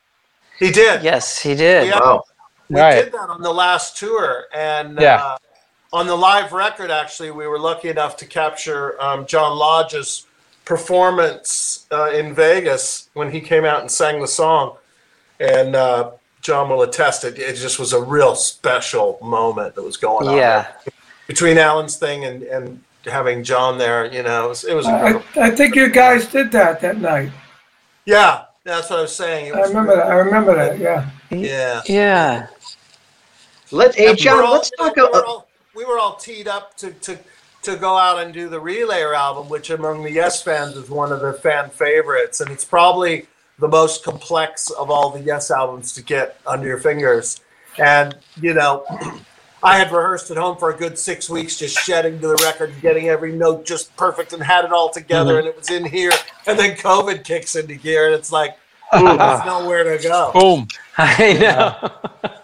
He 0.60 0.72
did. 0.72 1.04
yes, 1.04 1.40
he 1.40 1.56
did. 1.56 1.88
Yeah. 1.88 2.00
Wow. 2.00 2.24
We 2.70 2.80
Right. 2.80 3.04
did 3.04 3.12
that 3.14 3.30
on 3.30 3.42
the 3.42 3.52
last 3.52 3.98
tour, 3.98 4.46
and 4.54 4.98
Yeah. 5.00 5.16
uh, 5.24 5.38
on 5.92 6.08
the 6.08 6.16
live 6.16 6.54
record, 6.54 6.90
actually, 6.90 7.32
we 7.32 7.48
were 7.48 7.60
lucky 7.60 7.90
enough 7.90 8.16
to 8.18 8.26
capture 8.26 9.02
um, 9.02 9.26
John 9.26 9.58
Lodge's 9.58 10.26
performance 10.66 11.86
uh, 11.92 12.12
in 12.12 12.34
Vegas 12.34 13.10
when 13.14 13.32
he 13.32 13.42
came 13.42 13.66
out 13.66 13.82
and 13.82 13.90
sang 13.92 14.22
the 14.22 14.28
song. 14.28 14.78
And 15.40 15.76
uh, 15.76 16.12
John 16.42 16.70
will 16.70 16.82
attest 16.84 17.24
it. 17.24 17.38
It 17.40 17.56
just 17.56 17.80
was 17.80 17.94
a 17.94 18.02
real 18.02 18.36
special 18.36 19.18
moment 19.22 19.76
that 19.76 19.84
was 19.84 19.98
going 19.98 20.28
on. 20.28 20.38
Yeah. 20.38 20.64
there. 20.86 20.94
Between 21.28 21.58
Alan's 21.58 21.98
thing 21.98 22.26
and, 22.26 22.44
and 22.44 22.84
having 23.06 23.44
John 23.44 23.78
there, 23.78 24.06
you 24.12 24.24
know, 24.24 24.46
it 24.46 24.50
was, 24.50 24.64
it 24.64 24.76
was 24.76 24.86
I. 24.86 25.22
I 25.36 25.50
think 25.52 25.76
you 25.76 25.90
guys 25.90 26.28
did 26.28 26.52
that 26.52 26.80
that 26.82 26.98
night. 27.00 27.32
yeah, 28.06 28.46
that's 28.64 28.90
what 28.90 29.00
I 29.00 29.02
was 29.04 29.16
saying. 29.16 29.48
It 29.48 29.56
I 29.56 29.60
was 29.62 29.70
remember 29.70 29.96
that. 29.96 30.08
I 30.08 30.14
remember 30.16 30.56
that. 30.56 30.80
Yeah. 30.80 31.10
Yeah. 31.30 31.82
Yeah. 31.88 32.48
Let 33.72 33.96
hey 33.96 34.08
And 34.10 34.20
we 34.20 34.26
were 34.26 34.32
John, 34.36 34.44
all- 34.46 34.54
let's 34.54 34.70
talk 34.72 34.96
we 34.96 35.02
were 35.02 35.10
about. 35.10 35.26
all, 35.26 35.48
we 35.76 35.86
were 35.86 35.98
all 35.98 36.16
teed 36.16 36.48
up 36.48 36.76
to, 36.78 36.92
to 36.92 37.18
to 37.64 37.76
go 37.76 37.98
out 37.98 38.24
and 38.24 38.34
do 38.34 38.50
the 38.50 38.60
Relayer 38.60 39.16
album, 39.16 39.50
which 39.50 39.70
among 39.70 40.04
the 40.04 40.12
Yes 40.12 40.42
fans 40.42 40.76
is 40.76 40.90
one 40.90 41.12
of 41.12 41.22
the 41.22 41.34
fan 41.34 41.70
favorites, 41.70 42.42
and 42.42 42.52
it's 42.52 42.66
probably 42.66 43.28
the 43.60 43.68
most 43.68 44.04
complex 44.04 44.70
of 44.70 44.90
all 44.90 45.10
the 45.10 45.22
Yes 45.22 45.52
albums 45.52 45.94
to 45.94 46.04
get 46.04 46.40
under 46.46 46.68
your 46.68 46.80
fingers. 46.80 47.42
And 47.78 48.16
you 48.42 48.54
know, 48.54 48.86
I 49.64 49.78
had 49.78 49.92
rehearsed 49.92 50.30
at 50.30 50.38
home 50.38 50.58
for 50.58 50.72
a 50.72 50.76
good 50.76 51.00
six 51.00 51.30
weeks, 51.30 51.58
just 51.58 51.78
shedding 51.80 52.20
to 52.20 52.28
the 52.28 52.42
record, 52.44 52.72
and 52.72 52.82
getting 52.82 53.08
every 53.08 53.32
note 53.32 53.66
just 53.66 53.96
perfect, 53.96 54.34
and 54.34 54.44
had 54.44 54.66
it 54.66 54.74
all 54.74 54.90
together, 54.90 55.36
mm-hmm. 55.36 55.40
and 55.40 55.48
it 55.48 55.58
was 55.58 55.70
in 55.70 55.86
here. 55.86 56.12
And 56.46 56.60
then 56.60 56.76
COVID 56.76 57.24
kicks 57.24 57.56
into 57.56 57.76
gear, 57.76 58.08
and 58.08 58.16
it's 58.16 58.32
like 58.32 58.58
there's 58.92 59.46
nowhere 59.46 59.98
to 59.98 60.04
go. 60.04 60.32
Boom. 60.34 60.68
I 60.98 61.34
know. 61.34 61.92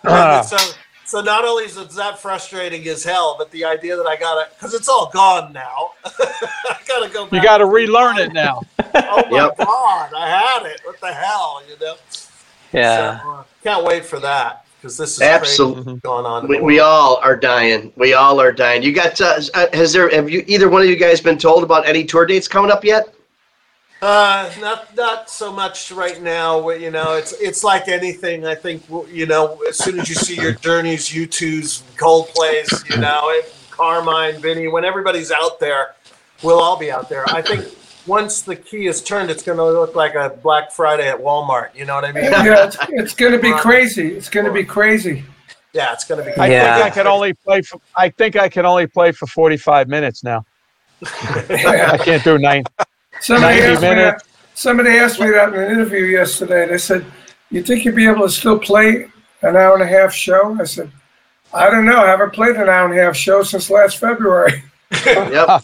And 0.03 0.45
so, 0.45 0.57
so 1.09 1.21
not 1.21 1.43
only 1.43 1.63
is 1.63 1.75
it 1.75 1.89
that 1.91 2.19
frustrating 2.19 2.87
as 2.87 3.03
hell, 3.03 3.33
but 3.35 3.49
the 3.49 3.65
idea 3.65 3.97
that 3.97 4.05
I 4.05 4.15
gotta, 4.15 4.47
because 4.53 4.75
it's 4.75 4.87
all 4.87 5.09
gone 5.11 5.51
now, 5.51 5.91
I 6.05 6.77
gotta 6.87 7.09
go. 7.11 7.25
Back 7.25 7.33
You 7.33 7.41
got 7.41 7.57
to 7.57 7.65
relearn 7.65 8.19
it 8.19 8.31
now. 8.31 8.61
Oh 8.93 9.23
my 9.27 9.37
Yep. 9.37 9.57
god, 9.57 10.11
I 10.15 10.29
had 10.29 10.67
it. 10.67 10.81
What 10.83 10.99
the 11.01 11.11
hell, 11.11 11.63
you 11.67 11.75
know? 11.83 11.95
Yeah. 12.73 13.21
So, 13.21 13.29
uh, 13.31 13.43
can't 13.63 13.83
wait 13.83 14.05
for 14.05 14.19
that 14.19 14.65
because 14.77 14.97
this 14.97 15.15
is 15.15 15.21
Absolutely. 15.23 15.83
crazy 15.83 15.99
going 16.01 16.25
on. 16.27 16.47
We, 16.47 16.61
we 16.61 16.79
all 16.79 17.17
are 17.17 17.35
dying. 17.35 17.91
We 17.95 18.13
all 18.13 18.39
are 18.39 18.51
dying. 18.51 18.83
You 18.83 18.93
got? 18.93 19.19
Uh, 19.19 19.41
has 19.73 19.91
there? 19.93 20.09
Have 20.11 20.29
you 20.29 20.43
either 20.45 20.69
one 20.69 20.83
of 20.83 20.87
you 20.89 20.95
guys 20.95 21.21
been 21.21 21.39
told 21.39 21.63
about 21.63 21.87
any 21.87 22.03
tour 22.05 22.27
dates 22.27 22.47
coming 22.47 22.69
up 22.69 22.83
yet? 22.83 23.15
Uh, 24.01 24.49
not 24.61 24.95
not 24.95 25.29
so 25.29 25.51
much 25.51 25.91
right 25.91 26.21
now. 26.21 26.69
You 26.69 26.89
know, 26.89 27.15
it's 27.15 27.33
it's 27.33 27.63
like 27.65 27.89
anything. 27.89 28.45
I 28.45 28.55
think 28.55 28.83
you 29.11 29.25
know, 29.25 29.61
as 29.67 29.77
soon 29.77 29.99
as 29.99 30.07
you 30.07 30.15
see 30.15 30.35
your 30.35 30.53
Journeys, 30.53 31.09
U2's, 31.09 31.83
Coldplay's, 31.97 32.89
you 32.89 32.97
know, 32.97 33.23
it, 33.29 33.53
Carmine, 33.71 34.39
Vinny, 34.41 34.67
when 34.69 34.85
everybody's 34.85 35.31
out 35.31 35.59
there, 35.59 35.95
we'll 36.43 36.59
all 36.61 36.77
be 36.77 36.91
out 36.91 37.09
there. 37.09 37.25
I 37.29 37.41
think 37.41 37.65
once 38.07 38.41
the 38.41 38.55
key 38.55 38.87
is 38.87 39.03
turned, 39.03 39.29
it's 39.29 39.43
going 39.43 39.57
to 39.57 39.65
look 39.65 39.95
like 39.95 40.15
a 40.15 40.29
Black 40.41 40.71
Friday 40.71 41.09
at 41.09 41.17
Walmart. 41.19 41.75
You 41.75 41.83
know 41.85 41.95
what 41.95 42.05
I 42.05 42.13
mean? 42.13 42.23
Yeah. 42.23 42.67
It's, 42.67 42.77
it's 42.89 43.13
going 43.13 43.33
to 43.33 43.39
be 43.39 43.51
crazy. 43.59 44.13
It's 44.15 44.29
going 44.29 44.45
to 44.45 44.51
be 44.53 44.63
crazy. 44.63 45.25
Yeah, 45.73 45.91
it's 45.91 46.05
going 46.05 46.23
to 46.23 46.29
be. 46.29 46.35
I 46.37 46.47
Yeah. 46.47 46.75
think 46.75 46.85
I 46.85 46.89
can 46.89 47.05
only 47.07 47.33
play 47.33 47.61
for. 47.63 47.81
I 47.97 48.09
think 48.09 48.37
I 48.37 48.47
can 48.47 48.65
only 48.65 48.87
play 48.87 49.11
for 49.11 49.27
forty-five 49.27 49.89
minutes 49.89 50.23
now. 50.23 50.45
I 51.03 51.99
can't 52.03 52.23
do 52.23 52.37
nine. 52.37 52.63
Somebody 53.21 53.59
asked, 53.61 53.81
minutes. 53.81 53.95
me 53.97 54.03
that, 54.03 54.23
somebody 54.53 54.89
asked 54.91 55.19
me 55.19 55.29
that 55.31 55.53
in 55.53 55.59
an 55.59 55.71
interview 55.71 56.05
yesterday. 56.05 56.67
They 56.67 56.77
said, 56.77 57.05
You 57.49 57.63
think 57.63 57.85
you'd 57.85 57.95
be 57.95 58.07
able 58.07 58.21
to 58.21 58.29
still 58.29 58.59
play 58.59 59.07
an 59.41 59.55
hour 59.55 59.73
and 59.73 59.83
a 59.83 59.87
half 59.87 60.13
show? 60.13 60.57
I 60.59 60.63
said, 60.63 60.91
I 61.53 61.69
don't 61.69 61.85
know. 61.85 62.01
I 62.01 62.07
haven't 62.07 62.33
played 62.33 62.55
an 62.55 62.69
hour 62.69 62.89
and 62.89 62.97
a 62.97 63.03
half 63.03 63.15
show 63.15 63.43
since 63.43 63.69
last 63.69 63.97
February. 63.97 64.63
yep. 65.05 65.63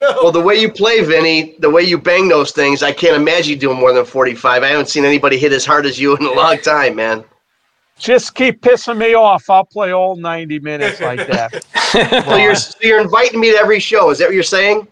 Well, 0.00 0.32
the 0.32 0.42
way 0.42 0.56
you 0.56 0.70
play, 0.70 1.02
Vinny, 1.02 1.56
the 1.60 1.70
way 1.70 1.82
you 1.82 1.98
bang 1.98 2.28
those 2.28 2.52
things, 2.52 2.82
I 2.82 2.92
can't 2.92 3.16
imagine 3.16 3.50
you 3.50 3.56
doing 3.56 3.78
more 3.78 3.92
than 3.92 4.04
45. 4.04 4.62
I 4.62 4.66
haven't 4.68 4.88
seen 4.88 5.04
anybody 5.04 5.38
hit 5.38 5.52
as 5.52 5.64
hard 5.64 5.86
as 5.86 5.98
you 5.98 6.16
in 6.16 6.24
a 6.24 6.32
long 6.32 6.58
time, 6.58 6.96
man. 6.96 7.24
Just 7.98 8.34
keep 8.34 8.60
pissing 8.60 8.98
me 8.98 9.14
off. 9.14 9.48
I'll 9.48 9.64
play 9.64 9.92
all 9.92 10.16
90 10.16 10.58
minutes 10.60 11.00
like 11.00 11.26
that. 11.28 11.64
so, 12.26 12.36
you're, 12.36 12.54
so 12.54 12.76
you're 12.82 13.00
inviting 13.00 13.40
me 13.40 13.52
to 13.52 13.56
every 13.56 13.80
show. 13.80 14.10
Is 14.10 14.18
that 14.18 14.26
what 14.26 14.34
you're 14.34 14.42
saying? 14.42 14.86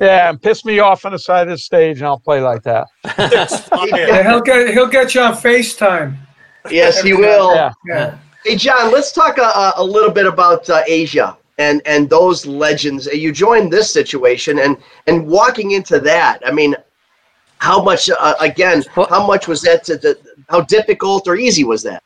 Yeah, 0.00 0.30
and 0.30 0.40
piss 0.40 0.64
me 0.64 0.78
off 0.78 1.04
on 1.04 1.12
the 1.12 1.18
side 1.18 1.48
of 1.48 1.54
the 1.54 1.58
stage, 1.58 1.98
and 1.98 2.06
I'll 2.06 2.18
play 2.20 2.40
like 2.40 2.62
that. 2.64 2.86
Yeah, 3.18 4.22
he'll 4.22 4.40
get 4.40 4.70
he'll 4.72 4.86
get 4.88 5.14
you 5.14 5.20
on 5.20 5.34
FaceTime. 5.34 6.16
Yes, 6.70 7.00
he 7.02 7.12
will. 7.12 7.54
Yeah. 7.54 7.72
Yeah. 7.86 8.18
Hey, 8.44 8.56
John, 8.56 8.92
let's 8.92 9.12
talk 9.12 9.38
a, 9.38 9.72
a 9.76 9.84
little 9.84 10.10
bit 10.10 10.26
about 10.26 10.68
uh, 10.70 10.82
Asia 10.86 11.36
and 11.58 11.82
and 11.86 12.08
those 12.08 12.46
legends. 12.46 13.06
You 13.06 13.32
joined 13.32 13.72
this 13.72 13.92
situation, 13.92 14.58
and 14.58 14.76
and 15.06 15.26
walking 15.26 15.72
into 15.72 16.00
that. 16.00 16.40
I 16.44 16.52
mean, 16.52 16.74
how 17.58 17.82
much? 17.82 18.08
Uh, 18.10 18.34
again, 18.40 18.82
how 18.94 19.26
much 19.26 19.48
was 19.48 19.62
that? 19.62 19.84
To, 19.84 19.98
to, 19.98 20.18
how 20.48 20.60
difficult 20.62 21.26
or 21.28 21.36
easy 21.36 21.64
was 21.64 21.82
that? 21.82 22.02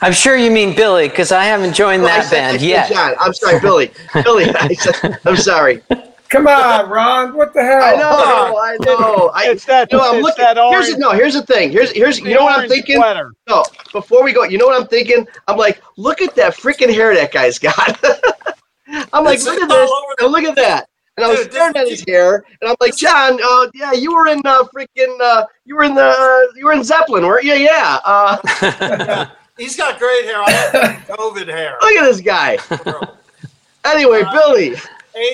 I'm 0.00 0.12
sure 0.12 0.36
you 0.36 0.50
mean 0.50 0.74
Billy 0.74 1.08
because 1.08 1.30
I 1.30 1.44
haven't 1.44 1.74
joined 1.74 2.02
I 2.02 2.06
that 2.06 2.24
said- 2.24 2.30
band 2.36 2.60
said 2.60 2.68
yet. 2.68 2.92
John, 2.92 3.14
I'm 3.20 3.32
sorry, 3.32 3.60
Billy. 3.60 3.92
Billy, 4.24 4.44
I 4.54 4.74
said, 4.74 5.18
I'm 5.24 5.36
sorry. 5.36 5.82
Come 6.30 6.46
on, 6.46 6.88
Ron. 6.90 7.34
What 7.34 7.54
the 7.54 7.62
hell? 7.62 7.82
I 7.82 7.92
know, 7.96 8.58
I 8.60 8.76
know. 8.84 9.30
I, 9.34 9.44
It's 9.50 9.64
that- 9.64 9.90
no, 9.90 10.00
I'm 10.00 10.16
it's 10.16 10.24
looking. 10.24 10.44
that 10.44 10.56
here's 10.56 10.72
orange- 10.88 10.92
the, 10.94 10.98
no. 10.98 11.10
Here's 11.12 11.34
the 11.34 11.42
thing. 11.42 11.70
Here's 11.72 11.90
here's. 11.92 12.18
You 12.20 12.34
know 12.34 12.44
what 12.44 12.52
I'm 12.52 12.58
Orange 12.60 12.72
thinking? 12.72 12.96
sweater. 12.96 13.32
No, 13.48 13.64
before 13.92 14.22
we 14.22 14.32
go, 14.34 14.44
you 14.44 14.58
know 14.58 14.66
what 14.66 14.78
I'm 14.80 14.86
thinking? 14.88 15.26
I'm 15.46 15.56
like, 15.56 15.82
look 15.96 16.20
at 16.20 16.34
that 16.36 16.54
freaking 16.54 16.92
hair 16.92 17.14
that 17.14 17.32
guy's 17.32 17.58
got. 17.58 17.98
I'm 19.12 19.24
like, 19.24 19.36
It's 19.36 19.44
look 19.46 19.60
at 19.60 19.68
this. 19.68 19.90
over 19.90 20.14
the- 20.18 20.24
and 20.24 20.32
look 20.32 20.44
at 20.44 20.54
that. 20.56 20.88
And 21.16 21.24
I 21.26 21.30
was 21.30 21.40
Dude, 21.40 21.52
staring 21.52 21.72
this- 21.72 21.82
at 21.82 21.88
his 21.88 22.04
hair, 22.06 22.44
and 22.60 22.70
I'm 22.70 22.76
like, 22.80 22.94
John, 22.96 23.40
uh, 23.42 23.68
yeah, 23.74 23.92
you 23.92 24.14
were 24.14 24.28
in 24.28 24.40
uh, 24.44 24.62
freaking, 24.64 25.18
uh, 25.20 25.46
you 25.64 25.74
were 25.76 25.82
in 25.82 25.94
the, 25.94 26.04
uh, 26.04 26.40
you 26.56 26.64
were 26.66 26.72
in 26.72 26.84
Zeppelin, 26.84 27.26
weren't 27.26 27.44
you? 27.44 27.54
Yeah. 27.54 27.98
Uh, 28.04 29.26
He's 29.58 29.76
got 29.76 29.98
great 29.98 30.24
hair. 30.26 30.40
I 30.40 30.50
have 30.52 30.72
COVID 31.08 31.48
hair. 31.48 31.76
look 31.82 31.96
at 31.96 32.02
this 32.04 32.20
guy. 32.20 32.56
Anyway, 33.84 34.22
Billy, 34.32 34.72
Asia. 34.72 34.88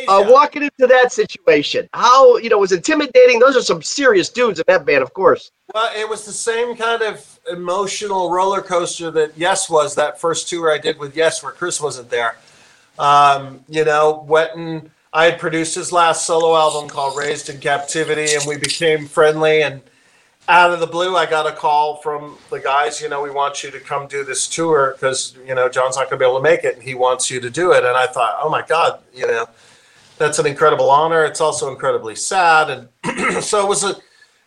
Uh, 0.08 0.24
walking 0.28 0.62
into 0.62 0.86
that 0.86 1.12
situation, 1.12 1.88
how 1.94 2.36
you 2.38 2.48
know 2.48 2.58
was 2.58 2.72
intimidating. 2.72 3.38
Those 3.38 3.56
are 3.56 3.62
some 3.62 3.82
serious 3.82 4.28
dudes 4.28 4.58
in 4.58 4.64
that 4.68 4.84
band, 4.84 5.02
of 5.02 5.12
course. 5.14 5.50
Well, 5.74 5.90
it 5.96 6.08
was 6.08 6.24
the 6.24 6.32
same 6.32 6.76
kind 6.76 7.02
of 7.02 7.38
emotional 7.50 8.30
roller 8.30 8.60
coaster 8.60 9.10
that 9.12 9.36
Yes 9.36 9.68
was 9.68 9.94
that 9.94 10.20
first 10.20 10.48
tour 10.48 10.72
I 10.72 10.78
did 10.78 10.98
with 10.98 11.16
Yes, 11.16 11.42
where 11.42 11.52
Chris 11.52 11.80
wasn't 11.80 12.10
there. 12.10 12.36
Um, 12.98 13.64
you 13.68 13.84
know, 13.84 14.24
Wetton, 14.28 14.90
I 15.12 15.24
had 15.24 15.38
produced 15.38 15.74
his 15.74 15.92
last 15.92 16.26
solo 16.26 16.56
album 16.56 16.88
called 16.88 17.16
Raised 17.16 17.48
in 17.48 17.58
Captivity, 17.60 18.34
and 18.34 18.44
we 18.46 18.56
became 18.56 19.06
friendly. 19.06 19.62
And 19.62 19.82
out 20.48 20.70
of 20.70 20.80
the 20.80 20.86
blue, 20.86 21.16
I 21.16 21.26
got 21.26 21.46
a 21.46 21.52
call 21.52 21.96
from 21.96 22.36
the 22.50 22.60
guys, 22.60 23.00
you 23.00 23.08
know, 23.08 23.22
we 23.22 23.30
want 23.30 23.64
you 23.64 23.70
to 23.70 23.80
come 23.80 24.06
do 24.06 24.24
this 24.24 24.46
tour 24.46 24.92
because, 24.94 25.36
you 25.46 25.54
know, 25.54 25.68
John's 25.68 25.96
not 25.96 26.10
going 26.10 26.18
to 26.20 26.24
be 26.24 26.28
able 26.28 26.38
to 26.38 26.42
make 26.42 26.64
it, 26.64 26.74
and 26.74 26.82
he 26.82 26.94
wants 26.94 27.30
you 27.30 27.40
to 27.40 27.50
do 27.50 27.72
it. 27.72 27.84
And 27.84 27.96
I 27.96 28.06
thought, 28.06 28.38
oh 28.42 28.50
my 28.50 28.62
God, 28.62 29.00
you 29.14 29.26
know, 29.26 29.48
that's 30.18 30.38
an 30.38 30.46
incredible 30.46 30.90
honor. 30.90 31.24
It's 31.24 31.40
also 31.40 31.70
incredibly 31.70 32.14
sad. 32.14 32.88
And 33.04 33.42
so 33.42 33.64
it 33.64 33.68
was 33.68 33.84
a, 33.84 33.96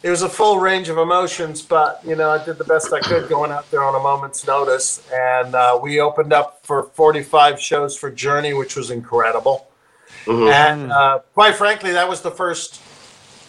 it 0.04 0.10
was 0.10 0.22
a 0.22 0.30
full 0.30 0.60
range 0.60 0.90
of 0.90 0.98
emotions, 0.98 1.62
but 1.62 2.02
you 2.06 2.16
know, 2.16 2.30
I 2.30 2.44
did 2.44 2.58
the 2.58 2.64
best 2.64 2.94
I 2.94 3.00
could 3.00 3.28
going 3.28 3.52
out 3.52 3.70
there 3.72 3.84
on 3.84 3.96
a 3.96 4.00
moment's 4.00 4.46
notice, 4.46 5.08
and 5.12 5.56
uh, 5.56 5.80
we 5.82 6.00
opened 6.00 6.34
up 6.34 6.60
for 6.64 6.84
45 6.84 7.60
shows 7.60 7.98
for 7.98 8.12
Journey, 8.12 8.54
which 8.54 8.76
was 8.76 8.92
incredible. 8.92 9.68
And 10.28 10.92
uh, 10.92 11.20
quite 11.34 11.56
frankly, 11.56 11.94
that 11.94 12.08
was 12.08 12.22
the 12.22 12.32
first 12.32 12.82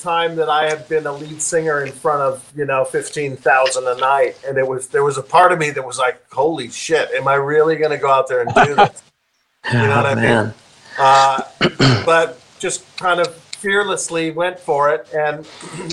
time 0.01 0.37
that 0.37 0.49
I 0.49 0.69
had 0.69 0.89
been 0.89 1.07
a 1.07 1.12
lead 1.12 1.43
singer 1.43 1.85
in 1.85 1.93
front 1.93 2.23
of 2.23 2.51
you 2.57 2.64
know 2.64 2.85
15,000 2.85 3.87
a 3.87 3.97
night, 3.97 4.39
and 4.47 4.57
it 4.57 4.66
was 4.66 4.87
there 4.89 5.05
was 5.05 5.19
a 5.19 5.23
part 5.23 5.53
of 5.53 5.59
me 5.59 5.71
that 5.71 5.85
was 5.85 5.99
like, 5.99 6.23
"Holy 6.33 6.71
shit, 6.71 7.11
am 7.11 7.29
I 7.29 7.35
really 7.35 7.77
going 7.77 7.91
to 7.91 7.99
go 7.99 8.11
out 8.11 8.27
there 8.29 8.41
and 8.43 8.55
do 8.55 8.75
this?" 8.75 9.03
You 9.73 9.81
know 9.81 9.97
what 9.97 10.07
I 10.07 10.14
mean? 10.14 10.55
Man. 10.99 11.07
uh, 11.07 12.03
but 12.07 12.40
just 12.59 12.84
kind 12.96 13.20
of 13.20 13.34
fearlessly 13.34 14.30
went 14.30 14.59
for 14.59 14.90
it, 14.94 15.09
and 15.14 15.46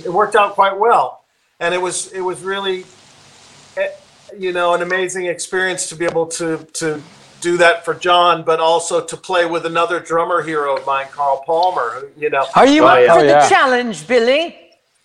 it 0.06 0.10
worked 0.12 0.36
out 0.36 0.54
quite 0.54 0.78
well. 0.78 1.24
And 1.60 1.74
it 1.74 1.82
was 1.82 2.12
it 2.12 2.22
was 2.22 2.42
really, 2.42 2.86
eh, 3.78 3.90
you 4.38 4.52
know, 4.54 4.74
an 4.74 4.82
amazing 4.82 5.26
experience 5.28 5.88
to 5.90 5.96
be 5.96 6.06
able 6.06 6.28
to 6.28 6.66
to 6.74 7.02
do 7.42 7.58
that 7.58 7.86
for 7.86 7.94
John, 7.94 8.44
but 8.44 8.60
also 8.60 9.04
to 9.06 9.18
play 9.18 9.46
with 9.46 9.66
another 9.66 10.00
drummer 10.00 10.42
hero 10.42 10.78
of 10.78 10.86
mine, 10.86 11.08
Carl 11.12 11.44
Palmer. 11.46 11.92
Who, 12.16 12.22
you 12.22 12.30
know, 12.30 12.46
Are 12.56 12.68
you 12.68 12.84
Oh, 12.84 12.88
up 12.88 13.00
yeah. 13.00 13.14
for 13.14 13.20
Oh, 13.20 13.22
the 13.22 13.28
yeah. 13.28 13.50
challenge, 13.50 14.08
Billy? 14.08 14.58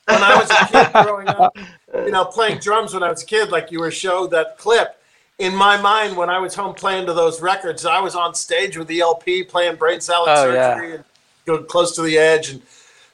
when 0.07 0.23
I 0.23 0.37
was 0.37 0.51
a 0.51 0.67
kid 0.67 0.93
growing 0.93 1.29
up, 1.29 1.57
you 1.95 2.11
know, 2.11 2.25
playing 2.25 2.59
drums 2.59 2.95
when 2.95 3.03
I 3.03 3.11
was 3.11 3.23
a 3.23 3.27
kid, 3.27 3.51
like 3.51 3.71
you 3.71 3.81
were 3.81 3.91
showed 3.93 4.31
that 4.33 4.59
clip. 4.59 5.00
In 5.41 5.57
my 5.57 5.81
mind, 5.81 6.17
when 6.19 6.29
I 6.29 6.39
was 6.39 6.55
home 6.55 6.75
playing 6.75 7.07
to 7.07 7.15
those 7.15 7.41
records, 7.41 7.87
I 7.87 7.99
was 7.99 8.15
on 8.15 8.35
stage 8.35 8.77
with 8.77 8.87
the 8.89 9.01
LP 9.01 9.43
playing 9.43 9.77
Brain 9.77 9.99
Salad 10.01 10.29
Oh, 10.37 10.53
yeah. 10.53 10.75
Surgery 10.75 10.95
and 10.97 11.05
go 11.47 11.63
close 11.63 11.97
to 11.97 12.03
the 12.03 12.19
edge. 12.19 12.51
And 12.51 12.63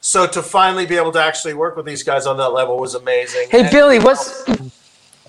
so 0.00 0.26
to 0.26 0.42
finally 0.42 0.86
be 0.86 0.96
able 0.96 1.12
to 1.12 1.22
actually 1.22 1.54
work 1.54 1.76
with 1.76 1.86
these 1.86 2.02
guys 2.02 2.26
on 2.26 2.36
that 2.38 2.48
level 2.48 2.78
was 2.78 2.96
amazing. 2.96 3.48
Hey, 3.50 3.60
And- 3.60 3.70
Billy, 3.70 4.00
was 4.00 4.44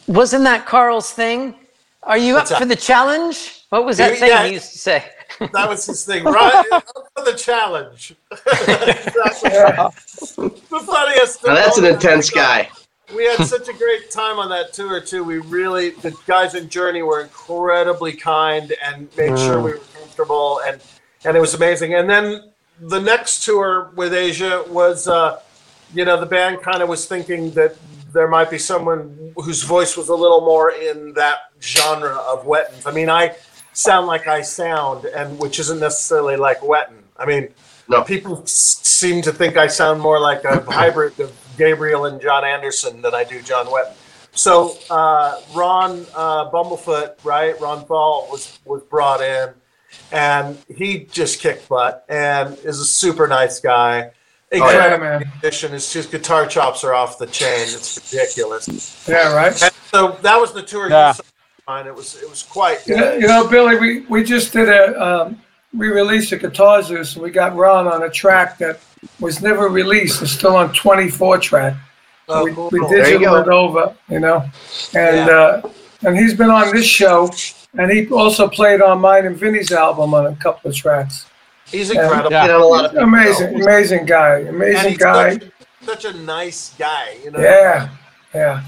wasn't 0.08 0.44
that 0.46 0.66
Carl's 0.66 1.12
thing? 1.12 1.54
Are 2.02 2.18
you 2.18 2.34
What's 2.34 2.52
up 2.52 2.60
for 2.60 2.66
the 2.66 2.76
challenge? 2.76 3.64
What 3.70 3.86
was 3.86 3.98
that 3.98 4.14
Yeah, 4.14 4.20
thing 4.20 4.30
yeah. 4.30 4.46
he 4.48 4.54
used 4.54 4.72
to 4.72 4.78
say? 4.80 5.06
That 5.54 5.70
was 5.70 5.86
his 5.86 6.04
thing, 6.04 6.24
right? 6.24 6.66
Up 6.72 6.86
for 7.16 7.26
the 7.26 7.34
challenge. 7.38 8.16
exactly. 8.32 9.52
The 10.70 10.80
funniest. 10.80 11.46
Now 11.46 11.54
that's 11.56 11.78
an 11.78 11.86
intense 11.86 12.30
guy. 12.32 12.70
We 13.16 13.24
had 13.26 13.46
such 13.46 13.70
a 13.70 13.74
great 13.74 14.12
time 14.12 14.38
on 14.38 14.50
that 14.50 14.74
tour 14.74 15.00
too. 15.00 15.24
We 15.24 15.38
really 15.38 15.92
the 15.92 16.14
guys 16.26 16.56
in 16.56 16.68
Journey 16.70 17.02
were 17.04 17.22
incredibly 17.22 18.14
kind 18.14 18.74
and 18.84 19.08
made 19.16 19.38
sure 19.40 19.62
we 19.62 19.72
were 19.72 19.82
comfortable 19.98 20.60
and 20.68 20.82
and 21.26 21.38
it 21.38 21.40
was 21.40 21.54
amazing. 21.54 21.94
And 21.94 22.10
then 22.10 22.52
the 22.82 23.00
next 23.00 23.44
tour 23.46 23.92
with 23.96 24.14
Asia 24.14 24.64
was 24.68 25.08
uh 25.08 25.40
you 25.94 26.04
know 26.04 26.20
the 26.20 26.26
band 26.26 26.62
kind 26.62 26.82
of 26.84 26.90
was 26.90 27.06
thinking 27.06 27.52
that 27.52 27.76
there 28.12 28.28
might 28.28 28.50
be 28.50 28.58
someone 28.58 29.34
whose 29.38 29.64
voice 29.64 29.96
was 29.96 30.10
a 30.10 30.16
little 30.16 30.42
more 30.42 30.72
in 30.72 31.14
that 31.14 31.52
genre 31.62 32.16
of 32.16 32.46
Wetton's. 32.46 32.86
I 32.86 32.92
mean, 32.92 33.10
I 33.10 33.36
sound 33.74 34.08
like 34.08 34.28
I 34.28 34.42
sound 34.42 35.06
and 35.06 35.40
which 35.40 35.60
isn't 35.60 35.80
necessarily 35.80 36.36
like 36.36 36.60
Wetton. 36.60 36.96
I 37.18 37.26
mean, 37.26 37.50
No. 37.88 38.04
people 38.04 38.42
s- 38.44 38.80
seem 38.84 39.22
to 39.24 39.32
think 39.32 39.56
I 39.56 39.68
sound 39.68 40.02
more 40.02 40.20
like 40.20 40.44
a 40.46 40.60
hybrid 40.72 41.20
of 41.20 41.32
Gabriel 41.58 42.06
and 42.06 42.22
Jon 42.22 42.44
Anderson 42.46 43.02
than 43.02 43.14
I 43.14 43.24
do 43.24 43.42
John 43.42 43.66
Wetton. 43.68 43.94
So 44.32 44.78
uh, 44.90 45.42
Ron 45.56 46.06
uh, 46.16 46.50
Bumblefoot, 46.52 47.24
right? 47.24 47.60
Ron 47.60 47.86
Thal 47.86 48.28
was 48.32 48.60
was 48.66 48.84
brought 48.84 49.22
in, 49.22 49.50
and 50.12 50.58
he 50.76 51.06
just 51.06 51.40
kicked 51.40 51.68
butt 51.68 52.06
and 52.08 52.58
is 52.60 52.80
a 52.80 52.86
super 52.86 53.28
nice 53.28 53.60
guy. 53.60 54.12
yeah, 54.52 54.58
Incredible 54.60 55.04
man. 55.06 55.32
musician. 55.42 55.72
His, 55.72 55.92
his 55.92 56.06
guitar 56.06 56.46
chops 56.46 56.84
are 56.84 56.94
off 56.94 57.18
the 57.18 57.26
chain. 57.28 57.62
It's 57.64 58.12
ridiculous. 58.14 59.06
Yeah, 59.08 59.34
right. 59.34 59.60
And 59.64 59.74
so 59.92 60.18
that 60.22 60.38
was 60.40 60.54
the 60.54 60.62
tour. 60.62 60.90
Yeah. 60.90 61.10
You 61.10 61.14
saw. 61.14 61.24
It 61.86 61.94
was 61.94 62.16
it 62.22 62.30
was 62.30 62.44
quite 62.44 62.88
You 62.88 62.96
good. 62.96 63.02
know, 63.02 63.14
you 63.16 63.28
know, 63.28 63.48
Billy, 63.50 63.78
we, 63.78 64.00
we 64.08 64.24
just 64.24 64.54
did 64.54 64.70
a 64.70 65.04
um, 65.04 65.42
we 65.74 65.88
released 65.88 66.32
a 66.32 66.38
Guitar 66.38 66.80
and 66.80 67.16
We 67.18 67.30
got 67.32 67.56
Ron 67.56 67.88
on 67.88 68.04
a 68.04 68.10
track 68.10 68.58
that 68.60 68.80
was 69.20 69.42
never 69.42 69.68
released. 69.68 70.22
It's 70.22 70.32
still 70.32 70.56
on 70.56 70.74
24 70.74 71.38
track. 71.40 71.76
Oh, 72.30 72.44
we, 72.44 72.54
cool. 72.54 72.70
we 72.72 72.80
There 72.80 73.06
digital 73.06 73.36
go. 73.36 73.42
it 73.42 73.48
over, 73.48 73.96
you 74.10 74.20
know, 74.20 74.44
and 74.94 75.28
Yeah. 75.28 75.36
uh, 75.36 75.70
and 76.04 76.18
he's 76.18 76.34
been 76.34 76.50
on 76.50 76.74
this 76.76 76.86
show, 76.86 77.30
and 77.78 77.90
he 77.92 78.08
also 78.10 78.48
played 78.48 78.82
on 78.82 79.00
mine 79.00 79.26
and 79.26 79.36
Vinny's 79.36 79.72
album 79.72 80.14
on 80.14 80.28
a 80.28 80.36
couple 80.36 80.70
of 80.70 80.76
tracks. 80.76 81.26
He's 81.66 81.90
incredible. 81.90 82.32
Yeah. 82.32 82.46
You 82.48 82.58
a 82.58 82.66
lot 82.66 82.86
of 82.86 82.92
people 82.92 83.04
Amazing, 83.06 83.62
amazing 83.62 84.06
guy, 84.06 84.40
amazing 84.40 84.90
he's 84.92 84.98
guy. 84.98 85.34
Such, 85.40 85.44
such 85.84 86.06
a 86.06 86.14
nice 86.18 86.74
guy. 86.78 87.18
You 87.24 87.32
know. 87.32 87.40
Yeah, 87.40 87.90
yeah. 88.34 88.64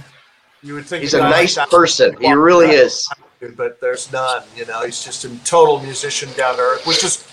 You 0.61 0.73
would 0.75 0.85
think 0.85 1.01
He's 1.03 1.13
a 1.13 1.19
nice 1.19 1.55
like 1.57 1.69
person. 1.69 2.15
He 2.19 2.31
really 2.33 2.67
is. 2.71 3.07
But 3.55 3.79
there's 3.81 4.11
none. 4.11 4.43
You 4.55 4.65
know, 4.65 4.83
he's 4.83 5.03
just 5.03 5.25
a 5.25 5.29
total 5.43 5.79
musician 5.79 6.29
down 6.37 6.55
to 6.55 6.61
earth, 6.61 6.85
which 6.87 7.03
is 7.03 7.23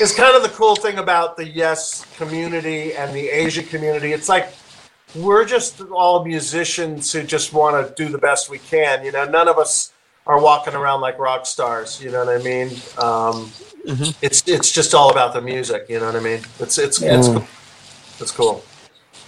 is 0.00 0.14
kind 0.14 0.36
of 0.36 0.42
the 0.42 0.48
cool 0.50 0.76
thing 0.76 0.98
about 0.98 1.36
the 1.36 1.48
Yes 1.48 2.04
community 2.16 2.94
and 2.94 3.14
the 3.14 3.28
Asia 3.28 3.62
community. 3.62 4.12
It's 4.12 4.28
like 4.28 4.52
we're 5.14 5.44
just 5.44 5.80
all 5.80 6.24
musicians 6.24 7.12
who 7.12 7.22
just 7.22 7.52
want 7.52 7.86
to 7.86 7.94
do 7.94 8.10
the 8.10 8.18
best 8.18 8.50
we 8.50 8.58
can. 8.58 9.04
You 9.04 9.12
know, 9.12 9.24
none 9.24 9.48
of 9.48 9.58
us 9.58 9.92
are 10.26 10.40
walking 10.40 10.74
around 10.74 11.00
like 11.00 11.18
rock 11.18 11.46
stars. 11.46 12.00
You 12.02 12.10
know 12.10 12.24
what 12.24 12.40
I 12.40 12.42
mean? 12.42 12.68
Um, 12.98 13.52
It's 14.22 14.46
it's 14.46 14.70
just 14.70 14.94
all 14.94 15.10
about 15.10 15.32
the 15.34 15.40
music. 15.40 15.86
You 15.88 15.98
know 16.00 16.06
what 16.06 16.16
I 16.16 16.20
mean? 16.20 16.40
It's 16.60 16.78
it's 16.78 17.02
it's 17.02 17.28
cool. 17.28 17.46
It's 18.20 18.30
cool. 18.30 18.64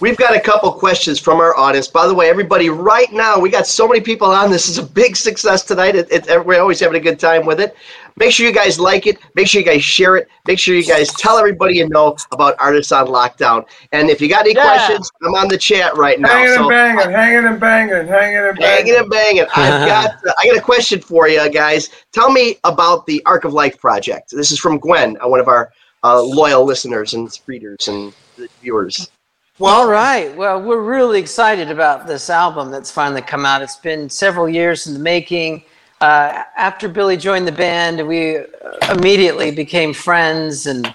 We've 0.01 0.17
got 0.17 0.35
a 0.35 0.41
couple 0.41 0.71
questions 0.73 1.19
from 1.19 1.39
our 1.39 1.55
audience. 1.55 1.87
By 1.87 2.05
the 2.05 2.13
way, 2.13 2.29
everybody, 2.29 2.69
right 2.69 3.11
now, 3.13 3.39
we 3.39 3.49
got 3.49 3.65
so 3.65 3.87
many 3.87 4.01
people 4.01 4.27
on. 4.27 4.51
This 4.51 4.67
is 4.67 4.77
a 4.77 4.83
big 4.83 5.15
success 5.15 5.63
tonight. 5.63 5.95
It, 5.95 6.11
it, 6.11 6.45
we're 6.45 6.59
always 6.59 6.81
having 6.81 6.97
a 6.97 7.03
good 7.03 7.17
time 7.17 7.45
with 7.45 7.61
it. 7.61 7.77
Make 8.17 8.31
sure 8.31 8.45
you 8.45 8.53
guys 8.53 8.77
like 8.77 9.07
it. 9.07 9.17
Make 9.35 9.47
sure 9.47 9.61
you 9.61 9.65
guys 9.65 9.83
share 9.83 10.17
it. 10.17 10.27
Make 10.47 10.59
sure 10.59 10.75
you 10.75 10.83
guys 10.83 11.09
tell 11.13 11.37
everybody 11.37 11.75
you 11.75 11.87
know 11.87 12.17
about 12.33 12.55
Artists 12.59 12.91
on 12.91 13.07
Lockdown. 13.07 13.65
And 13.93 14.09
if 14.09 14.19
you 14.19 14.27
got 14.27 14.45
any 14.45 14.53
yeah. 14.53 14.63
questions, 14.63 15.09
I'm 15.23 15.33
on 15.35 15.47
the 15.47 15.57
chat 15.57 15.95
right 15.95 16.19
now. 16.19 16.29
Hanging 16.29 16.55
so, 16.55 16.61
and 16.61 16.69
banging, 16.69 17.11
hanging 17.11 17.45
and 17.45 17.59
banging, 17.59 18.07
hanging 18.07 18.37
and 18.37 18.57
banging. 18.57 18.85
Hanging 18.87 18.95
and 18.95 19.09
banging. 19.09 19.45
I've 19.55 19.87
got, 19.87 20.11
uh, 20.27 20.33
I 20.39 20.47
got 20.47 20.57
a 20.57 20.61
question 20.61 20.99
for 20.99 21.29
you 21.29 21.49
guys. 21.49 21.89
Tell 22.11 22.31
me 22.31 22.57
about 22.65 23.05
the 23.05 23.21
Arc 23.25 23.45
of 23.45 23.53
Life 23.53 23.79
project. 23.79 24.31
This 24.31 24.51
is 24.51 24.59
from 24.59 24.77
Gwen, 24.77 25.17
uh, 25.21 25.27
one 25.29 25.39
of 25.39 25.47
our 25.47 25.71
uh, 26.03 26.21
loyal 26.21 26.65
listeners 26.65 27.13
and 27.13 27.37
readers 27.47 27.87
and 27.87 28.13
viewers. 28.61 29.09
Well, 29.57 29.73
all 29.73 29.87
right. 29.87 30.35
Well, 30.35 30.61
we're 30.61 30.81
really 30.81 31.17
excited 31.17 31.71
about 31.71 32.07
this 32.07 32.29
album 32.29 32.71
that's 32.71 32.91
finally 32.91 33.21
come 33.21 33.45
out. 33.45 33.61
It's 33.61 33.77
been 33.77 34.09
several 34.09 34.49
years 34.49 34.85
in 34.85 34.93
the 34.93 34.99
making. 34.99 35.63
Uh, 36.01 36.43
after 36.57 36.89
Billy 36.89 37.15
joined 37.15 37.47
the 37.47 37.53
band, 37.53 38.05
we 38.05 38.43
immediately 38.89 39.51
became 39.51 39.93
friends 39.93 40.65
and 40.65 40.93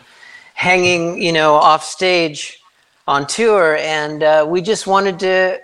hanging, 0.53 1.23
you 1.23 1.33
know, 1.33 1.55
off 1.55 1.83
stage 1.83 2.63
on 3.09 3.27
tour, 3.27 3.77
and 3.77 4.23
uh, 4.23 4.45
we 4.47 4.61
just 4.61 4.87
wanted 4.87 5.19
to 5.21 5.59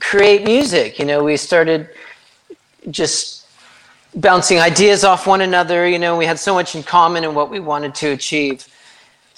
create 0.00 0.42
music. 0.42 0.98
You 0.98 1.04
know, 1.04 1.22
we 1.22 1.36
started 1.36 1.88
just 2.90 3.46
bouncing 4.16 4.58
ideas 4.58 5.04
off 5.04 5.28
one 5.28 5.42
another. 5.42 5.86
You 5.86 6.00
know, 6.00 6.16
we 6.16 6.26
had 6.26 6.40
so 6.40 6.52
much 6.52 6.74
in 6.74 6.82
common 6.82 7.22
in 7.22 7.36
what 7.36 7.48
we 7.48 7.60
wanted 7.60 7.94
to 7.94 8.08
achieve 8.08 8.66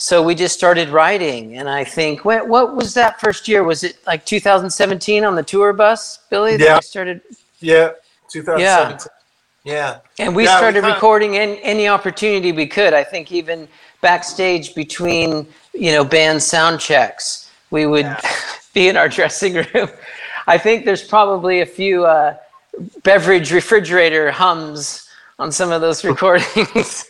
so 0.00 0.22
we 0.22 0.34
just 0.34 0.54
started 0.54 0.88
writing 0.88 1.58
and 1.58 1.68
i 1.68 1.84
think 1.84 2.24
what, 2.24 2.48
what 2.48 2.74
was 2.74 2.94
that 2.94 3.20
first 3.20 3.46
year? 3.46 3.62
Was 3.62 3.84
it 3.84 3.98
like 4.06 4.24
2017 4.24 5.24
on 5.24 5.34
the 5.34 5.42
tour 5.42 5.74
bus 5.74 6.20
billy 6.30 6.56
yeah. 6.56 6.76
we 6.76 6.82
started? 6.82 7.20
Yeah 7.60 7.90
2017 8.30 9.10
yeah, 9.64 9.72
yeah. 9.74 10.24
and 10.24 10.34
we 10.34 10.44
yeah, 10.44 10.56
started 10.56 10.84
we 10.84 10.90
recording 10.90 11.36
any, 11.36 11.62
any 11.62 11.86
opportunity 11.86 12.50
we 12.50 12.66
could. 12.66 12.94
I 12.94 13.04
think 13.04 13.30
even 13.30 13.68
backstage 14.00 14.74
between 14.74 15.46
you 15.74 15.92
know 15.92 16.02
band 16.02 16.42
sound 16.42 16.80
checks 16.80 17.50
we 17.70 17.84
would 17.84 18.06
yeah. 18.06 18.20
be 18.72 18.88
in 18.88 18.96
our 18.96 19.08
dressing 19.08 19.54
room. 19.74 19.90
I 20.46 20.56
think 20.56 20.86
there's 20.86 21.04
probably 21.04 21.60
a 21.60 21.66
few 21.66 22.06
uh, 22.06 22.36
beverage 23.02 23.52
refrigerator 23.52 24.30
hums 24.30 25.10
on 25.38 25.52
some 25.52 25.70
of 25.70 25.82
those 25.82 26.04
recordings 26.12 27.09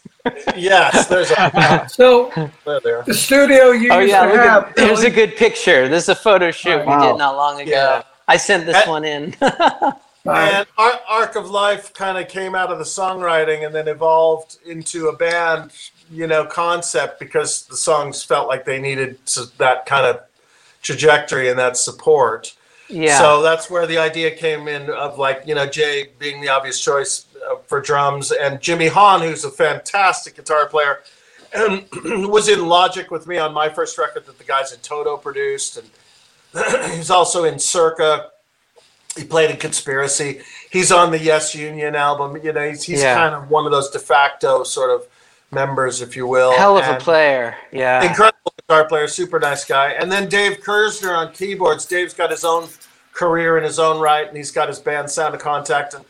yes, 0.57 1.07
there's 1.07 1.31
a. 1.31 1.87
so 1.91 2.31
there. 2.65 3.03
the 3.03 3.15
studio 3.15 3.71
you 3.71 3.91
oh, 3.91 4.01
yeah, 4.01 4.27
have. 4.27 4.65
At, 4.65 4.77
there's 4.77 5.03
a 5.03 5.11
good 5.11 5.37
picture. 5.37 5.89
This 5.89 6.05
is 6.05 6.09
a 6.11 6.15
photo 6.15 6.51
shoot 6.51 6.85
wow. 6.85 7.01
we 7.01 7.07
did 7.07 7.19
not 7.19 7.37
long 7.37 7.61
ago. 7.61 7.71
Yeah. 7.71 8.03
I 8.29 8.37
sent 8.37 8.67
this 8.67 8.77
and, 8.77 8.91
one 8.91 9.05
in. 9.05 9.35
and 10.25 10.67
Arc 10.77 11.37
of 11.37 11.51
Life 11.51 11.93
kind 11.95 12.19
of 12.19 12.29
came 12.29 12.55
out 12.55 12.71
of 12.71 12.79
the 12.79 12.85
songwriting 12.85 13.67
and 13.67 13.75
then 13.75 13.89
evolved 13.89 14.59
into 14.65 15.09
a 15.09 15.17
band, 15.17 15.73
you 16.11 16.27
know, 16.27 16.45
concept 16.45 17.19
because 17.19 17.67
the 17.67 17.77
songs 17.77 18.23
felt 18.23 18.47
like 18.47 18.65
they 18.65 18.79
needed 18.79 19.19
that 19.59 19.87
kind 19.87 20.07
of 20.07 20.23
trajectory 20.83 21.49
and 21.49 21.59
that 21.59 21.77
support. 21.77 22.55
Yeah. 22.91 23.19
So 23.19 23.43
that's 23.43 23.71
where 23.71 23.87
the 23.87 23.99
idea 23.99 24.31
came 24.31 24.69
in 24.69 24.91
of 24.91 25.19
like, 25.19 25.45
you 25.47 25.55
know, 25.55 25.67
Jay 25.67 26.09
being 26.19 26.41
the 26.41 26.49
obvious 26.49 26.83
choice 26.83 27.27
uh, 27.49 27.57
for 27.67 27.81
drums, 27.81 28.33
and 28.33 28.61
Jimmy 28.61 28.89
Haun, 28.89 29.23
who's 29.23 29.45
a 29.45 29.51
fantastic 29.51 30.37
guitar 30.37 30.67
player, 30.67 31.01
and 31.55 31.87
was 32.29 32.49
in 32.49 32.61
Lodgic 32.61 33.11
with 33.11 33.27
me 33.27 33.39
on 33.39 33.55
my 33.55 33.69
first 33.69 33.97
record 33.97 34.27
that 34.27 34.39
the 34.39 34.45
guys 34.45 34.73
in 34.73 34.81
Toto 34.81 35.17
produced, 35.17 35.79
and 35.79 36.91
he's 36.97 37.11
also 37.11 37.45
in 37.45 37.59
Circa. 37.59 38.31
He 39.17 39.25
played 39.25 39.51
in 39.51 39.57
Conspiracy. 39.57 40.41
He's 40.71 40.93
on 40.93 41.11
the 41.11 41.19
Yes 41.19 41.55
Union 41.55 41.97
album. 41.97 42.41
You 42.43 42.53
know, 42.53 42.69
he's, 42.69 42.85
he's 42.85 43.03
yeah. 43.03 43.15
kind 43.15 43.35
of 43.35 43.51
one 43.51 43.67
of 43.67 43.73
those 43.73 43.91
de 43.91 43.99
facto 43.99 44.63
sort 44.63 44.91
of 44.91 45.07
members, 45.51 46.03
if 46.03 46.17
you 46.17 46.27
will. 46.27 46.53
Hell 46.53 46.79
of 46.79 46.85
and 46.85 46.97
a 46.97 47.01
player, 47.01 47.57
yeah. 47.73 48.03
Incredible 48.09 48.55
guitar 48.57 48.87
player, 48.87 49.09
super 49.09 49.39
nice 49.39 49.65
guy. 49.65 49.93
And 49.93 50.11
then 50.11 50.29
Dave 50.29 50.61
Kerzner 50.61 51.17
on 51.17 51.33
keyboards. 51.33 51.87
Dave's 51.87 52.15
got 52.15 52.31
his 52.31 52.45
own 52.45 52.69
career 53.13 53.59
in 53.59 53.65
his 53.65 53.79
own 53.79 54.01
right, 54.01 54.27
and 54.27 54.37
he's 54.37 54.51
got 54.51 54.69
his 54.69 54.79
band 54.79 55.11
Sound 55.11 55.35
of 55.35 55.41
Contact. 55.41 55.95
And 55.95 56.05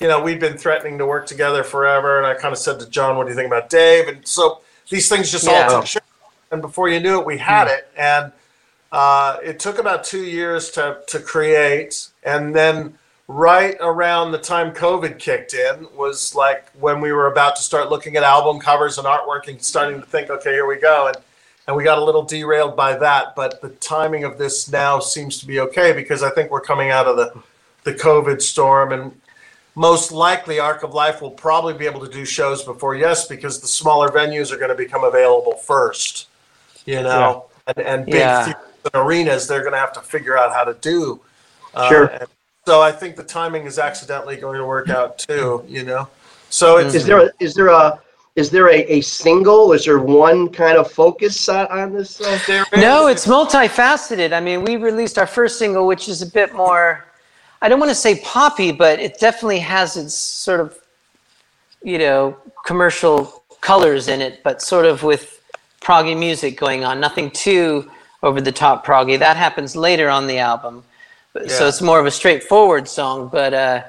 you 0.00 0.08
know, 0.08 0.20
we'd 0.20 0.40
been 0.40 0.58
threatening 0.58 0.98
to 0.98 1.06
work 1.06 1.26
together 1.26 1.64
forever. 1.64 2.18
And 2.18 2.26
I 2.26 2.34
kind 2.34 2.52
of 2.52 2.58
said 2.58 2.78
to 2.80 2.88
John, 2.88 3.16
what 3.16 3.24
do 3.24 3.30
you 3.30 3.36
think 3.36 3.46
about 3.46 3.70
Dave? 3.70 4.08
And 4.08 4.26
so 4.26 4.60
these 4.90 5.08
things 5.08 5.30
just 5.30 5.46
yeah. 5.46 5.68
all 5.68 5.80
took 5.80 5.86
shape. 5.86 6.02
And 6.50 6.62
before 6.62 6.88
you 6.88 7.00
knew 7.00 7.18
it, 7.18 7.26
we 7.26 7.38
had 7.38 7.68
mm. 7.68 7.78
it. 7.78 7.88
And 7.96 8.32
uh, 8.92 9.38
it 9.42 9.58
took 9.58 9.78
about 9.78 10.04
two 10.04 10.24
years 10.24 10.70
to, 10.72 10.98
to 11.08 11.18
create. 11.18 12.08
And 12.24 12.54
then 12.54 12.98
right 13.28 13.76
around 13.80 14.30
the 14.32 14.38
time 14.38 14.72
COVID 14.72 15.18
kicked 15.18 15.54
in 15.54 15.88
was 15.96 16.34
like 16.34 16.70
when 16.78 17.00
we 17.00 17.12
were 17.12 17.26
about 17.26 17.56
to 17.56 17.62
start 17.62 17.90
looking 17.90 18.16
at 18.16 18.22
album 18.22 18.60
covers 18.60 18.98
and 18.98 19.06
artwork 19.06 19.48
and 19.48 19.60
starting 19.60 20.00
to 20.00 20.06
think, 20.06 20.30
okay, 20.30 20.52
here 20.52 20.66
we 20.66 20.76
go. 20.76 21.08
And, 21.08 21.16
and 21.66 21.76
we 21.76 21.82
got 21.82 21.98
a 21.98 22.04
little 22.04 22.22
derailed 22.22 22.76
by 22.76 22.96
that. 22.96 23.34
But 23.34 23.60
the 23.60 23.70
timing 23.70 24.22
of 24.22 24.38
this 24.38 24.70
now 24.70 25.00
seems 25.00 25.38
to 25.38 25.46
be 25.46 25.58
okay 25.60 25.92
because 25.92 26.22
I 26.22 26.30
think 26.30 26.50
we're 26.50 26.60
coming 26.60 26.90
out 26.90 27.06
of 27.06 27.16
the, 27.16 27.42
the 27.82 27.94
COVID 27.94 28.40
storm. 28.40 28.92
And 28.92 29.20
most 29.74 30.12
likely 30.12 30.60
Arc 30.60 30.84
of 30.84 30.94
Life 30.94 31.20
will 31.20 31.32
probably 31.32 31.74
be 31.74 31.86
able 31.86 32.06
to 32.06 32.12
do 32.12 32.24
shows 32.24 32.62
before 32.62 32.94
Yes 32.94 33.26
because 33.26 33.60
the 33.60 33.66
smaller 33.66 34.08
venues 34.08 34.52
are 34.52 34.56
going 34.56 34.70
to 34.70 34.76
become 34.76 35.02
available 35.02 35.54
first. 35.54 36.28
You 36.84 37.02
know, 37.02 37.46
yeah. 37.66 37.72
and, 37.76 37.86
and 37.86 38.06
big 38.06 38.14
yeah. 38.14 38.52
arenas 38.94 39.48
they're 39.48 39.62
going 39.62 39.72
to 39.72 39.78
have 39.78 39.92
to 39.94 40.00
figure 40.00 40.38
out 40.38 40.54
how 40.54 40.62
to 40.62 40.74
do. 40.74 41.20
Uh, 41.74 41.88
sure. 41.88 42.28
So 42.66 42.82
I 42.82 42.92
think 42.92 43.16
the 43.16 43.24
timing 43.24 43.64
is 43.64 43.78
accidentally 43.78 44.36
going 44.36 44.58
to 44.58 44.66
work 44.66 44.88
out 44.88 45.18
too. 45.18 45.64
You 45.68 45.84
know, 45.84 46.08
so 46.50 46.78
is 46.78 47.06
there 47.06 47.26
a, 47.26 47.30
is 47.40 47.54
there 47.54 47.68
a 47.68 48.00
is 48.34 48.50
there 48.50 48.68
a, 48.68 48.82
a 48.92 49.00
single? 49.00 49.72
Is 49.72 49.84
there 49.86 49.98
one 49.98 50.50
kind 50.50 50.76
of 50.76 50.90
focus 50.90 51.48
uh, 51.48 51.66
on 51.70 51.94
this? 51.94 52.20
Uh? 52.20 52.64
No, 52.76 53.06
it's 53.06 53.26
multifaceted. 53.26 54.32
I 54.32 54.40
mean, 54.40 54.64
we 54.64 54.76
released 54.76 55.16
our 55.18 55.26
first 55.26 55.58
single, 55.58 55.86
which 55.86 56.08
is 56.08 56.20
a 56.22 56.26
bit 56.26 56.54
more 56.54 57.06
I 57.62 57.68
don't 57.68 57.80
want 57.80 57.90
to 57.90 57.94
say 57.96 58.20
poppy, 58.20 58.70
but 58.70 59.00
it 59.00 59.18
definitely 59.18 59.60
has 59.60 59.96
its 59.96 60.14
sort 60.14 60.60
of, 60.60 60.78
you 61.82 61.98
know, 61.98 62.36
commercial 62.64 63.44
colors 63.60 64.08
in 64.08 64.20
it, 64.20 64.42
but 64.44 64.60
sort 64.60 64.84
of 64.84 65.02
with 65.02 65.42
proggy 65.80 66.16
music 66.16 66.58
going 66.58 66.84
on. 66.84 67.00
Nothing 67.00 67.30
too 67.30 67.90
over 68.22 68.40
the 68.40 68.52
top 68.52 68.84
proggy. 68.84 69.18
That 69.18 69.36
happens 69.36 69.74
later 69.74 70.08
on 70.10 70.26
the 70.26 70.38
album. 70.38 70.84
Yeah. 71.42 71.48
So 71.48 71.68
it's 71.68 71.82
more 71.82 72.00
of 72.00 72.06
a 72.06 72.10
straightforward 72.10 72.88
song, 72.88 73.28
but 73.28 73.54
uh, 73.54 73.82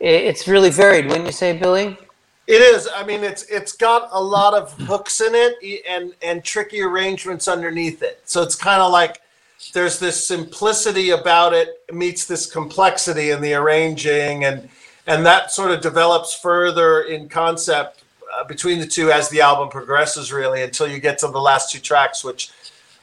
it, 0.00 0.24
it's 0.24 0.48
really 0.48 0.70
varied, 0.70 1.06
wouldn't 1.06 1.26
you 1.26 1.32
say, 1.32 1.56
Billy? 1.56 1.96
It 2.46 2.62
is. 2.62 2.88
I 2.94 3.04
mean, 3.04 3.24
it's 3.24 3.42
it's 3.44 3.72
got 3.72 4.08
a 4.10 4.22
lot 4.22 4.54
of 4.54 4.72
hooks 4.72 5.20
in 5.20 5.34
it 5.34 5.84
and 5.88 6.14
and 6.22 6.42
tricky 6.42 6.80
arrangements 6.80 7.46
underneath 7.46 8.02
it. 8.02 8.22
So 8.24 8.42
it's 8.42 8.54
kind 8.54 8.80
of 8.80 8.90
like 8.90 9.20
there's 9.72 9.98
this 9.98 10.24
simplicity 10.24 11.10
about 11.10 11.52
it 11.52 11.82
meets 11.92 12.26
this 12.26 12.46
complexity 12.50 13.30
in 13.30 13.40
the 13.40 13.54
arranging 13.54 14.44
and 14.44 14.68
and 15.06 15.24
that 15.26 15.50
sort 15.50 15.70
of 15.70 15.80
develops 15.80 16.34
further 16.34 17.02
in 17.02 17.28
concept 17.28 18.02
uh, 18.34 18.44
between 18.44 18.78
the 18.78 18.86
two 18.86 19.10
as 19.10 19.28
the 19.30 19.40
album 19.40 19.68
progresses 19.68 20.32
really 20.32 20.62
until 20.62 20.86
you 20.86 21.00
get 21.00 21.18
to 21.18 21.26
the 21.28 21.40
last 21.40 21.72
two 21.72 21.80
tracks 21.80 22.22
which 22.22 22.50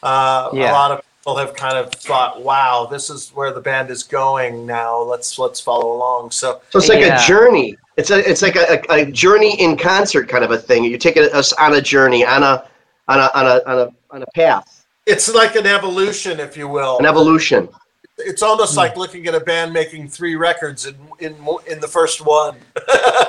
uh, 0.04 0.50
yeah. 0.54 0.72
a 0.72 0.74
lot 0.74 0.91
of 0.91 1.04
people 1.26 1.38
have 1.38 1.56
kind 1.56 1.76
of 1.78 1.92
thought 1.92 2.44
wow 2.44 2.88
this 2.90 3.10
is 3.10 3.32
where 3.32 3.52
the 3.52 3.60
band 3.60 3.90
is 3.90 4.04
going 4.04 4.66
now 4.66 5.02
let's 5.02 5.40
let's 5.40 5.60
follow 5.60 5.96
along 5.96 6.30
so 6.30 6.62
so 6.70 6.78
it's 6.78 6.88
like 6.88 7.00
yeah. 7.00 7.22
a 7.22 7.28
journey 7.28 7.76
it's 7.98 8.12
a 8.12 8.30
it's 8.30 8.42
like 8.44 8.56
a, 8.56 8.80
a, 8.90 9.06
journey 9.12 9.60
in 9.60 9.76
concert 9.76 10.30
kind 10.30 10.44
of 10.44 10.52
a 10.52 10.58
thing 10.58 10.84
you're 10.84 11.00
taking 11.00 11.24
us 11.34 11.52
on 11.54 11.74
a 11.74 11.82
journey 11.82 12.24
on 12.24 12.44
a 12.44 12.64
on 13.08 13.20
a 13.20 13.32
on 13.34 13.46
a 13.46 13.62
on 13.66 13.80
a, 13.80 13.92
on 14.12 14.22
a 14.22 14.28
path 14.36 14.76
it's 15.06 15.32
like 15.32 15.56
an 15.56 15.68
evolution, 15.68 16.40
if 16.40 16.58
you 16.58 16.68
will. 16.68 16.98
An 16.98 17.06
evolution. 17.06 17.70
It's 18.18 18.42
almost 18.42 18.74
mm. 18.74 18.78
like 18.78 18.98
looking 18.98 19.28
at 19.28 19.36
a 19.36 19.40
band 19.40 19.72
making 19.72 20.08
three 20.08 20.36
records 20.36 20.86
in 20.86 20.96
in 21.20 21.36
in 21.68 21.80
the 21.80 21.88
first 21.88 22.26
one. 22.26 22.58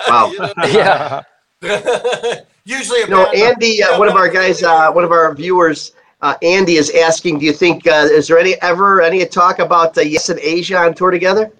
Wow. 0.09 0.33
yeah. 0.69 1.23
Usually, 2.65 3.01
you 3.01 3.09
know, 3.09 3.27
Andy, 3.37 3.83
uh, 3.83 3.99
one 3.99 4.09
of 4.09 4.15
our 4.15 4.29
guys, 4.29 4.63
uh, 4.63 4.91
one 4.91 5.05
of 5.05 5.13
our 5.13 5.35
viewers, 5.35 5.93
uh, 6.23 6.35
Andy 6.43 6.77
is 6.77 6.91
asking, 6.91 7.39
do 7.39 7.47
you 7.47 7.53
think 7.53 7.87
uh, 7.87 8.09
is 8.11 8.29
there 8.29 8.39
any 8.39 8.55
ever 8.63 9.03
any 9.03 9.25
talk 9.27 9.59
about 9.59 9.97
uh, 9.99 10.01
Yes 10.01 10.29
and 10.29 10.41
Asia 10.41 10.79
on 10.79 10.95
tour 10.95 11.11
together? 11.11 11.53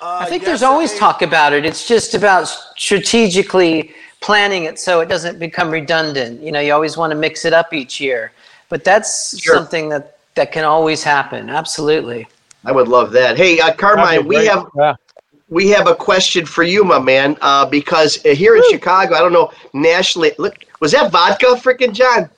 Uh, 0.00 0.18
I 0.20 0.26
think 0.26 0.42
yes 0.42 0.48
there's 0.48 0.62
always 0.62 0.92
Asia. 0.92 1.00
talk 1.00 1.22
about 1.22 1.52
it. 1.52 1.64
It's 1.64 1.86
just 1.86 2.14
about 2.14 2.48
strategically 2.76 3.94
planning 4.20 4.64
it 4.64 4.78
so 4.78 5.00
it 5.00 5.08
doesn't 5.08 5.38
become 5.38 5.70
redundant. 5.70 6.42
You 6.42 6.52
know, 6.52 6.60
you 6.60 6.72
always 6.72 6.96
want 6.96 7.12
to 7.12 7.16
mix 7.16 7.44
it 7.44 7.52
up 7.52 7.72
each 7.72 8.00
year. 8.00 8.32
But 8.68 8.82
that's 8.82 9.38
sure. 9.38 9.54
something 9.54 9.88
that 9.90 10.18
that 10.34 10.52
can 10.52 10.64
always 10.64 11.02
happen. 11.02 11.48
Absolutely. 11.48 12.26
I 12.64 12.72
would 12.72 12.88
love 12.88 13.12
that. 13.12 13.36
Hey, 13.36 13.60
uh, 13.60 13.72
Carmine, 13.72 14.26
we 14.26 14.44
have 14.46 14.66
yeah. 14.76 14.94
we 15.48 15.68
have 15.68 15.86
a 15.86 15.94
question 15.94 16.44
for 16.44 16.64
you, 16.64 16.82
my 16.82 16.98
man. 16.98 17.36
Uh, 17.40 17.64
because 17.64 18.16
here 18.16 18.56
in 18.56 18.62
Woo. 18.62 18.70
Chicago, 18.70 19.14
I 19.14 19.20
don't 19.20 19.32
know 19.32 19.52
nationally. 19.72 20.32
Look, 20.38 20.64
was 20.80 20.92
that 20.92 21.12
vodka, 21.12 21.46
freaking 21.46 21.92
John? 21.92 22.28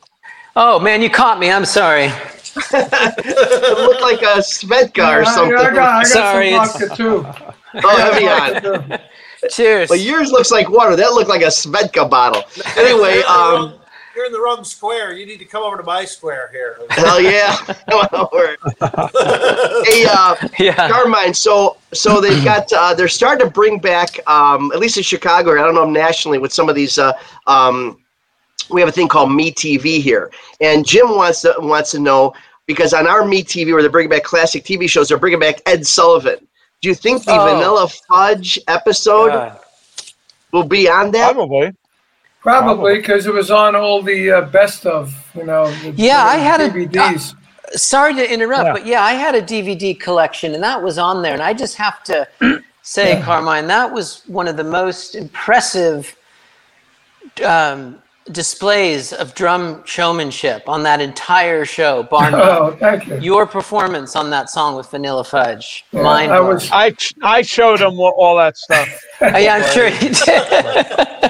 Oh 0.61 0.81
man, 0.81 1.01
you 1.03 1.09
caught 1.09 1.39
me. 1.39 1.53
I'm 1.53 1.65
sorry. 1.65 2.07
it 2.07 3.79
looked 3.79 4.01
like 4.03 4.23
a 4.23 4.41
Svedka 4.43 5.21
or 5.21 5.25
something. 5.25 5.57
I, 5.57 5.61
I 5.61 5.73
got, 5.73 5.73
I 5.73 6.03
got 6.03 6.07
Sorry, 6.09 6.51
some 6.51 6.65
it's- 6.65 6.79
vodka 6.81 6.97
too. 6.97 7.27
oh, 7.85 7.97
heavy 7.97 8.27
on. 8.27 8.99
Cheers. 9.51 9.89
But 9.89 10.01
yours 10.01 10.33
looks 10.33 10.51
like 10.51 10.69
water. 10.69 10.97
That 10.97 11.13
looked 11.13 11.29
like 11.29 11.43
a 11.43 11.47
Svedka 11.47 12.11
bottle. 12.11 12.43
Anyway, 12.77 13.19
You're 13.19 13.21
in 13.21 13.23
the 13.23 13.31
um, 13.31 13.55
wrong- 13.55 13.81
you're 14.17 14.27
in 14.27 14.33
the 14.33 14.41
wrong 14.41 14.65
square. 14.65 15.13
You 15.13 15.27
need 15.27 15.39
to 15.39 15.45
come 15.45 15.63
over 15.63 15.77
to 15.77 15.85
my 15.85 16.05
square 16.05 16.51
here. 16.51 16.77
hell 16.91 17.21
yeah. 17.21 17.55
hey, 19.87 20.07
uh, 20.11 20.35
yeah. 20.59 20.89
Carmine. 20.91 21.33
So, 21.35 21.77
so 21.93 22.21
they've 22.21 22.43
got 22.45 22.73
uh, 22.73 22.95
they're 22.95 23.07
starting 23.07 23.47
to 23.47 23.53
bring 23.53 23.79
back, 23.79 24.19
um, 24.29 24.73
at 24.73 24.81
least 24.81 24.97
in 24.97 25.05
Chicago. 25.05 25.53
I 25.53 25.63
don't 25.65 25.77
know 25.77 25.89
nationally 25.89 26.39
with 26.39 26.53
some 26.53 26.69
of 26.69 26.75
these. 26.75 26.99
Uh, 26.99 27.13
um, 27.47 27.99
we 28.71 28.81
have 28.81 28.89
a 28.89 28.93
thing 28.93 29.09
called 29.09 29.33
Me 29.33 29.51
TV 29.53 30.01
here, 30.03 30.31
and 30.61 30.87
Jim 30.87 31.09
wants 31.11 31.41
to 31.43 31.55
wants 31.59 31.91
to 31.93 31.99
know 31.99 32.35
because 32.67 32.93
on 32.93 33.07
our 33.07 33.25
Me 33.25 33.43
TV, 33.43 33.73
where 33.73 33.83
they're 33.83 33.91
bringing 33.91 34.11
back 34.11 34.25
classic 34.25 34.65
TV 34.65 34.89
shows, 34.89 35.09
they're 35.09 35.19
bringing 35.19 35.41
back 35.41 35.61
Ed 35.67 35.87
Sullivan. 35.87 36.37
Do 36.83 36.89
you 36.89 36.95
think 36.95 37.25
the 37.25 37.33
Oh. 37.33 37.45
Vanilla 37.55 37.89
Fudge 38.09 38.59
episode 38.69 39.31
God. 39.31 39.59
will 40.53 40.65
be 40.65 40.89
on 40.89 41.11
that? 41.13 41.33
Probably. 41.33 41.73
Probably 42.41 42.97
because 42.99 43.27
it 43.27 43.33
was 43.35 43.51
on 43.51 43.75
all 43.75 44.01
the 44.01 44.31
uh, 44.31 44.41
best 44.43 44.87
of, 44.87 45.13
you 45.35 45.45
know. 45.45 45.71
The, 45.83 45.91
Yeah, 45.97 46.25
I 46.25 46.37
had 46.37 46.61
a- 46.61 46.69
DVDs. 46.71 47.35
Sorry 47.73 48.15
to 48.15 48.33
interrupt, 48.33 48.65
Yeah. 48.67 48.73
but 48.73 48.87
yeah, 48.87 49.03
I 49.03 49.13
had 49.15 49.35
a 49.35 49.43
DVD 49.43 49.93
collection 49.99 50.55
and 50.55 50.63
that 50.63 50.81
was 50.83 50.99
on 50.99 51.21
there. 51.23 51.33
And 51.35 51.43
I 51.43 51.53
just 51.53 51.75
have 51.77 52.03
to 52.05 52.29
say, 52.83 53.21
Carmine, 53.23 53.67
that 53.67 53.93
was 53.93 54.23
one 54.27 54.47
of 54.47 54.57
the 54.57 54.65
most 54.65 55.17
impressive 55.17 56.17
um, 57.45 57.99
displays 58.33 59.13
of 59.13 59.35
drum 59.35 59.83
showmanship 59.85 60.69
on 60.69 60.83
that 60.83 61.01
entire 61.01 61.65
show, 61.65 62.03
bar 62.05 62.27
oh, 62.27 62.31
none. 62.31 62.41
oh, 62.43 62.77
thank 62.79 63.07
you. 63.07 63.19
Your 63.21 63.47
performance 63.47 64.15
on 64.17 64.31
that 64.31 64.51
song 64.51 64.77
with 64.77 64.89
Vanilla 64.91 65.25
Fudge, 65.25 65.85
Yeah, 65.93 66.03
mind 66.03 66.33
I 66.33 66.41
was- 66.41 66.71
I 66.73 66.95
I 67.23 67.43
showed 67.43 67.81
him 67.81 67.99
all- 67.99 68.15
all 68.19 68.37
that 68.37 68.57
stuff. 68.57 68.89
Yeah, 69.21 69.55
I'm 69.57 69.73
sure 69.73 69.89
you 69.89 70.11
did. 70.11 71.23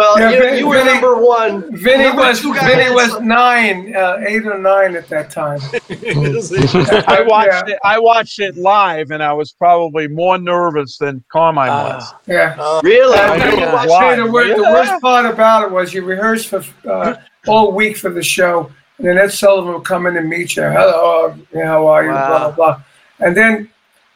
Well, 0.00 0.18
Yeah, 0.18 0.30
you, 0.30 0.40
Vin- 0.42 0.58
you 0.58 0.66
were 0.66 0.76
Vinny- 0.78 0.92
number 0.92 1.14
one. 1.20 1.76
Vinny 1.76 2.04
Number 2.04 2.22
was 2.22 2.40
Vinny 2.40 2.90
was 2.94 3.10
some- 3.12 3.28
nine, 3.28 3.94
uh, 3.94 4.16
eight 4.26 4.46
or 4.46 4.58
nine 4.58 4.96
at 4.96 5.06
that 5.10 5.30
time. 5.30 5.60
I 7.06 7.22
watched 7.26 7.68
it. 7.68 7.78
I 7.84 7.98
watched 7.98 8.38
it 8.40 8.56
live, 8.56 9.10
and 9.10 9.22
I 9.22 9.32
was 9.34 9.52
probably 9.52 10.08
more 10.08 10.38
nervous 10.38 10.96
than 10.96 11.22
Carmine 11.30 11.68
was. 11.68 12.14
Yeah. 12.26 12.80
Really? 12.82 13.18
Uh, 13.18 13.32
I 13.32 13.36
knew 13.50 13.56
the- 13.56 13.62
it 13.62 13.72
was 13.72 14.16
the, 14.16 14.32
wor- 14.32 14.46
the 14.46 14.62
worst 14.62 15.02
part 15.02 15.26
about 15.26 15.64
it 15.64 15.70
was 15.70 15.92
you 15.92 16.02
rehearsed 16.02 16.48
for 16.48 16.64
uh, 16.88 17.16
all 17.46 17.72
week 17.72 17.96
for 17.98 18.08
the 18.10 18.22
show, 18.22 18.70
and 18.96 19.06
then 19.06 19.18
Ed 19.18 19.32
Sullivan 19.32 19.74
would 19.74 19.84
come 19.84 20.06
in 20.06 20.16
and 20.16 20.28
meet 20.30 20.56
you. 20.56 20.62
Hello, 20.62 21.34
how 21.54 21.86
are 21.86 22.04
you? 22.04 22.10
Blah 22.10 22.30
Wow. 22.30 22.38
blah 22.38 22.50
blah. 22.52 22.82
And 23.18 23.36
then 23.36 23.68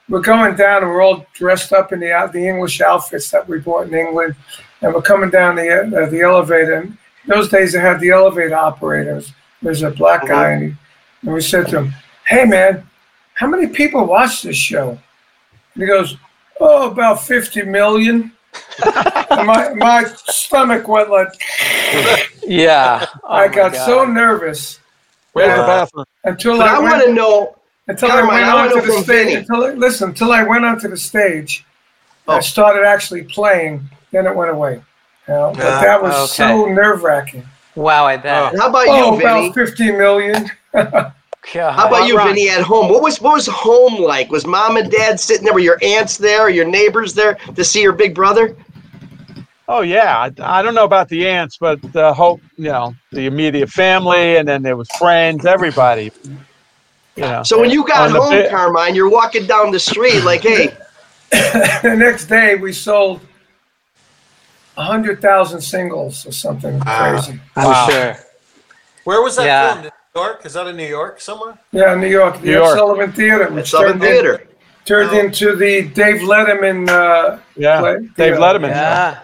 we're 0.08 0.20
going 0.20 0.56
down, 0.56 0.82
and 0.82 0.90
we're 0.90 1.02
all 1.02 1.26
dressed 1.34 1.72
up 1.74 1.92
in 1.92 2.00
the 2.00 2.30
the 2.32 2.48
English 2.48 2.80
outfits 2.80 3.30
that 3.32 3.46
we 3.46 3.58
bought 3.58 3.86
in 3.88 3.94
England, 3.94 4.34
and 4.84 4.94
we're 4.94 5.02
coming 5.02 5.30
down 5.30 5.56
the 5.56 5.68
uh, 5.70 6.06
the 6.10 6.20
elevator. 6.20 6.74
And 6.74 6.98
those 7.26 7.48
days 7.48 7.72
they 7.72 7.80
had 7.80 8.00
the 8.00 8.10
elevator 8.10 8.54
operators. 8.54 9.32
There's 9.62 9.82
a 9.82 9.90
black 9.90 10.26
guy, 10.28 10.50
and, 10.50 10.62
he, 10.62 10.76
and 11.22 11.34
we 11.34 11.40
said 11.40 11.68
to 11.68 11.78
him, 11.82 11.94
"Hey 12.26 12.44
man, 12.44 12.86
how 13.34 13.46
many 13.48 13.66
people 13.66 14.04
watch 14.06 14.42
this 14.42 14.56
show?" 14.56 14.90
And 15.74 15.82
he 15.82 15.86
goes, 15.86 16.16
"Oh, 16.60 16.90
about 16.90 17.22
fifty 17.22 17.62
million. 17.62 18.30
And 19.30 19.46
my 19.48 19.72
my 19.74 20.04
stomach 20.26 20.86
went 20.86 21.10
like 21.10 21.28
yeah. 22.46 23.04
Oh 23.24 23.32
I 23.34 23.48
got 23.48 23.72
God. 23.72 23.84
so 23.86 24.04
nervous 24.04 24.78
Where's 25.32 25.58
the 25.58 25.64
bathroom? 25.64 26.04
until 26.22 26.58
But 26.58 26.68
I, 26.68 26.76
I 26.76 26.78
went, 26.78 26.92
want 26.94 27.04
to 27.06 27.12
know. 27.14 27.56
until 27.88 28.08
Carmine, 28.10 28.30
I 28.44 28.54
went 28.54 28.72
I 28.76 28.78
onto 28.78 28.86
the 28.86 29.02
stage. 29.02 29.34
Until 29.38 29.74
listen, 29.74 30.10
until 30.10 30.30
I 30.30 30.44
went 30.44 30.64
onto 30.64 30.88
the 30.88 30.96
stage, 30.96 31.64
Oh. 32.28 32.34
I 32.36 32.40
started 32.40 32.84
actually 32.86 33.24
playing. 33.24 33.88
Then 34.14 34.26
it 34.28 34.36
went 34.36 34.52
away. 34.52 34.74
You 35.26 35.34
know, 35.34 35.52
but 35.56 35.64
uh, 35.64 35.80
that 35.80 36.00
was 36.00 36.32
so 36.32 36.66
nerve 36.66 37.02
wracking. 37.02 37.44
Wow, 37.74 38.06
I 38.06 38.16
bet. 38.16 38.54
Oh. 38.54 38.58
How 38.60 38.68
about 38.68 38.86
Oh, 38.86 39.12
you, 39.14 39.18
Vinny? 39.18 39.46
about 39.46 39.54
fifty 39.54 39.90
million. 39.90 40.50
God. 40.72 41.12
How 41.52 41.88
about 41.88 42.06
you, 42.06 42.16
Vinny, 42.22 42.48
at 42.48 42.62
home? 42.62 42.90
What 42.92 43.02
was 43.02 43.20
what 43.20 43.34
was 43.34 43.48
home 43.48 44.00
like? 44.00 44.30
Was 44.30 44.46
mom 44.46 44.76
and 44.76 44.88
dad 44.88 45.18
sitting 45.18 45.44
there? 45.44 45.52
Were 45.52 45.58
your 45.58 45.78
aunts 45.82 46.16
there? 46.16 46.42
Or 46.42 46.48
your 46.48 46.64
neighbors 46.64 47.12
there 47.12 47.34
to 47.56 47.64
see 47.64 47.82
your 47.82 47.92
big 47.92 48.14
brother? 48.14 48.56
Oh 49.66 49.80
yeah, 49.80 50.16
I, 50.38 50.58
I 50.58 50.62
don't 50.62 50.74
know 50.76 50.84
about 50.84 51.08
the 51.08 51.26
aunts, 51.26 51.56
but 51.56 51.80
the 51.92 52.12
whole, 52.14 52.40
you 52.56 52.64
know, 52.70 52.94
the 53.10 53.26
immediate 53.26 53.70
family, 53.70 54.36
and 54.36 54.46
then 54.46 54.62
there 54.62 54.76
was 54.76 54.88
friends, 54.96 55.44
everybody. 55.44 56.12
You 57.16 57.22
know. 57.22 57.42
So 57.42 57.60
when 57.60 57.70
you 57.70 57.84
got 57.86 58.06
On 58.08 58.12
the 58.12 58.20
home, 58.20 58.30
bit- 58.30 58.50
Carmine, 58.50 58.94
you're 58.94 59.10
walking 59.10 59.46
down 59.46 59.72
the 59.72 59.80
street 59.80 60.20
like, 60.22 60.42
"Hey, 60.42 60.68
the 61.32 61.96
next 61.98 62.26
day 62.26 62.54
we 62.54 62.72
sold 62.72 63.20
hundred 64.76 65.20
thousand 65.22 65.60
singles 65.60 66.26
or 66.26 66.32
something 66.32 66.80
crazy. 66.80 67.40
I'm 67.56 67.64
Wow. 67.66 67.88
sure. 67.88 68.16
Where 69.04 69.22
was 69.22 69.36
that 69.36 69.46
Yeah. 69.46 69.72
filmed? 69.74 69.84
In 69.86 69.92
New 70.14 70.20
York? 70.22 70.46
Is 70.46 70.52
that 70.54 70.66
in 70.66 70.76
New 70.76 70.86
York 70.86 71.20
somewhere? 71.20 71.58
Yeah, 71.72 71.94
New 71.94 72.06
York, 72.08 72.40
the 72.40 72.46
New 72.46 72.52
Ed 72.52 72.58
York. 72.58 72.76
Sullivan 72.78 73.12
Theater, 73.12 73.48
which 73.50 73.60
it's 73.62 73.70
Southern 73.70 73.92
turned, 74.00 74.04
in- 74.04 74.10
Theater." 74.10 74.46
turned 74.84 75.12
into 75.16 75.56
the 75.56 75.82
Dave 75.88 76.20
Letterman. 76.22 76.88
Uh, 76.88 77.38
yeah, 77.56 77.80
play- 77.80 78.08
Dave 78.16 78.34
yeah. 78.34 78.40
Letterman. 78.40 78.68
Yeah. 78.70 79.18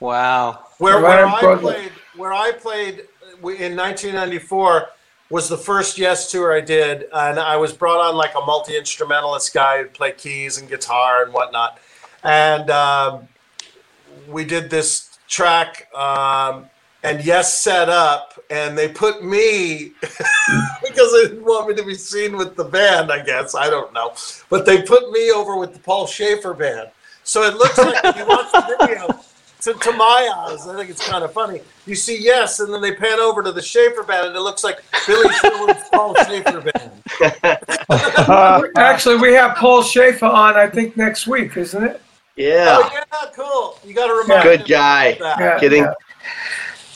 Wow. 0.00 0.64
Where, 0.78 1.00
where 1.00 1.26
I 1.26 1.40
Broadway. 1.40 1.72
played, 1.74 1.92
where 2.16 2.32
I 2.32 2.52
played 2.52 3.00
uh, 3.42 3.48
in 3.48 3.74
1994 3.76 4.88
was 5.30 5.48
the 5.48 5.56
first 5.58 5.98
Yes 5.98 6.30
tour 6.30 6.52
I 6.56 6.60
did, 6.60 7.06
and 7.12 7.38
I 7.38 7.56
was 7.56 7.72
brought 7.72 8.00
on 8.00 8.14
like 8.16 8.34
a 8.34 8.40
multi 8.40 8.76
instrumentalist 8.76 9.52
guy 9.52 9.82
who 9.82 9.88
played 9.88 10.16
keys 10.18 10.58
and 10.58 10.68
guitar 10.68 11.22
and 11.24 11.32
whatnot, 11.34 11.78
and 12.24 12.70
um, 12.70 13.28
we 14.28 14.44
did 14.44 14.70
this 14.70 15.18
track, 15.28 15.88
um, 15.94 16.68
and 17.02 17.24
Yes 17.24 17.58
set 17.58 17.88
up, 17.88 18.38
and 18.50 18.76
they 18.76 18.88
put 18.88 19.24
me 19.24 19.92
because 20.82 21.12
they 21.12 21.28
didn't 21.28 21.44
want 21.44 21.68
me 21.68 21.74
to 21.74 21.84
be 21.84 21.94
seen 21.94 22.36
with 22.36 22.56
the 22.56 22.64
band. 22.64 23.12
I 23.12 23.24
guess 23.24 23.54
I 23.54 23.70
don't 23.70 23.92
know, 23.92 24.14
but 24.50 24.66
they 24.66 24.82
put 24.82 25.10
me 25.10 25.30
over 25.30 25.56
with 25.56 25.72
the 25.72 25.78
Paul 25.80 26.06
Shaffer 26.06 26.54
band. 26.54 26.90
So 27.22 27.42
it 27.42 27.54
looks 27.54 27.76
like 27.78 28.02
if 28.04 28.16
you 28.16 28.26
watch 28.26 28.50
the 28.52 28.76
video, 28.80 29.20
to, 29.60 29.74
to 29.74 29.92
my 29.92 30.46
eyes, 30.48 30.66
I 30.66 30.76
think 30.76 30.90
it's 30.90 31.06
kind 31.06 31.24
of 31.24 31.32
funny. 31.32 31.60
You 31.86 31.94
see 31.94 32.18
yes, 32.22 32.60
and 32.60 32.72
then 32.72 32.80
they 32.80 32.94
pan 32.94 33.20
over 33.20 33.42
to 33.42 33.52
the 33.52 33.62
Shaffer 33.62 34.02
band, 34.02 34.28
and 34.28 34.36
it 34.36 34.40
looks 34.40 34.64
like 34.64 34.82
Billy 35.06 35.32
Sherwood's 35.34 35.82
Paul 35.92 36.14
Shaffer 36.14 36.60
band. 36.60 36.92
Actually, 38.76 39.16
we 39.16 39.32
have 39.34 39.56
Paul 39.56 39.82
Shaffer 39.82 40.26
on, 40.26 40.56
I 40.56 40.68
think, 40.68 40.96
next 40.96 41.26
week, 41.26 41.56
isn't 41.56 41.82
it? 41.82 42.00
Yeah, 42.38 42.78
Oh 42.80 42.90
yeah, 42.92 43.30
cool. 43.34 43.78
You 43.84 43.94
got 43.94 44.06
to 44.06 44.14
remind 44.14 44.42
good 44.44 44.64
guy. 44.68 45.16
Yeah. 45.20 45.58
Kidding. 45.58 45.82
yeah. 45.82 45.92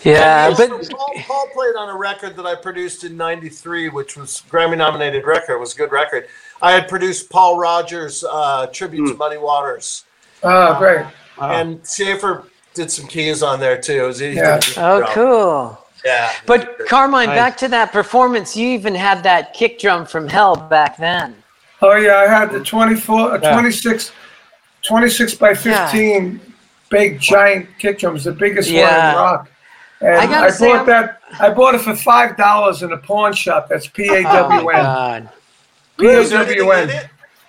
Yeah, 0.05 0.49
And 0.49 0.57
but 0.57 0.70
also, 0.70 0.90
Paul, 0.97 1.14
Paul 1.26 1.49
played 1.53 1.76
on 1.76 1.88
a 1.88 1.97
record 1.97 2.34
that 2.36 2.45
I 2.47 2.55
produced 2.57 3.05
in 3.05 3.16
'93, 3.16 3.88
which 3.88 4.16
was 4.16 4.43
Grammy 4.51 4.76
nominated 4.76 5.24
record. 5.26 5.55
It 5.55 5.61
was 5.61 5.74
a 5.74 5.76
good 5.76 5.93
record. 5.93 6.26
I 6.61 6.72
had 6.72 6.88
produced 6.88 7.28
Paul 7.30 7.59
Rodgers' 7.59 8.24
uh, 8.28 8.66
tribute 8.68 9.03
Hmm. 9.07 9.12
to 9.12 9.14
Muddy 9.16 9.36
Waters, 9.36 10.05
Oh, 10.45 10.76
great. 10.78 11.07
and 11.40 11.80
Shaffer 11.86 12.45
did 12.74 12.90
some 12.90 13.07
keys 13.09 13.43
on 13.43 13.59
there 13.61 13.80
too. 13.80 14.05
It 14.05 14.07
was, 14.07 14.18
he 14.20 14.28
did 14.28 14.38
a 14.38 14.40
Yeah. 14.40 14.61
good 14.61 14.78
oh, 14.78 15.05
cool. 15.12 15.78
Yeah. 16.05 16.32
But 16.47 16.86
Carmine, 16.88 17.28
Nice. 17.28 17.36
back 17.38 17.57
to 17.59 17.68
that 17.68 17.93
performance, 17.93 18.57
you 18.57 18.68
even 18.68 18.95
had 18.95 19.22
that 19.24 19.55
kick 19.55 19.78
drum 19.80 20.07
from 20.07 20.28
hell 20.28 20.55
back 20.57 20.97
then. 20.99 21.36
Oh, 21.80 21.95
yeah, 21.97 22.16
I 22.18 22.26
had 22.28 22.51
the 22.51 22.61
24, 22.61 23.34
uh, 23.34 23.38
Yeah. 23.43 23.53
26, 23.53 24.11
26 24.83 25.35
by 25.37 25.55
15 25.55 26.41
big, 26.89 27.20
giant 27.20 27.68
kick 27.78 27.99
drums, 27.99 28.24
the 28.24 28.33
biggest 28.33 28.68
one 28.70 28.78
in 28.80 28.85
rock. 28.85 29.51
And 30.01 30.14
I 30.16 30.24
I, 30.47 30.51
bought 30.51 30.62
I'm- 30.62 30.87
that. 30.87 31.20
I 31.41 31.51
bought 31.51 31.74
it 31.76 31.80
for 31.80 31.95
five 31.95 32.37
dollars 32.37 32.83
in 32.83 32.93
a 32.93 32.97
pawn 32.99 33.33
shop. 33.33 33.68
That's 33.68 33.87
P 33.87 34.09
A 34.09 34.18
Oh 34.18 34.49
W 34.49 34.64
my 34.64 34.72
N. 34.74 34.83
God. 34.85 35.28
P 35.99 36.07
A 36.09 36.18
Was 36.18 36.30
there 36.30 36.43
anything 36.43 36.68
in 36.68 36.91
it? 36.91 37.07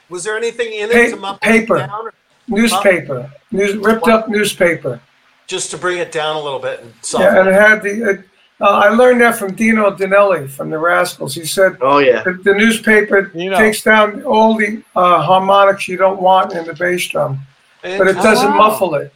Was 0.09 0.23
there 0.23 0.37
anything 0.37 0.73
in 0.73 0.89
Pa- 0.89 0.97
it 0.97 1.09
to 1.09 1.15
muffle 1.15 1.39
paper. 1.39 1.75
it 1.77 1.87
down, 1.87 2.05
or 2.07 2.13
Newspaper, 2.47 3.31
news, 3.51 3.75
ripped 3.77 4.07
up 4.07 4.27
newspaper. 4.29 4.99
just 5.47 5.71
to 5.71 5.77
bring 5.77 5.97
it 5.97 6.11
down 6.11 6.35
a 6.35 6.41
little 6.41 6.59
bit 6.59 6.81
and 6.81 6.93
soften. 7.01 7.25
Yeah, 7.27 7.33
soften 7.35 7.47
and 7.47 7.47
it? 7.47 7.53
it 7.53 7.61
had 7.61 7.83
the. 7.83 8.19
Uh, 8.19 8.21
uh, 8.63 8.81
I 8.85 8.89
learned 8.89 9.19
that 9.21 9.35
from 9.37 9.53
Dino 9.53 9.91
Danelli 9.91 10.49
from 10.49 10.69
the 10.69 10.77
Rascals. 10.79 11.35
He 11.35 11.45
said 11.45 11.77
Oh 11.81 11.99
yeah. 11.99 12.23
the, 12.23 12.33
the 12.33 12.53
newspaper 12.53 13.29
You 13.35 13.49
know. 13.51 13.57
takes 13.57 13.83
down 13.83 14.23
all 14.23 14.55
the 14.57 14.81
uh, 14.95 15.21
harmonics 15.21 15.87
you 15.87 15.97
don't 15.97 16.21
want 16.21 16.53
in 16.53 16.65
the 16.65 16.73
bass 16.73 17.05
drum, 17.07 17.39
but 17.81 18.07
it 18.07 18.13
doesn't 18.15 18.51
wow. 18.51 18.57
muffle 18.69 18.95
it. 18.95 19.13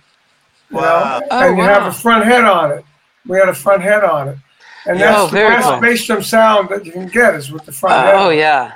You 0.69 0.77
Wow. 0.77 1.19
know, 1.19 1.27
Oh, 1.31 1.47
and 1.49 1.57
you 1.57 1.63
have 1.63 1.85
a 1.87 1.91
front 1.93 2.25
head 2.25 2.43
on 2.43 2.71
it. 2.73 2.83
We 3.25 3.37
had 3.37 3.49
a 3.49 3.53
front 3.55 3.81
head 3.81 4.03
on 4.03 4.29
it, 4.29 4.37
and 4.85 4.99
that's 4.99 5.17
Oh, 5.19 5.27
the 5.27 5.35
best 5.37 5.67
cool. 5.69 5.79
bass 5.79 6.05
drum 6.05 6.21
sound 6.23 6.69
that 6.69 6.85
you 6.85 6.91
can 6.91 7.07
get 7.07 7.33
is 7.35 7.51
with 7.51 7.65
the 7.65 7.71
front 7.71 7.95
head. 8.05 8.15
Oh 8.15 8.29
yeah. 8.29 8.73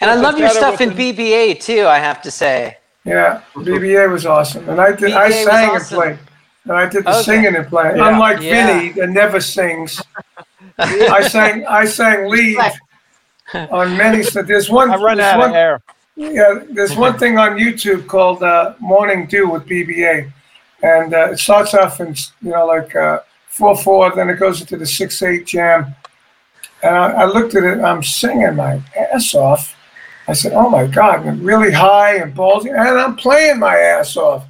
And 0.00 0.10
I 0.10 0.14
love 0.14 0.38
your 0.38 0.48
stuff 0.50 0.80
in 0.80 0.90
the- 0.94 1.12
BBA 1.12 1.60
too. 1.60 1.86
I 1.86 1.98
have 1.98 2.20
to 2.22 2.30
say. 2.30 2.78
Yeah, 3.04 3.42
BBA 3.54 4.10
was 4.10 4.24
awesome, 4.26 4.68
and 4.68 4.80
I 4.80 4.92
did. 4.92 5.12
I 5.12 5.28
BBA 5.28 5.44
was 5.44 5.44
sang 5.44 5.68
and 5.68 5.76
awesome. 5.76 5.96
played, 5.96 6.18
and 6.64 6.72
I 6.72 6.88
did 6.88 7.04
the 7.04 7.10
Okay. 7.10 7.22
singing 7.22 7.56
and 7.56 7.66
playing. 7.66 7.96
Yeah. 7.96 8.08
Unlike 8.12 8.40
Yeah. 8.42 8.66
Vinny, 8.78 8.92
that 8.92 9.10
never 9.10 9.40
sings. 9.40 10.02
I 10.78 11.26
sang. 11.28 11.66
I 11.66 11.84
sang 11.84 12.28
lead. 12.28 12.58
on 13.70 13.96
many. 13.96 14.22
So 14.22 14.42
there's 14.42 14.70
one. 14.70 14.90
I 14.90 14.96
run 14.96 15.20
out 15.20 15.38
one, 15.38 15.50
of 15.50 15.56
air. 15.56 15.82
Yeah, 16.16 16.60
there's 16.70 16.94
one 16.96 17.18
thing 17.18 17.38
on 17.38 17.56
YouTube 17.58 18.06
called 18.06 18.42
uh, 18.42 18.74
Morning 18.78 19.26
Dew 19.26 19.48
with 19.50 19.66
BBA, 19.66 20.30
and 20.82 21.12
uh, 21.12 21.30
it 21.32 21.38
starts 21.38 21.74
off 21.74 22.00
in 22.00 22.14
you 22.40 22.50
know 22.52 22.66
like 22.66 22.94
uh, 22.94 23.20
four 23.48 23.76
four, 23.76 24.14
then 24.14 24.30
it 24.30 24.36
goes 24.36 24.60
into 24.60 24.76
the 24.76 24.86
six 24.86 25.22
eight 25.22 25.44
jam, 25.46 25.94
and 26.82 26.94
I, 26.96 27.10
I 27.22 27.24
looked 27.26 27.54
at 27.56 27.64
it. 27.64 27.80
I'm 27.80 28.02
singing 28.02 28.56
my 28.56 28.80
ass 29.12 29.34
off. 29.34 29.76
I 30.28 30.32
said, 30.32 30.52
"Oh 30.54 30.70
my 30.70 30.86
God!" 30.86 31.26
And 31.26 31.42
really 31.44 31.72
high 31.72 32.16
and 32.16 32.34
ballsy, 32.34 32.70
and 32.70 32.98
I'm 32.98 33.16
playing 33.16 33.58
my 33.58 33.76
ass 33.76 34.16
off. 34.16 34.46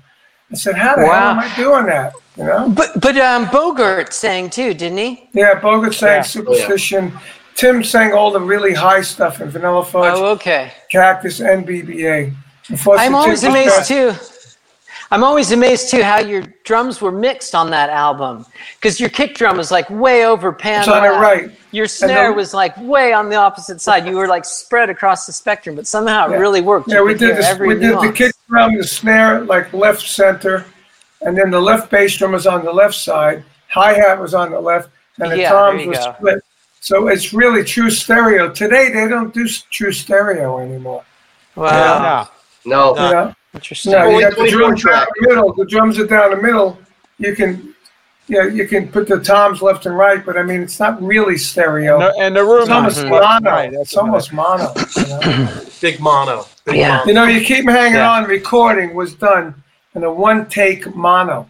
I 0.55 0.57
said, 0.57 0.77
"How 0.77 0.95
the 0.95 1.05
hell 1.05 1.13
am 1.13 1.39
I 1.41 1.57
doing 1.57 1.87
that?" 1.87 2.13
You 2.37 2.45
know? 2.45 2.69
But 2.69 3.01
but 3.01 3.17
um, 3.17 3.47
Bogert 3.47 4.13
sang 4.13 4.49
too, 4.51 4.73
didn't 4.73 4.99
he? 4.99 5.29
Yeah, 5.33 5.59
Bogert 5.61 5.95
sang 5.95 6.19
Yeah. 6.19 6.23
Superstition. 6.23 7.13
Tim 7.57 7.83
sang 7.83 8.13
all 8.13 8.31
the 8.31 8.41
really 8.41 8.73
high 8.73 9.01
stuff 9.03 9.41
in 9.41 9.49
Vanilla 9.51 9.85
Fudge, 9.85 10.15
Oh, 10.17 10.27
okay. 10.33 10.73
Cactus, 10.91 11.41
and 11.41 11.67
BBA. 11.67 12.33
Unfortunately, 12.69 13.07
I'm 13.07 13.15
always 13.17 13.41
Tim 13.41 13.51
amazed 13.51 13.87
too. 13.89 14.13
I'm 15.15 15.23
always 15.23 15.53
amazed 15.53 15.91
too 15.93 16.03
how 16.03 16.19
your 16.19 16.43
drums 16.65 17.01
were 17.01 17.13
mixed 17.13 17.55
on 17.55 17.71
that 17.71 17.89
album 17.89 18.45
because 18.75 18.99
your 18.99 19.11
kick 19.11 19.37
drum 19.37 19.57
was 19.57 19.71
like 19.71 19.89
way 19.89 20.27
over 20.27 20.53
pan 20.53 20.81
on 20.89 21.03
the 21.05 21.11
left. 21.11 21.21
right. 21.23 21.51
Your 21.71 21.87
snare 21.87 22.29
then- 22.31 22.37
was 22.37 22.53
like 22.53 22.77
way 22.79 23.13
on 23.13 23.29
the 23.29 23.37
opposite 23.37 23.81
side. 23.81 24.07
You 24.07 24.17
were 24.17 24.27
like 24.27 24.45
spread 24.45 24.91
across 24.91 25.25
the 25.27 25.33
spectrum, 25.33 25.77
but 25.77 25.87
somehow 25.87 26.27
it 26.33 26.37
really 26.39 26.63
worked. 26.63 26.89
Yeah, 26.89 26.97
You 26.97 27.05
we 27.05 27.13
did 27.15 27.21
hear 27.21 27.35
this. 27.37 27.47
every 27.47 27.69
We 27.69 27.75
did 27.79 27.97
the 28.01 28.11
kick 28.13 28.35
drum, 28.49 28.77
the 28.77 28.83
snare, 28.83 29.43
like 29.45 29.73
left 29.73 30.03
center, 30.03 30.65
and 31.21 31.39
then 31.39 31.49
the 31.53 31.61
left 31.61 31.93
bass 31.93 32.17
drum 32.17 32.33
was 32.33 32.49
on 32.49 32.65
the 32.65 32.73
left 32.73 32.95
side. 32.97 33.45
Hi 33.69 33.93
hat 33.93 34.19
was 34.21 34.35
on 34.35 34.51
the 34.51 34.61
left, 34.61 34.89
and 35.21 35.31
the 35.31 35.39
Yeah, 35.39 35.51
toms 35.53 35.83
you 35.83 35.91
was 35.91 35.99
go. 35.99 36.15
split. 36.19 36.45
So 36.81 37.07
it's 37.07 37.33
really 37.33 37.63
true 37.63 37.89
stereo. 37.89 38.51
Today 38.51 38.91
they 38.93 39.07
don't 39.07 39.33
do 39.33 39.47
true 39.71 39.93
stereo 39.93 40.59
anymore. 40.59 41.05
Wow, 41.55 42.29
No. 42.65 42.95
No. 42.95 43.05
You 43.07 43.15
know? 43.15 43.35
Interesting. 43.55 43.93
No, 43.93 43.99
you 44.05 44.05
Only 44.11 44.23
got 44.23 44.31
the 44.31 44.37
24 44.37 44.59
drums 44.59 44.83
down 44.83 44.93
track. 44.93 45.09
the 45.21 45.29
middle. 45.29 45.53
The 45.55 45.65
drums 45.67 45.99
are 45.99 46.07
down 46.07 46.31
the 46.31 46.37
middle. 46.43 46.79
You 47.19 47.35
can, 47.35 47.75
yeah, 48.27 48.47
you 48.47 48.67
can 48.67 48.89
put 48.89 49.07
the 49.09 49.21
toms 49.21 49.63
left 49.63 49.87
and 49.87 49.97
right, 49.97 50.25
but 50.25 50.37
I 50.37 50.43
mean 50.43 50.63
it's 50.63 50.81
not 50.81 51.01
really 51.03 51.37
stereo. 51.39 51.99
No, 51.99 52.13
and 52.21 52.35
the 52.35 52.43
room 52.45 52.63
it's 52.63 52.71
almost 52.71 52.99
is 52.99 53.05
mono. 53.05 53.51
right, 53.51 53.71
that's 53.71 53.83
it's 53.93 53.97
almost 53.97 54.33
mono. 54.33 54.73
You 54.97 55.07
know? 55.07 55.61
Big 55.81 56.01
mono. 56.01 56.47
Big 56.65 56.77
Yeah. 56.77 56.97
mono. 56.99 57.05
You 57.07 57.15
know, 57.15 57.25
you 57.27 57.41
keep 57.45 57.69
hanging 57.69 57.95
Yeah. 57.97 58.11
on. 58.11 58.25
Recording 58.25 58.95
was 58.95 59.15
done 59.15 59.55
in 59.95 60.03
a 60.05 60.13
one-take 60.13 60.95
mono, 60.97 61.49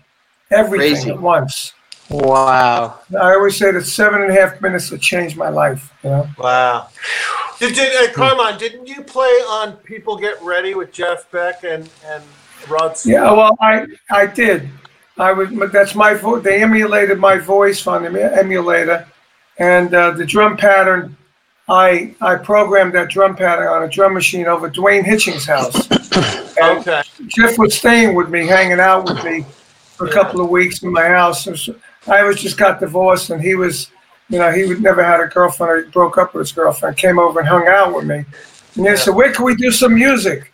everything 0.50 0.92
Crazy. 0.94 1.10
at 1.10 1.20
once. 1.20 1.72
Wow. 2.10 3.00
I 3.18 3.34
always 3.34 3.56
say 3.56 3.70
that 3.72 3.84
seven 3.84 4.22
and 4.22 4.30
a 4.30 4.34
half 4.34 4.60
minutes 4.60 4.90
will 4.90 4.98
change 4.98 5.36
my 5.36 5.48
life. 5.48 5.92
You 6.02 6.10
know, 6.10 6.28
Wow. 6.38 6.88
Did, 7.58 7.74
did 7.74 8.10
uh, 8.10 8.12
Carmine? 8.12 8.58
Didn't 8.58 8.86
you 8.86 9.02
play 9.02 9.28
on 9.48 9.76
"People 9.84 10.16
Get 10.16 10.40
Ready" 10.42 10.74
with 10.74 10.92
Jeff 10.92 11.30
Beck 11.30 11.64
and 11.64 11.88
and 12.06 12.22
Rod? 12.68 12.96
Stewart? 12.96 13.14
yeah. 13.14 13.32
Well, 13.32 13.56
I 13.60 13.86
I 14.10 14.26
did. 14.26 14.68
I 15.18 15.32
was. 15.32 15.48
That's 15.72 15.94
my 15.94 16.14
voice. 16.14 16.42
They 16.42 16.62
emulated 16.62 17.18
my 17.18 17.38
voice 17.38 17.86
on 17.86 18.02
the 18.02 18.36
emulator, 18.36 19.06
and 19.58 19.94
uh, 19.94 20.10
the 20.10 20.26
drum 20.26 20.56
pattern. 20.56 21.16
I 21.68 22.14
I 22.20 22.36
programmed 22.36 22.94
that 22.94 23.08
drum 23.08 23.36
pattern 23.36 23.68
on 23.68 23.84
a 23.84 23.88
drum 23.88 24.12
machine 24.12 24.46
over 24.46 24.68
Duane 24.68 25.04
Hitchings' 25.04 25.46
house. 25.46 25.88
Okay. 26.56 27.02
Jeff 27.26 27.58
was 27.58 27.76
staying 27.76 28.14
with 28.14 28.30
me, 28.30 28.46
hanging 28.46 28.78
out 28.78 29.04
with 29.08 29.22
me 29.24 29.44
for 29.96 30.06
a 30.06 30.12
couple 30.12 30.40
of 30.40 30.48
weeks 30.50 30.82
in 30.84 30.92
my 30.92 31.06
house. 31.08 31.48
I 32.06 32.22
was 32.22 32.40
just 32.40 32.58
got 32.58 32.80
divorced, 32.80 33.30
and 33.30 33.40
he 33.40 33.54
was, 33.54 33.90
you 34.28 34.38
know, 34.38 34.52
he 34.52 34.64
would 34.64 34.82
never 34.82 35.02
had 35.02 35.20
a 35.20 35.26
girlfriend 35.26 35.70
or 35.70 35.84
he 35.84 35.90
broke 35.90 36.18
up 36.18 36.34
with 36.34 36.40
his 36.40 36.52
girlfriend. 36.52 36.96
Came 36.96 37.18
over 37.18 37.40
and 37.40 37.48
hung 37.48 37.66
out 37.66 37.94
with 37.94 38.04
me, 38.04 38.24
and 38.76 38.86
they 38.86 38.96
said, 38.96 39.14
"Where 39.14 39.32
can 39.32 39.44
we 39.44 39.54
do 39.54 39.70
some 39.70 39.94
music?" 39.94 40.52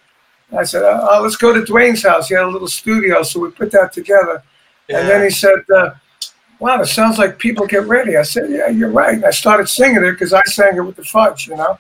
I 0.57 0.65
said, 0.65 0.83
uh, 0.83 1.21
"Let's 1.23 1.37
go 1.37 1.53
to 1.53 1.65
Duane's 1.65 2.03
house. 2.03 2.29
He 2.29 2.35
had 2.35 2.45
a 2.45 2.49
little 2.49 2.69
studio, 2.69 3.23
so 3.23 3.41
we 3.41 3.51
put 3.51 3.71
that 3.73 3.93
together." 3.93 4.43
And 4.89 5.09
then 5.09 5.23
he 5.23 5.31
said, 5.31 5.59
uh, 5.75 5.91
"Wow, 6.59 6.81
it 6.81 6.87
sounds 6.87 7.19
like 7.19 7.39
people 7.39 7.67
get 7.67 7.85
ready." 7.85 8.17
I 8.17 8.23
said, 8.23 8.51
"Yeah, 8.51 8.69
you're 8.69 8.91
right." 8.91 9.15
And 9.15 9.25
I 9.25 9.31
started 9.31 9.69
singing 9.69 10.05
it 10.05 10.13
because 10.13 10.33
I 10.33 10.43
sang 10.47 10.77
it 10.77 10.81
with 10.81 10.97
the 10.97 11.05
fudge, 11.05 11.47
you 11.47 11.57
know, 11.57 11.79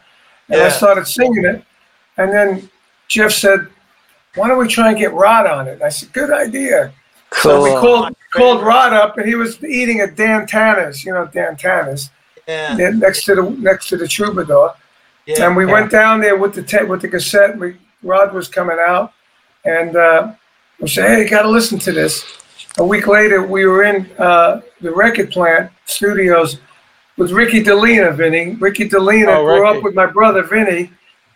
and 0.48 0.60
I 0.60 0.68
started 0.68 1.06
singing 1.06 1.44
it, 1.44 1.64
and 2.16 2.32
then 2.32 2.70
Jeff 3.08 3.32
said, 3.32 3.66
"Why 4.34 4.48
don't 4.48 4.58
we 4.58 4.68
try 4.68 4.90
and 4.90 4.98
get 4.98 5.12
Rod 5.12 5.46
on 5.46 5.66
it?" 5.66 5.74
And 5.74 5.82
I 5.82 5.88
said, 5.88 6.12
"Good 6.12 6.32
idea." 6.32 6.92
Cool. 7.30 7.42
So 7.42 7.62
we 7.62 7.70
called 7.70 8.16
called 8.32 8.62
Rod 8.62 8.92
up, 8.92 9.18
and 9.18 9.26
he 9.26 9.34
was 9.34 9.62
eating 9.64 10.00
at 10.00 10.16
Dan 10.16 10.46
Tana's, 10.46 11.04
you 11.04 11.12
know, 11.12 11.26
Dan 11.26 11.56
Tana's, 11.56 12.10
Yeah. 12.46 12.74
there 12.76 12.92
next 12.92 13.24
to 13.24 13.34
the 13.34 13.42
next 13.42 13.88
to 13.88 13.96
the 13.96 14.06
Troubadour. 14.08 14.74
yeah. 15.26 15.44
And 15.46 15.56
we 15.56 15.66
went 15.66 15.90
down 15.90 16.20
there 16.20 16.36
with 16.36 16.54
the 16.54 16.62
ta- 16.62 16.84
with 16.84 17.02
the 17.02 17.08
cassette. 17.08 17.58
We 17.58 17.76
Rod 18.02 18.32
was 18.32 18.48
coming 18.48 18.78
out, 18.80 19.12
and 19.64 19.94
uh, 19.96 20.32
we 20.80 20.88
said, 20.88 21.08
"Hey, 21.10 21.22
you 21.24 21.28
got 21.28 21.42
to 21.42 21.48
listen 21.48 21.78
to 21.80 21.92
this." 21.92 22.24
A 22.78 22.84
week 22.84 23.06
later, 23.08 23.42
we 23.42 23.66
were 23.66 23.82
in 23.84 24.08
uh, 24.18 24.60
the 24.80 24.90
record 24.92 25.30
plant 25.30 25.70
studios 25.86 26.58
with 27.18 27.32
Ricky 27.32 27.62
Delina, 27.62 28.14
Vinny. 28.14 28.54
Ricky 28.54 28.88
Delina 28.88 29.36
Oh, 29.36 29.44
grew 29.44 29.62
Ricky. 29.66 29.78
up 29.78 29.84
with 29.84 29.94
my 29.94 30.06
brother 30.06 30.42
Vinny. 30.44 30.90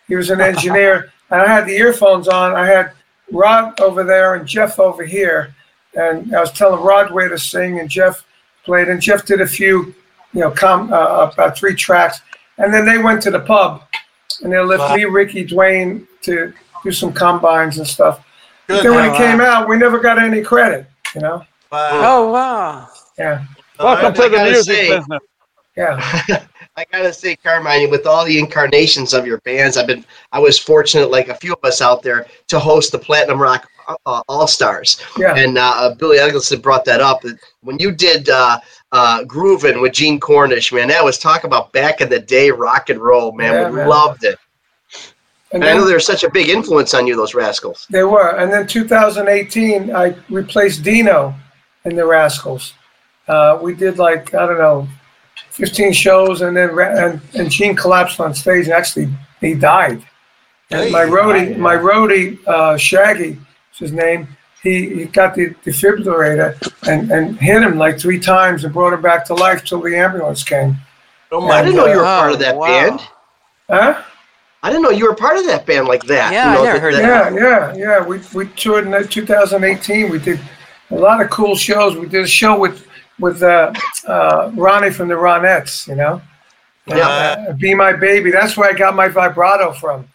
He 0.07 0.15
was 0.15 0.29
an 0.29 0.41
engineer, 0.41 1.11
and 1.29 1.41
I 1.41 1.47
had 1.47 1.65
the 1.65 1.75
earphones 1.75 2.27
on. 2.27 2.55
I 2.55 2.65
had 2.65 2.93
Rod 3.31 3.79
over 3.79 4.03
there 4.03 4.35
and 4.35 4.47
Jeff 4.47 4.79
over 4.79 5.03
here, 5.03 5.53
and 5.95 6.35
I 6.35 6.39
was 6.41 6.51
telling 6.51 6.81
Rod 6.83 7.11
where 7.11 7.29
to 7.29 7.37
sing, 7.37 7.79
and 7.79 7.89
Jeff 7.89 8.23
played, 8.63 8.87
and 8.89 9.01
Jeff 9.01 9.25
did 9.25 9.41
a 9.41 9.47
few, 9.47 9.93
you 10.33 10.41
know, 10.41 10.51
com- 10.51 10.91
uh, 10.91 11.29
about 11.33 11.57
three 11.57 11.75
tracks, 11.75 12.21
and 12.57 12.73
then 12.73 12.85
they 12.85 12.97
went 12.97 13.21
to 13.23 13.31
the 13.31 13.39
pub, 13.39 13.83
and 14.41 14.51
they 14.51 14.59
left 14.59 14.81
Wow. 14.81 14.95
me, 14.95 15.05
Ricky, 15.05 15.43
Duane 15.43 16.07
to 16.23 16.53
do 16.83 16.91
some 16.91 17.13
combines 17.13 17.77
and 17.77 17.87
stuff. 17.87 18.25
Good. 18.67 18.83
Then 18.83 18.95
when 18.95 19.07
Wow. 19.09 19.13
it 19.13 19.17
came 19.17 19.41
out, 19.41 19.67
we 19.69 19.77
never 19.77 19.99
got 19.99 20.17
any 20.19 20.41
credit, 20.41 20.87
you 21.13 21.21
know. 21.21 21.43
Wow. 21.71 21.89
Oh 21.93 22.31
wow. 22.31 22.87
Yeah, 23.17 23.43
Welcome 23.79 24.13
to 24.13 24.29
the 24.29 24.43
music 24.43 24.63
say- 24.75 24.89
business. 24.97 25.21
yeah. 25.77 26.45
I 26.77 26.85
gotta 26.91 27.13
say, 27.13 27.35
Carmine, 27.37 27.89
with 27.89 28.05
all 28.05 28.25
the 28.25 28.37
incarnations 28.37 29.13
of 29.13 29.25
your 29.25 29.37
bands, 29.39 29.77
I've 29.77 29.87
been 29.87 30.05
I 30.31 30.39
was 30.39 30.59
fortunate, 30.59 31.09
like 31.09 31.29
a 31.29 31.35
few 31.35 31.53
of 31.53 31.63
us 31.63 31.81
out 31.81 32.03
there, 32.03 32.25
to 32.47 32.59
host 32.59 32.91
the 32.91 32.99
Platinum 32.99 33.41
Rock 33.41 33.67
uh, 33.87 34.21
All 34.27 34.47
Stars. 34.47 35.01
Yeah. 35.17 35.35
And 35.35 35.57
uh, 35.57 35.95
Billy 35.97 36.17
Eggleston 36.19 36.59
brought 36.59 36.83
that 36.85 36.99
up. 36.99 37.23
When 37.61 37.79
you 37.79 37.91
did 37.93 38.29
uh, 38.29 38.59
uh, 38.91 39.23
Groovin' 39.23 39.81
with 39.81 39.93
Gene 39.93 40.19
Cornish, 40.19 40.73
man, 40.73 40.89
that 40.89 41.03
was 41.03 41.17
talk 41.17 41.45
about 41.45 41.71
back 41.71 42.01
in 42.01 42.09
the 42.09 42.19
day 42.19 42.51
rock 42.51 42.89
and 42.89 42.99
roll, 42.99 43.31
man. 43.31 43.53
Yeah, 43.53 43.69
we 43.69 43.75
man. 43.77 43.87
loved 43.87 44.23
it. 44.25 44.37
And 45.51 45.63
And 45.63 45.71
I 45.71 45.77
know 45.77 45.85
they're 45.85 45.99
such 46.01 46.23
a 46.23 46.29
big 46.29 46.49
influence 46.49 46.93
on 46.93 47.07
you, 47.07 47.15
those 47.15 47.33
rascals. 47.35 47.87
they 47.89 48.03
were, 48.03 48.35
and 48.37 48.51
then 48.51 48.67
2018, 48.67 49.95
I 49.95 50.15
replaced 50.29 50.83
Dino 50.83 51.33
in 51.85 51.95
the 51.95 52.05
Rascals. 52.05 52.73
Uh, 53.27 53.59
we 53.61 53.73
did 53.73 53.97
like 53.97 54.33
I 54.33 54.45
don't 54.45 54.57
know, 54.57 54.87
15 55.51 55.93
shows, 55.93 56.41
and 56.41 56.55
then 56.55 56.71
Ra- 56.73 56.95
and, 56.95 57.21
and 57.33 57.49
Gene 57.51 57.75
collapsed 57.75 58.19
on 58.19 58.33
stage. 58.33 58.65
And 58.65 58.73
actually, 58.73 59.09
he 59.41 59.53
died. 59.53 60.03
And 60.71 60.81
Hey, 60.85 60.91
my 60.91 61.05
he 61.05 61.11
roadie, 61.11 61.49
died, 61.49 61.57
my 61.59 61.75
roadie, 61.75 62.39
uh, 62.47 62.77
Shaggy, 62.77 63.37
is 63.73 63.77
his 63.77 63.91
name. 63.91 64.27
He, 64.63 64.89
he 64.95 65.05
got 65.05 65.35
the 65.35 65.51
defibrillator 65.63 66.55
and, 66.89 67.11
and 67.11 67.37
hit 67.39 67.61
him 67.61 67.77
like 67.77 67.99
three 67.99 68.19
times 68.19 68.63
and 68.63 68.73
brought 68.73 68.93
him 68.93 69.01
back 69.01 69.23
to 69.25 69.35
life 69.35 69.63
till 69.63 69.79
the 69.81 69.95
ambulance 69.95 70.43
came. 70.43 70.75
Oh 71.31 71.47
I 71.49 71.61
didn't 71.61 71.75
know 71.77 71.85
you 71.85 71.97
were 71.97 72.01
Oh, 72.01 72.05
part 72.05 72.31
of 72.33 72.39
that 72.39 72.55
wow. 72.55 72.67
band. 72.67 72.99
Huh? 73.69 74.01
I 74.63 74.69
didn't 74.69 74.81
know 74.81 74.89
you 74.89 75.05
were 75.07 75.13
part 75.15 75.37
of 75.37 75.45
that 75.45 75.67
band 75.67 75.87
like 75.87 76.03
that. 76.05 76.33
Yeah, 76.33 76.53
you 76.53 76.59
I 76.59 76.63
never 76.63 76.79
heard 76.79 76.93
that. 76.95 77.33
Yeah, 77.33 77.35
yeah, 77.35 77.75
yeah. 77.75 78.05
We 78.05 78.19
we 78.33 78.47
toured 78.55 78.87
in 78.87 79.07
2018. 79.07 80.09
We 80.09 80.17
did 80.17 80.39
a 80.89 80.95
lot 80.95 81.21
of 81.21 81.29
cool 81.29 81.55
shows. 81.55 81.95
We 81.95 82.07
did 82.07 82.23
a 82.23 82.27
show 82.27 82.57
with 82.59 82.84
with 83.19 83.41
uh, 83.43 83.73
uh, 84.07 84.51
Ronnie 84.55 84.91
from 84.91 85.07
the 85.07 85.15
Ronettes. 85.15 85.87
You 85.87 85.95
know, 85.95 86.21
Yeah. 86.87 87.45
Uh, 87.49 87.53
"Be 87.53 87.73
My 87.73 87.93
Baby." 87.93 88.31
That's 88.31 88.55
where 88.57 88.69
I 88.69 88.73
got 88.73 88.95
my 88.95 89.07
vibrato 89.07 89.71
from. 89.73 90.07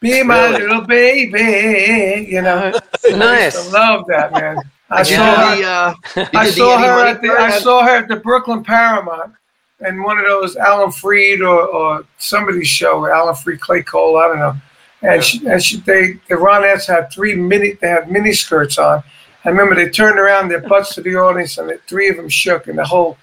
Be 0.00 0.22
my 0.22 0.48
Really? 0.48 0.62
little 0.62 0.82
baby. 0.82 2.26
You 2.30 2.42
know, 2.42 2.70
nice. 2.70 3.04
I 3.06 3.16
nice. 3.16 3.72
love 3.72 4.04
that 4.08 4.32
man. 4.32 4.58
I 4.90 5.02
Did 5.02 5.10
you 5.10 5.16
saw 5.16 5.24
her. 5.34 5.62
uh, 5.64 5.94
I 6.34 6.44
did 6.44 6.52
the 6.54 6.56
saw 6.56 6.78
her 6.78 7.06
at 7.06 7.22
the? 7.22 7.28
I 7.30 7.58
saw 7.58 7.82
her 7.84 7.96
at 7.96 8.08
the 8.08 8.16
Brooklyn 8.16 8.62
Paramount 8.62 9.32
and 9.80 10.02
one 10.04 10.18
of 10.18 10.26
those 10.26 10.56
Alan 10.56 10.92
Freed 10.92 11.40
or, 11.42 11.66
or 11.66 12.04
somebody's 12.18 12.68
show, 12.68 13.06
Alan 13.10 13.34
Freed, 13.34 13.60
Clay 13.60 13.82
Cole, 13.82 14.16
I 14.18 14.28
don't 14.28 14.38
know. 14.38 14.56
And 15.02 15.22
she, 15.22 15.44
and 15.46 15.62
she, 15.62 15.78
they 15.80 16.12
the 16.28 16.36
Ronettes 16.36 16.86
had 16.86 17.10
three 17.10 17.34
mini 17.34 17.72
they 17.72 17.88
had 17.88 18.10
mini 18.10 18.32
skirts 18.32 18.78
on. 18.78 19.02
I 19.44 19.50
remember 19.50 19.74
they 19.74 19.90
turned 19.90 20.18
around 20.18 20.48
their 20.48 20.60
butts 20.60 20.94
to 20.94 21.02
the 21.02 21.16
audience 21.16 21.58
and 21.58 21.68
the 21.68 21.78
three 21.86 22.08
of 22.08 22.16
them 22.16 22.28
shook 22.28 22.66
and 22.66 22.78
the 22.78 22.84
whole 22.84 23.18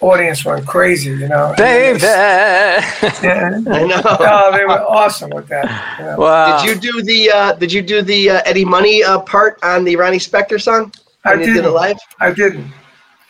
audience 0.00 0.44
went 0.44 0.66
crazy, 0.66 1.10
you 1.10 1.28
know. 1.28 1.54
Baby. 1.56 2.00
Yeah. 3.22 3.60
I 3.66 3.84
know. 3.84 4.00
Oh, 4.04 4.52
they 4.56 4.64
were 4.64 4.82
awesome 4.82 5.30
with 5.30 5.46
that. 5.48 5.96
you 5.98 6.04
know. 6.06 6.16
wow. 6.18 6.60
Did 6.62 6.68
you 6.68 6.92
do 6.92 7.02
the 7.02 7.30
uh, 7.30 7.52
Did 7.54 7.72
you 7.72 7.82
do 7.82 8.02
the 8.02 8.30
uh, 8.30 8.42
Eddie 8.46 8.64
Money 8.64 9.02
uh, 9.04 9.20
part 9.20 9.58
on 9.62 9.84
the 9.84 9.96
Ronnie 9.96 10.18
Spector 10.18 10.60
song? 10.60 10.92
I 11.24 11.30
When 11.30 11.38
did 11.40 11.48
it 11.50 11.54
didn't. 11.62 11.72
live. 11.74 11.98
I 12.20 12.32
didn't. 12.32 12.72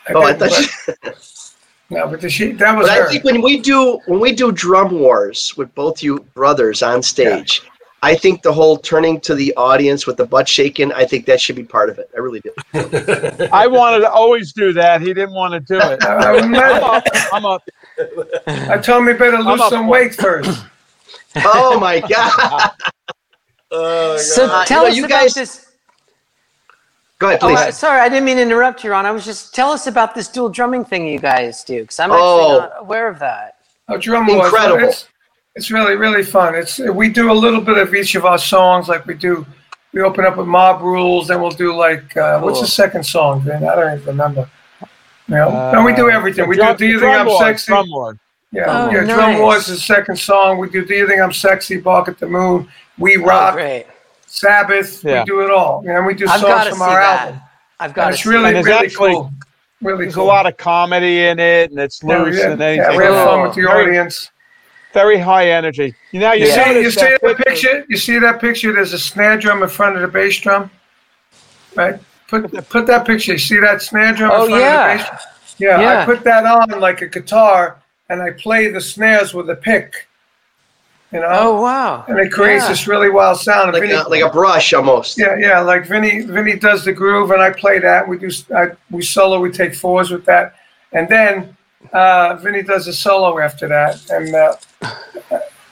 I 0.08 0.12
Oh, 0.14 0.22
I 0.22 0.32
didn't, 0.32 0.50
thought. 0.50 1.04
You, 1.04 1.12
No, 1.92 2.06
but 2.06 2.20
the 2.20 2.30
she, 2.30 2.52
that 2.52 2.76
was 2.78 2.86
But 2.88 2.98
her. 2.98 3.06
I 3.06 3.10
think 3.10 3.24
when 3.24 3.42
we 3.42 3.58
do 3.60 3.98
when 4.06 4.20
we 4.20 4.32
do 4.32 4.52
drum 4.52 4.92
wars 4.92 5.54
with 5.56 5.74
both 5.74 6.02
you 6.04 6.20
brothers 6.34 6.82
on 6.84 7.02
stage, 7.02 7.62
I 8.02 8.14
think 8.14 8.42
the 8.42 8.52
whole 8.52 8.78
turning 8.78 9.20
to 9.20 9.34
the 9.34 9.52
audience 9.56 10.06
with 10.06 10.16
the 10.16 10.24
butt 10.24 10.48
shaking, 10.48 10.90
I 10.92 11.04
think 11.04 11.26
that 11.26 11.38
should 11.40 11.56
be 11.56 11.64
part 11.64 11.90
of 11.90 11.98
it. 11.98 12.10
I 12.14 12.18
really 12.20 12.40
do. 12.40 12.50
I 13.52 13.66
wanted 13.66 14.00
to 14.00 14.10
always 14.10 14.52
do 14.54 14.72
that. 14.72 15.02
He 15.02 15.08
didn't 15.08 15.32
want 15.34 15.52
to 15.52 15.60
do 15.60 15.78
it. 15.78 16.02
I, 16.04 16.38
I'm 16.38 16.54
up. 16.54 17.04
I'm 17.32 17.44
up. 17.44 17.62
I 18.46 18.78
told 18.78 19.02
him 19.02 19.08
he 19.08 19.14
better 19.14 19.38
lose 19.38 19.68
some 19.68 19.86
weight 19.86 20.14
first. 20.14 20.64
Oh 21.36 21.78
my 21.78 22.00
god! 22.00 22.72
Oh, 23.70 24.16
So 24.16 24.48
God. 24.48 24.66
tell 24.66 24.82
you 24.82 24.84
know, 24.84 24.90
us 24.90 24.96
you 24.96 25.04
about 25.04 25.20
guys- 25.20 25.34
this. 25.34 25.66
Go 27.20 27.28
ahead, 27.28 27.38
Oh, 27.42 27.48
please. 27.48 27.58
uh, 27.58 27.70
sorry, 27.70 28.00
I 28.00 28.08
didn't 28.08 28.24
mean 28.24 28.36
to 28.38 28.42
interrupt 28.42 28.82
you, 28.82 28.90
Ron. 28.90 29.06
I 29.06 29.12
was 29.12 29.24
just 29.24 29.54
tell 29.54 29.70
us 29.70 29.86
about 29.86 30.12
this 30.16 30.26
dual 30.26 30.48
drumming 30.48 30.84
thing 30.84 31.06
you 31.06 31.20
guys 31.20 31.62
do, 31.62 31.82
because 31.82 32.00
I'm 32.00 32.10
actually 32.10 32.20
Oh. 32.24 32.58
not 32.58 32.72
aware 32.78 33.06
of 33.06 33.20
that. 33.20 33.58
Oh, 33.88 33.96
drum 33.96 34.26
wars. 34.26 34.46
Incredible. 34.46 34.88
It's, 34.88 35.06
it's 35.56 35.70
really 35.70 35.96
really 35.96 36.22
fun. 36.22 36.54
It's 36.54 36.78
we 36.78 37.08
do 37.08 37.30
a 37.30 37.34
little 37.34 37.60
bit 37.60 37.78
of 37.78 37.94
each 37.94 38.14
of 38.14 38.24
our 38.24 38.38
songs. 38.38 38.88
Like 38.88 39.06
we 39.06 39.14
do, 39.14 39.46
we 39.92 40.02
open 40.02 40.24
up 40.24 40.36
with 40.36 40.46
Mob 40.46 40.82
Rules, 40.82 41.28
then 41.28 41.40
we'll 41.40 41.50
do 41.50 41.74
like 41.76 42.16
uh, 42.16 42.40
what's 42.40 42.60
the 42.60 42.66
second 42.66 43.04
song? 43.04 43.42
Vin? 43.42 43.64
I 43.68 43.74
don't 43.74 43.94
even 43.94 44.06
remember. 44.06 44.48
You 45.28 45.36
know, 45.36 45.48
and 45.74 45.84
we 45.84 45.94
do 45.94 46.10
everything. 46.10 46.48
We 46.48 46.56
Drum- 46.56 46.76
do 46.76 46.86
Do 46.86 46.86
You 46.92 47.00
Think 47.00 47.16
I'm 47.16 47.26
wars, 47.26 47.38
Sexy? 47.40 47.66
Drum 47.70 47.88
wars. 47.90 48.16
Yeah, 48.52 48.64
Oh, 48.66 48.90
yeah. 48.90 49.04
Drum 49.04 49.16
nice. 49.32 49.38
Wars 49.40 49.68
is 49.68 49.76
the 49.76 49.80
second 49.86 50.16
song. 50.16 50.58
We 50.58 50.68
do 50.68 50.84
Do 50.84 50.92
You 50.94 51.06
Think 51.06 51.20
I'm 51.20 51.32
Sexy? 51.32 51.76
Bark 51.78 52.08
at 52.08 52.18
the 52.18 52.26
Moon. 52.26 52.68
We 52.98 53.16
Oh, 53.16 53.22
Rock. 53.24 53.54
great. 53.54 53.86
Sabbath. 54.26 55.04
Yeah. 55.04 55.20
We 55.20 55.24
do 55.26 55.40
it 55.44 55.52
all. 55.52 55.84
And 55.86 56.04
we 56.04 56.14
do 56.14 56.26
I've 56.28 56.40
songs 56.40 56.68
from 56.68 56.82
our 56.82 57.00
that. 57.00 57.20
album. 57.28 57.40
I've 57.78 57.94
got 57.94 58.06
And 58.06 58.14
it's 58.14 58.26
really 58.26 58.56
And 58.56 58.66
really 58.66 58.86
actually- 58.86 59.12
cool. 59.12 59.32
Really 59.82 60.04
There's 60.06 60.16
cool. 60.16 60.24
a 60.24 60.26
lot 60.26 60.46
of 60.46 60.56
comedy 60.58 61.26
in 61.26 61.38
it, 61.38 61.70
and 61.70 61.78
it's 61.80 62.02
loose 62.04 62.36
yeah, 62.36 62.50
and 62.50 62.60
yeah, 62.60 62.66
anything. 62.66 62.96
we 62.98 63.04
have 63.04 63.24
fun 63.26 63.42
with 63.42 63.54
the 63.54 63.62
audience. 63.66 64.30
Very 64.92 65.18
high 65.18 65.50
energy. 65.50 65.94
You 66.10 66.20
know, 66.20 66.32
you 66.32 66.46
You 66.46 66.52
see, 66.52 66.80
you 66.82 66.90
see 66.90 67.00
that 67.00 67.20
that 67.22 67.36
picture? 67.38 67.84
You 67.88 67.96
see 67.96 68.18
that 68.18 68.40
picture? 68.40 68.72
There's 68.72 68.92
a 68.92 68.98
snare 68.98 69.36
drum 69.38 69.62
in 69.62 69.68
front 69.68 69.96
of 69.96 70.02
the 70.02 70.08
bass 70.08 70.38
drum, 70.38 70.70
right? 71.76 71.98
Put 72.28 72.68
put 72.68 72.86
that 72.86 73.06
picture. 73.06 73.32
You 73.32 73.38
see 73.38 73.60
that 73.60 73.82
snare 73.82 74.12
drum 74.14 74.30
Oh, 74.34 74.44
in 74.44 74.50
front 74.50 74.62
yeah. 74.62 74.92
of 74.92 74.98
the 74.98 75.04
bass? 75.04 75.08
drum? 75.10 75.20
Yeah, 75.58 75.80
Yeah. 75.80 76.02
I 76.02 76.04
put 76.04 76.24
that 76.24 76.44
on 76.44 76.80
like 76.80 77.02
a 77.02 77.06
guitar, 77.06 77.76
and 78.08 78.20
I 78.20 78.30
play 78.32 78.68
the 78.68 78.80
snares 78.80 79.32
with 79.34 79.48
a 79.50 79.56
pick. 79.56 80.06
You 81.12 81.18
know, 81.20 81.26
Oh 81.28 81.60
wow. 81.60 82.04
and 82.06 82.18
it 82.20 82.30
creates 82.30 82.64
Yeah. 82.64 82.68
this 82.68 82.86
really 82.86 83.10
wild 83.10 83.38
sound. 83.38 83.72
like 83.72 83.82
Vinny- 83.82 83.94
a, 83.94 84.02
like 84.08 84.22
a 84.22 84.30
brush 84.30 84.72
almost. 84.72 85.18
yeah, 85.18 85.36
yeah, 85.38 85.58
like 85.60 85.84
Vinny. 85.86 86.20
Vinny 86.22 86.56
does 86.56 86.84
the 86.84 86.92
groove, 86.92 87.30
and 87.32 87.42
I 87.42 87.50
play 87.50 87.78
that. 87.80 88.06
We 88.08 88.16
do. 88.18 88.30
I, 88.56 88.70
we 88.90 89.02
solo. 89.02 89.40
We 89.40 89.50
take 89.50 89.74
fours 89.74 90.10
with 90.12 90.24
that, 90.26 90.54
and 90.92 91.08
then 91.08 91.56
uh, 91.92 92.36
Vinny 92.36 92.62
does 92.62 92.86
a 92.86 92.92
solo 92.92 93.40
after 93.40 93.66
that, 93.68 94.08
and 94.10 94.32
uh, 94.34 94.54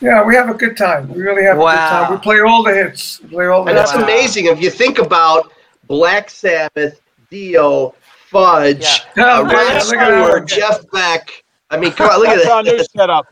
yeah, 0.01 0.23
we 0.25 0.35
have 0.35 0.49
a 0.49 0.55
good 0.55 0.77
time. 0.77 1.09
We 1.13 1.21
really 1.23 1.43
have 1.43 1.57
a 1.59 1.61
good 1.61 1.67
time. 1.75 2.13
We 2.13 2.19
play 2.19 2.41
all 2.41 2.63
the 2.63 2.75
hits. 2.75 3.21
We 3.23 3.29
play 3.31 3.47
all 3.47 3.65
the 3.65 3.71
And 3.71 3.79
hits. 3.79 3.93
that's 3.93 4.03
amazing 4.03 4.47
if 4.47 4.61
you 4.61 4.71
think 4.71 4.99
about 4.99 5.53
Black 5.87 6.31
Sabbath, 6.31 7.01
Dio, 7.31 7.95
Fudge, 8.31 8.83
Yeah. 9.17 9.25
uh, 9.25 9.39
Oh, 9.41 9.43
Rod 9.45 9.53
yeah, 9.53 9.83
look 9.85 9.95
at 9.97 10.25
Stewart. 10.27 10.47
Jeff 10.49 10.91
Beck. 10.93 11.45
I 11.71 11.77
mean, 11.79 11.93
come 11.93 12.11
on, 12.11 12.19
look 12.21 12.29
That's 12.29 12.45
at 12.47 12.53
our 12.53 12.63
new 12.63 12.85
setup. 12.97 13.27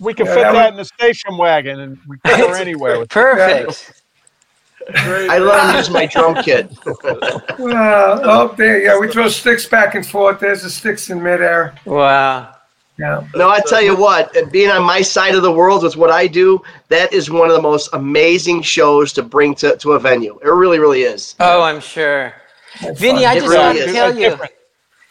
We 0.00 0.14
can 0.14 0.26
Yeah, 0.26 0.34
fit 0.34 0.42
that 0.44 0.52
that 0.52 0.62
was- 0.64 0.70
in 0.72 0.76
the 0.78 0.84
station 0.84 1.36
wagon 1.36 1.80
and 1.80 1.98
we 2.08 2.16
can 2.24 2.38
go 2.40 2.52
anywhere 2.60 2.98
with 2.98 3.08
Perfect. 3.10 3.92
I 4.96 5.38
let 5.38 5.70
him 5.70 5.76
use 5.76 5.90
my 5.90 6.06
drum 6.06 6.34
kit. 6.42 6.68
Uh, 7.62 8.18
oh, 8.24 8.54
there, 8.56 8.82
yeah, 8.82 8.98
we 8.98 9.06
throw 9.08 9.28
sticks 9.28 9.64
back 9.66 9.94
and 9.94 10.04
forth. 10.04 10.40
There's 10.40 10.62
the 10.62 10.70
sticks 10.70 11.08
in 11.10 11.22
midair. 11.22 11.74
Wow. 11.84 12.54
Yeah. 12.98 13.24
No, 13.34 13.48
I 13.48 13.60
tell 13.60 13.80
you 13.82 13.96
what, 13.96 14.32
being 14.52 14.70
on 14.70 14.82
my 14.82 15.00
side 15.00 15.34
of 15.34 15.42
the 15.42 15.50
world 15.50 15.82
with 15.82 15.96
what 15.96 16.10
I 16.10 16.26
do, 16.26 16.62
that 16.88 17.12
is 17.12 17.30
one 17.30 17.48
of 17.48 17.56
the 17.56 17.62
most 17.62 17.88
amazing 17.94 18.62
shows 18.62 19.12
to 19.14 19.22
bring 19.22 19.54
to, 19.56 19.76
to 19.78 19.92
a 19.92 19.98
venue. 19.98 20.38
It 20.42 20.48
really, 20.48 20.78
really 20.78 21.02
is. 21.02 21.34
Oh, 21.40 21.62
I'm 21.62 21.80
sure. 21.80 22.34
Vinny, 22.94 23.24
I 23.26 23.32
It 23.32 23.40
just 23.40 23.48
really 23.48 23.78
got 23.78 23.86
to 23.86 23.92
tell 23.92 24.14
you. 24.14 24.30
different. 24.30 24.52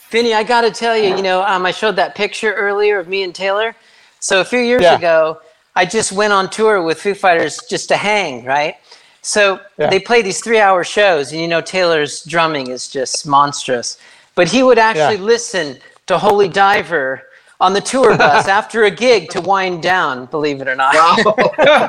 Vinny, 0.10 0.34
I 0.34 0.44
got 0.44 0.62
to 0.62 0.72
tell 0.72 0.98
you, 0.98 1.16
you 1.16 1.22
know, 1.24 1.42
um, 1.44 1.66
I 1.66 1.72
showed 1.72 1.96
that 1.96 2.16
picture 2.16 2.54
earlier 2.54 3.00
of 3.00 3.08
me 3.08 3.24
and 3.24 3.34
Taylor. 3.34 3.76
So 4.20 4.42
a 4.42 4.46
few 4.46 4.60
years 4.60 4.84
Yeah. 4.84 4.98
ago, 4.98 5.40
I 5.76 5.86
just 5.86 6.12
went 6.12 6.34
on 6.34 6.50
tour 6.50 6.82
with 6.84 7.02
Foo 7.02 7.14
Fighters 7.14 7.60
just 7.70 7.88
to 7.90 7.98
hang, 7.98 8.44
right? 8.46 8.76
So 9.22 9.60
Yeah. 9.78 9.90
they 9.90 10.00
play 10.00 10.22
these 10.22 10.42
three-hour 10.42 10.84
shows, 10.84 11.32
and 11.32 11.40
you 11.42 11.48
know 11.48 11.62
Taylor's 11.62 12.24
drumming 12.26 12.68
is 12.68 12.88
just 12.88 13.26
monstrous. 13.26 13.98
But 14.36 14.48
he 14.50 14.64
would 14.64 14.78
actually 14.78 15.16
Yeah. 15.18 15.34
listen 15.34 15.80
to 16.08 16.18
Holy 16.18 16.48
Diver 16.50 17.24
on 17.62 17.72
the 17.74 17.80
tour 17.80 18.18
bus 18.26 18.48
after 18.50 18.84
a 18.84 18.92
gig 18.92 19.30
to 19.30 19.40
wind 19.40 19.82
down. 19.82 20.26
Believe 20.26 20.62
it 20.62 20.68
or 20.68 20.76
not. 20.76 20.94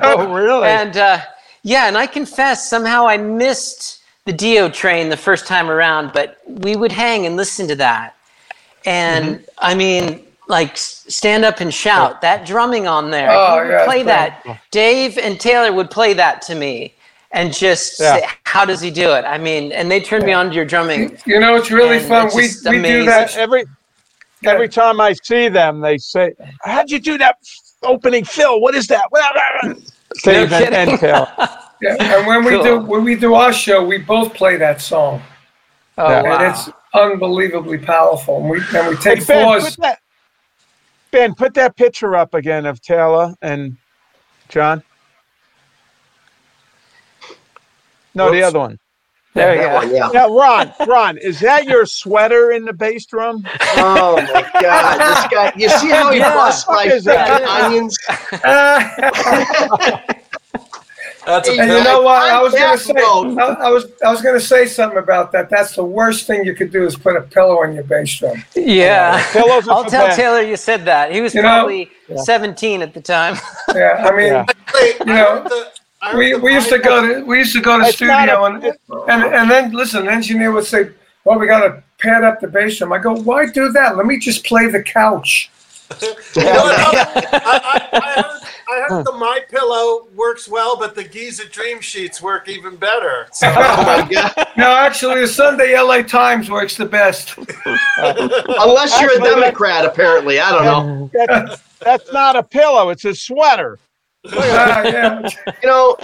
Oh, 0.04 0.32
really? 0.32 0.68
And 0.68 0.96
uh, 0.96 1.20
yeah, 1.64 1.88
and 1.88 1.96
I 1.98 2.06
confess 2.06 2.68
somehow 2.68 3.06
I 3.08 3.16
missed 3.16 4.02
the 4.26 4.32
Dio 4.32 4.68
train 4.68 5.08
the 5.08 5.16
first 5.16 5.46
time 5.46 5.68
around, 5.70 6.12
but 6.12 6.38
we 6.46 6.76
would 6.76 6.92
hang 6.92 7.26
and 7.26 7.36
listen 7.36 7.66
to 7.68 7.74
that. 7.76 8.14
And 8.84 9.36
Mm-hmm. 9.36 9.44
I 9.58 9.74
mean, 9.74 10.24
like 10.48 10.76
stand 10.76 11.44
up 11.44 11.60
and 11.60 11.72
shout 11.72 12.20
that 12.20 12.44
drumming 12.46 12.86
on 12.86 13.10
there. 13.10 13.30
Oh, 13.30 13.62
would 13.64 13.70
yeah, 13.70 13.84
play 13.84 14.00
it's 14.00 14.06
that. 14.06 14.60
Dave 14.70 15.16
and 15.18 15.40
Taylor 15.40 15.72
would 15.72 15.90
play 15.90 16.12
that 16.14 16.42
to 16.42 16.54
me. 16.54 16.94
And 17.30 17.54
just 17.54 17.98
Yeah. 17.98 18.16
say, 18.16 18.26
how 18.44 18.66
does 18.66 18.80
he 18.82 18.90
do 18.90 19.12
it? 19.14 19.24
I 19.24 19.38
mean, 19.38 19.72
and 19.72 19.90
they 19.90 20.00
turned 20.00 20.26
me 20.26 20.32
on 20.34 20.50
to 20.50 20.54
your 20.54 20.66
drumming. 20.66 21.16
You 21.24 21.40
know, 21.40 21.54
it's 21.56 21.70
really 21.70 21.96
And 21.98 22.06
fun. 22.06 22.26
it's 22.26 22.34
We, 22.36 22.42
just 22.42 22.68
we 22.68 22.82
do 22.82 23.04
that. 23.06 23.34
every 23.38 23.64
every 24.44 24.68
time 24.68 25.00
I 25.00 25.12
see 25.14 25.48
them, 25.48 25.80
they 25.80 25.98
say, 25.98 26.32
"How'd 26.62 26.90
you 26.90 26.98
do 26.98 27.18
that 27.18 27.36
opening 27.82 28.24
fill? 28.24 28.60
What 28.60 28.74
is 28.74 28.86
that?" 28.88 29.04
Dave 30.22 30.52
and, 30.52 30.64
kidding. 30.64 30.74
and 30.74 30.98
Taylor. 31.00 31.28
Yeah, 31.84 31.96
and 31.98 32.26
when 32.28 32.44
we 32.44 32.52
Cool. 32.52 32.62
do 32.62 32.78
when 32.78 33.02
we 33.02 33.16
do 33.16 33.34
our 33.34 33.52
show, 33.52 33.82
we 33.84 33.98
both 33.98 34.32
play 34.34 34.56
that 34.56 34.80
song, 34.80 35.20
Oh, 35.98 36.08
Yeah. 36.08 36.22
wow. 36.22 36.38
and 36.38 36.54
it's 36.54 36.70
unbelievably 36.94 37.78
powerful. 37.78 38.36
And 38.36 38.48
we 38.50 38.58
and 38.72 38.86
we 38.88 38.94
Hey, 38.94 39.16
take 39.16 39.26
Ben, 39.26 39.44
fours. 39.44 39.64
put 39.64 39.82
that, 39.82 39.98
Ben, 41.10 41.34
put 41.34 41.54
that 41.54 41.74
picture 41.74 42.14
up 42.14 42.34
again 42.34 42.66
of 42.66 42.80
Taylor 42.80 43.34
and 43.42 43.76
John. 44.48 44.84
No, 48.14 48.30
the 48.30 48.44
other 48.44 48.60
one. 48.60 48.78
there 49.34 49.54
you 49.56 49.62
go. 49.62 49.74
one, 49.74 49.94
yeah. 49.94 50.10
Yeah, 50.12 50.26
Ron, 50.28 50.72
Ron, 50.86 51.16
is 51.18 51.40
that 51.40 51.64
your 51.64 51.86
sweater 51.86 52.52
in 52.52 52.64
the 52.64 52.72
bass 52.72 53.06
drum? 53.06 53.42
Oh 53.76 54.16
my 54.32 54.50
God, 54.60 54.98
this 54.98 55.26
guy! 55.32 55.52
You 55.56 55.68
see 55.70 55.88
how 55.90 56.10
he 56.12 56.18
Yeah. 56.18 56.34
busts 56.34 56.66
my 56.68 56.86
that? 56.86 57.42
onions? 57.44 57.96
That's 61.24 61.48
a 61.48 61.52
And 61.52 61.70
you 61.70 61.84
know 61.84 62.02
what? 62.02 62.20
I 62.30 62.42
was 62.42 62.52
gonna 62.52 62.76
say. 62.76 62.94
I, 62.96 63.66
I 63.66 63.70
was 63.70 63.86
I 64.04 64.10
was 64.10 64.20
gonna 64.22 64.40
say 64.40 64.66
something 64.66 64.98
about 64.98 65.30
that. 65.32 65.48
That's 65.48 65.76
the 65.76 65.84
worst 65.84 66.26
thing 66.26 66.44
you 66.44 66.52
could 66.54 66.72
do 66.72 66.84
is 66.84 66.96
put 66.96 67.14
a 67.16 67.20
pillow 67.20 67.62
on 67.62 67.74
your 67.74 67.84
bass 67.84 68.18
drum. 68.18 68.42
Yeah. 68.56 69.24
Pillows 69.32 69.68
I'll 69.68 69.84
tell 69.84 70.08
Ben. 70.08 70.16
Taylor 70.16 70.40
you 70.42 70.56
said 70.56 70.84
that. 70.86 71.12
He 71.12 71.20
was 71.20 71.32
You 71.32 71.42
know- 71.42 71.48
probably 71.48 71.90
17 72.24 72.82
at 72.82 72.92
the 72.92 73.00
time. 73.00 73.36
Yeah, 73.72 74.04
I 74.04 74.16
mean, 74.16 74.26
Yeah. 74.32 74.44
Wait, 74.74 74.96
You 75.06 75.12
I 75.12 75.16
know, 75.16 75.64
heard 76.02 76.12
the- 76.12 76.18
I 76.18 76.32
heard 76.32 76.42
we, 76.42 76.50
we 76.50 76.54
used 76.54 76.68
to 76.68 76.78
go 76.78 77.06
to 77.06 77.24
we 77.24 77.38
used 77.38 77.52
to 77.54 77.60
go 77.60 77.78
to 77.78 77.84
It's 77.86 77.96
studio 77.96 78.44
a- 78.44 78.46
and, 78.54 78.64
and 79.08 79.22
and 79.34 79.50
then 79.50 79.72
listen, 79.72 80.08
engineer 80.08 80.52
would 80.52 80.64
say, 80.64 80.90
"Well, 81.24 81.38
we 81.38 81.46
got 81.46 81.60
to 81.60 81.82
pad 81.98 82.24
up 82.24 82.40
the 82.40 82.48
bass 82.48 82.78
drum." 82.78 82.92
I 82.92 82.98
go, 82.98 83.14
"Why 83.14 83.46
do 83.46 83.70
that? 83.72 83.96
Let 83.96 84.06
me 84.06 84.18
just 84.18 84.44
play 84.44 84.66
the 84.68 84.82
couch." 84.82 85.50
You 86.34 86.42
know? 86.44 86.62
I, 86.64 87.90
I, 87.92 87.98
I 87.98 88.22
heard, 88.22 88.40
I 88.70 88.88
heard 88.88 89.04
the 89.06 89.12
My 89.12 89.40
Pillow 89.50 90.06
works 90.16 90.48
well, 90.48 90.78
but 90.78 90.94
the 90.94 91.04
Giza 91.04 91.46
Dream 91.46 91.82
Sheets 91.82 92.22
work 92.22 92.48
even 92.48 92.76
better. 92.76 93.26
So, 93.32 93.46
Oh 93.54 93.82
my 93.84 94.08
God! 94.10 94.32
No, 94.56 94.70
actually, 94.74 95.20
the 95.20 95.28
Sunday 95.28 95.78
LA 95.78 96.00
Times 96.02 96.48
works 96.50 96.78
the 96.78 96.86
best. 96.86 97.34
Unless 97.98 98.98
you're 99.02 99.18
a 99.20 99.22
Democrat, 99.22 99.84
apparently. 99.84 100.40
I 100.40 100.50
don't 100.50 100.64
know. 100.64 101.10
That's, 101.26 101.60
that's 101.80 102.12
not 102.12 102.36
a 102.36 102.42
pillow; 102.42 102.88
it's 102.88 103.04
a 103.04 103.14
sweater. 103.14 103.78
Yeah. 104.32 105.28
You 105.62 105.68
know, 105.68 105.96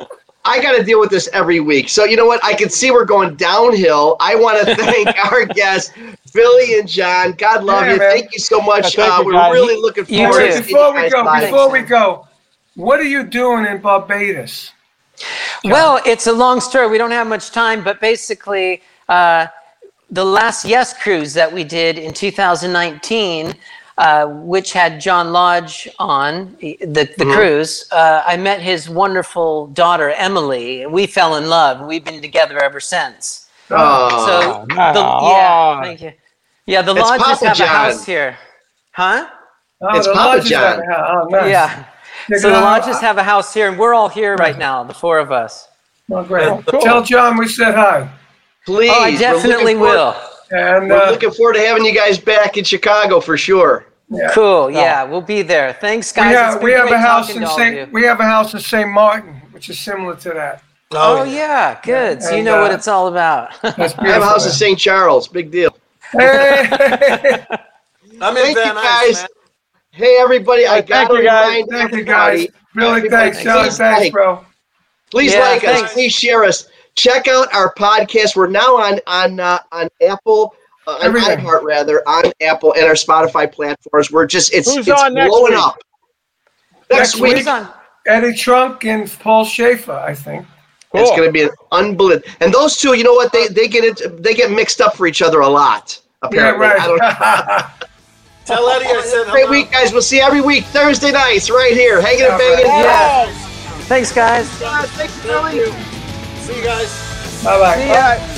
I 0.45 0.61
got 0.62 0.77
to 0.77 0.83
deal 0.83 0.99
with 0.99 1.11
this 1.11 1.29
every 1.33 1.61
week. 1.61 1.89
So 1.89 2.05
you 2.05 2.16
know 2.16 2.27
what? 2.27 2.43
I 2.45 2.55
can 2.55 2.71
see 2.71 2.91
we're 2.91 3.05
going 3.05 3.37
downhill. 3.37 4.16
I 4.21 4.35
want 4.35 4.66
to 4.66 4.75
thank 4.77 5.09
our 5.27 5.45
guests, 5.47 5.93
Billy 6.33 6.79
and 6.79 6.89
John. 6.89 7.33
God 7.33 7.64
love 7.64 7.85
Yeah, 7.85 7.93
you. 7.95 7.99
man. 7.99 8.11
Thank 8.11 8.33
you 8.33 8.39
so 8.39 8.61
much. 8.61 8.97
Yeah, 8.97 9.05
uh, 9.05 9.19
you, 9.21 9.27
we're 9.27 9.33
guys. 9.33 9.53
really 9.53 9.77
looking 9.81 10.05
forward 10.05 10.33
too. 10.41 10.47
to 10.47 10.53
seeing 10.53 10.64
Before 10.64 10.95
we 10.95 11.11
go, 11.11 11.23
live. 11.23 11.43
before 11.51 11.71
we 11.71 11.81
go, 11.83 12.27
what 12.75 12.99
are 12.99 13.05
you 13.05 13.25
doing 13.25 13.66
in 13.66 13.79
Barbados? 13.79 14.73
Well, 15.64 16.01
it's 16.07 16.27
a 16.29 16.33
long 16.33 16.61
story. 16.61 16.89
We 16.89 16.99
don't 16.99 17.11
have 17.11 17.27
much 17.27 17.51
time, 17.51 17.83
but 17.83 18.01
basically, 18.01 18.83
uh, 19.09 19.49
the 20.11 20.25
last 20.25 20.64
Yes 20.64 20.97
cruise 20.97 21.35
that 21.35 21.53
we 21.53 21.64
did 21.64 21.99
in 21.99 22.14
2019, 22.14 23.55
uh, 23.99 24.27
which 24.27 24.73
had 24.73 25.01
John 25.01 25.33
Lodge 25.33 25.89
on 25.99 26.57
the, 26.61 26.77
the 27.19 27.25
cruise, 27.35 27.87
uh, 27.93 28.23
I 28.25 28.37
met 28.37 28.61
his 28.63 28.89
wonderful 28.89 29.67
daughter, 29.69 30.11
Emily, 30.11 30.83
and 30.85 30.93
we 30.93 31.07
fell 31.07 31.35
in 31.37 31.49
love. 31.49 31.87
We've 31.87 32.05
been 32.05 32.23
together 32.23 32.63
ever 32.63 32.81
since. 32.81 33.49
Oh, 33.71 34.25
So, 34.27 34.67
the, 34.69 34.75
yeah, 34.75 35.83
thank 35.83 36.01
you. 36.01 36.13
Yeah, 36.67 36.83
the 36.83 36.93
It's 36.93 37.01
Lodges 37.01 37.27
Papa 37.27 37.47
have 37.49 37.57
John. 37.57 37.67
a 37.67 37.71
house 37.71 38.07
here. 38.07 38.39
Huh? 38.93 39.29
Oh, 39.83 39.97
It's 39.99 40.07
Papa 40.07 40.19
lodges 40.19 40.49
John. 40.51 40.83
Oh, 40.91 41.27
nice. 41.31 41.51
Yeah. 41.51 41.85
Yeah, 42.31 42.39
So 42.39 42.51
the 42.51 42.61
Lodges 42.61 43.01
have 43.01 43.19
a 43.19 43.23
house 43.23 43.53
here, 43.55 43.69
and 43.69 43.79
we're 43.79 43.95
all 43.95 44.09
here 44.09 44.37
right 44.37 44.57
now, 44.59 44.85
the 44.85 44.95
four 44.95 45.19
of 45.19 45.33
us. 45.33 45.67
Oh, 46.11 46.23
great. 46.25 46.49
cool. 46.67 46.81
Tell 46.81 47.03
John 47.03 47.37
we 47.37 47.49
said 47.49 47.75
hi. 47.75 48.09
Please. 48.65 48.91
Oh, 48.93 49.01
I 49.03 49.17
definitely 49.17 49.75
looking 49.75 49.79
forward- 49.79 49.95
will. 49.95 50.17
And 50.51 50.89
We're 50.89 50.97
uh, 50.97 51.11
looking 51.11 51.31
forward 51.31 51.55
to 51.55 51.61
having 51.61 51.85
you 51.85 51.95
guys 51.95 52.19
back 52.19 52.57
in 52.57 52.65
Chicago 52.65 53.21
for 53.21 53.37
sure. 53.37 53.87
yeah. 54.09 54.31
Cool. 54.33 54.71
Yeah, 54.71 55.05
we'll 55.05 55.21
be 55.21 55.43
there. 55.43 55.75
Thanks, 55.75 56.11
guys. 56.13 56.31
It's 56.33 56.39
have 56.55 56.63
we 56.63 56.73
have 56.73 56.91
a 56.91 56.99
house 56.99 57.31
in 57.35 57.41
to 57.43 57.47
all 57.49 57.61
of 57.61 57.67
you. 57.67 57.75
Saint 57.75 57.93
we 57.93 58.03
have 58.05 58.21
a 58.21 58.25
house 58.25 58.55
in 58.55 58.61
Saint 58.61 58.91
Martin, 58.91 59.35
which 59.53 59.69
is 59.69 59.79
similar 59.79 60.17
to 60.17 60.31
that. 60.31 60.63
Oh 60.93 61.23
yeah, 61.25 61.79
good. 61.83 62.23
So 62.23 62.31
you 62.31 62.37
And, 62.37 62.45
know 62.47 62.61
what 62.63 62.71
uh, 62.71 62.75
it's 62.75 62.89
all 62.89 63.09
about. 63.09 63.53
That's 63.63 63.95
I 63.99 64.09
have 64.09 64.23
a 64.23 64.25
house 64.25 64.47
in 64.47 64.53
St. 64.53 64.79
Charles. 64.79 65.29
Big 65.29 65.51
deal. 65.51 65.77
Hey, 66.13 66.67
I'm 68.21 68.37
in 68.37 68.43
Thank 68.43 68.49
you 68.49 68.55
Van 68.55 68.75
Nuys, 68.77 68.83
guys. 68.83 69.15
man. 69.17 69.27
Hey 69.91 70.17
everybody, 70.21 70.67
I 70.67 70.81
Thank 70.81 70.89
gotta 70.89 71.15
you, 71.17 71.23
guys. 71.25 71.47
remind 71.67 71.69
thank 71.71 71.93
you 71.93 72.05
guys. 72.05 72.47
Billy, 72.75 73.09
thanks. 73.11 73.43
John, 73.43 73.65
Please 73.65 73.77
thanks, 73.77 74.01
like- 74.05 74.13
bro. 74.13 74.45
Please 75.11 75.33
Yeah, 75.35 75.41
like 75.41 75.63
thanks. 75.63 75.83
us. 75.89 75.93
Please 75.95 76.13
share 76.15 76.45
us. 76.45 76.69
Check 76.99 77.29
out 77.29 77.53
our 77.55 77.73
podcast. 77.75 78.35
We're 78.35 78.49
now 78.49 78.77
on 78.77 78.99
on 79.07 79.39
uh, 79.39 79.61
on 79.71 79.89
Apple, 80.07 80.55
uh, 80.87 80.93
on 80.97 81.03
Everything. 81.05 81.39
iHeart 81.39 81.63
rather, 81.63 82.03
on 82.09 82.25
Apple 82.43 82.75
and 82.75 82.85
our 82.85 82.95
Spotify 82.95 83.51
platforms. 83.51 84.11
We're 84.11 84.27
just 84.27 84.53
it's 84.53 84.75
Who's 84.75 84.89
it's 84.89 85.01
on 85.03 85.15
next 85.15 85.29
blowing 85.31 85.53
week? 85.53 85.63
up. 85.63 85.77
Next, 86.91 87.15
Next 87.15 87.21
week, 87.21 87.47
Who's? 87.47 87.67
Eddie 88.07 88.35
Trunk 88.35 88.85
and 88.85 89.09
Paul 89.21 89.45
Shaffer, 89.45 89.93
I 89.93 90.15
think. 90.15 90.45
it's 90.95 91.11
going 91.11 91.29
to 91.29 91.33
be 91.33 91.43
an 91.43 91.51
unbelievable. 91.71 92.27
And 92.41 92.53
those 92.53 92.77
two, 92.79 92.95
you 92.95 93.05
know 93.05 93.13
what? 93.13 93.31
They 93.33 93.47
they 93.49 93.69
get 93.69 93.85
it. 93.85 94.23
They 94.23 94.35
get 94.35 94.51
mixed 94.51 94.81
up 94.81 94.97
for 94.97 95.07
each 95.07 95.23
other 95.23 95.41
a 95.41 95.49
lot. 95.49 96.01
Yeah, 96.33 96.51
Apparently, 96.51 96.67
I 96.67 96.87
don't 96.87 96.99
right. 96.99 97.71
Tell 98.45 98.67
Eddie 98.71 98.87
I 98.87 99.03
said 99.03 99.31
Great 99.31 99.51
week, 99.51 99.71
guys. 99.71 99.93
We'll 99.93 100.01
see 100.03 100.17
you 100.17 100.23
every 100.23 100.41
week, 100.41 100.65
Thursday 100.65 101.13
nights, 101.13 101.49
right 101.51 101.75
here. 101.75 102.01
Hanging 102.01 102.23
and 102.25 102.39
banging. 102.39 102.65
right. 102.67 103.29
Yeah. 103.29 103.33
Thanks, 103.87 104.11
guys. 104.11 104.49
Thank 104.49 105.15
you, 105.17 105.23
Billy. 105.63 105.98
See 106.49 106.57
you 106.57 106.65
guys. 106.65 107.45
bye 107.45 107.59
bye. 107.61 107.77
See 107.77 107.89
ya. 107.93 108.38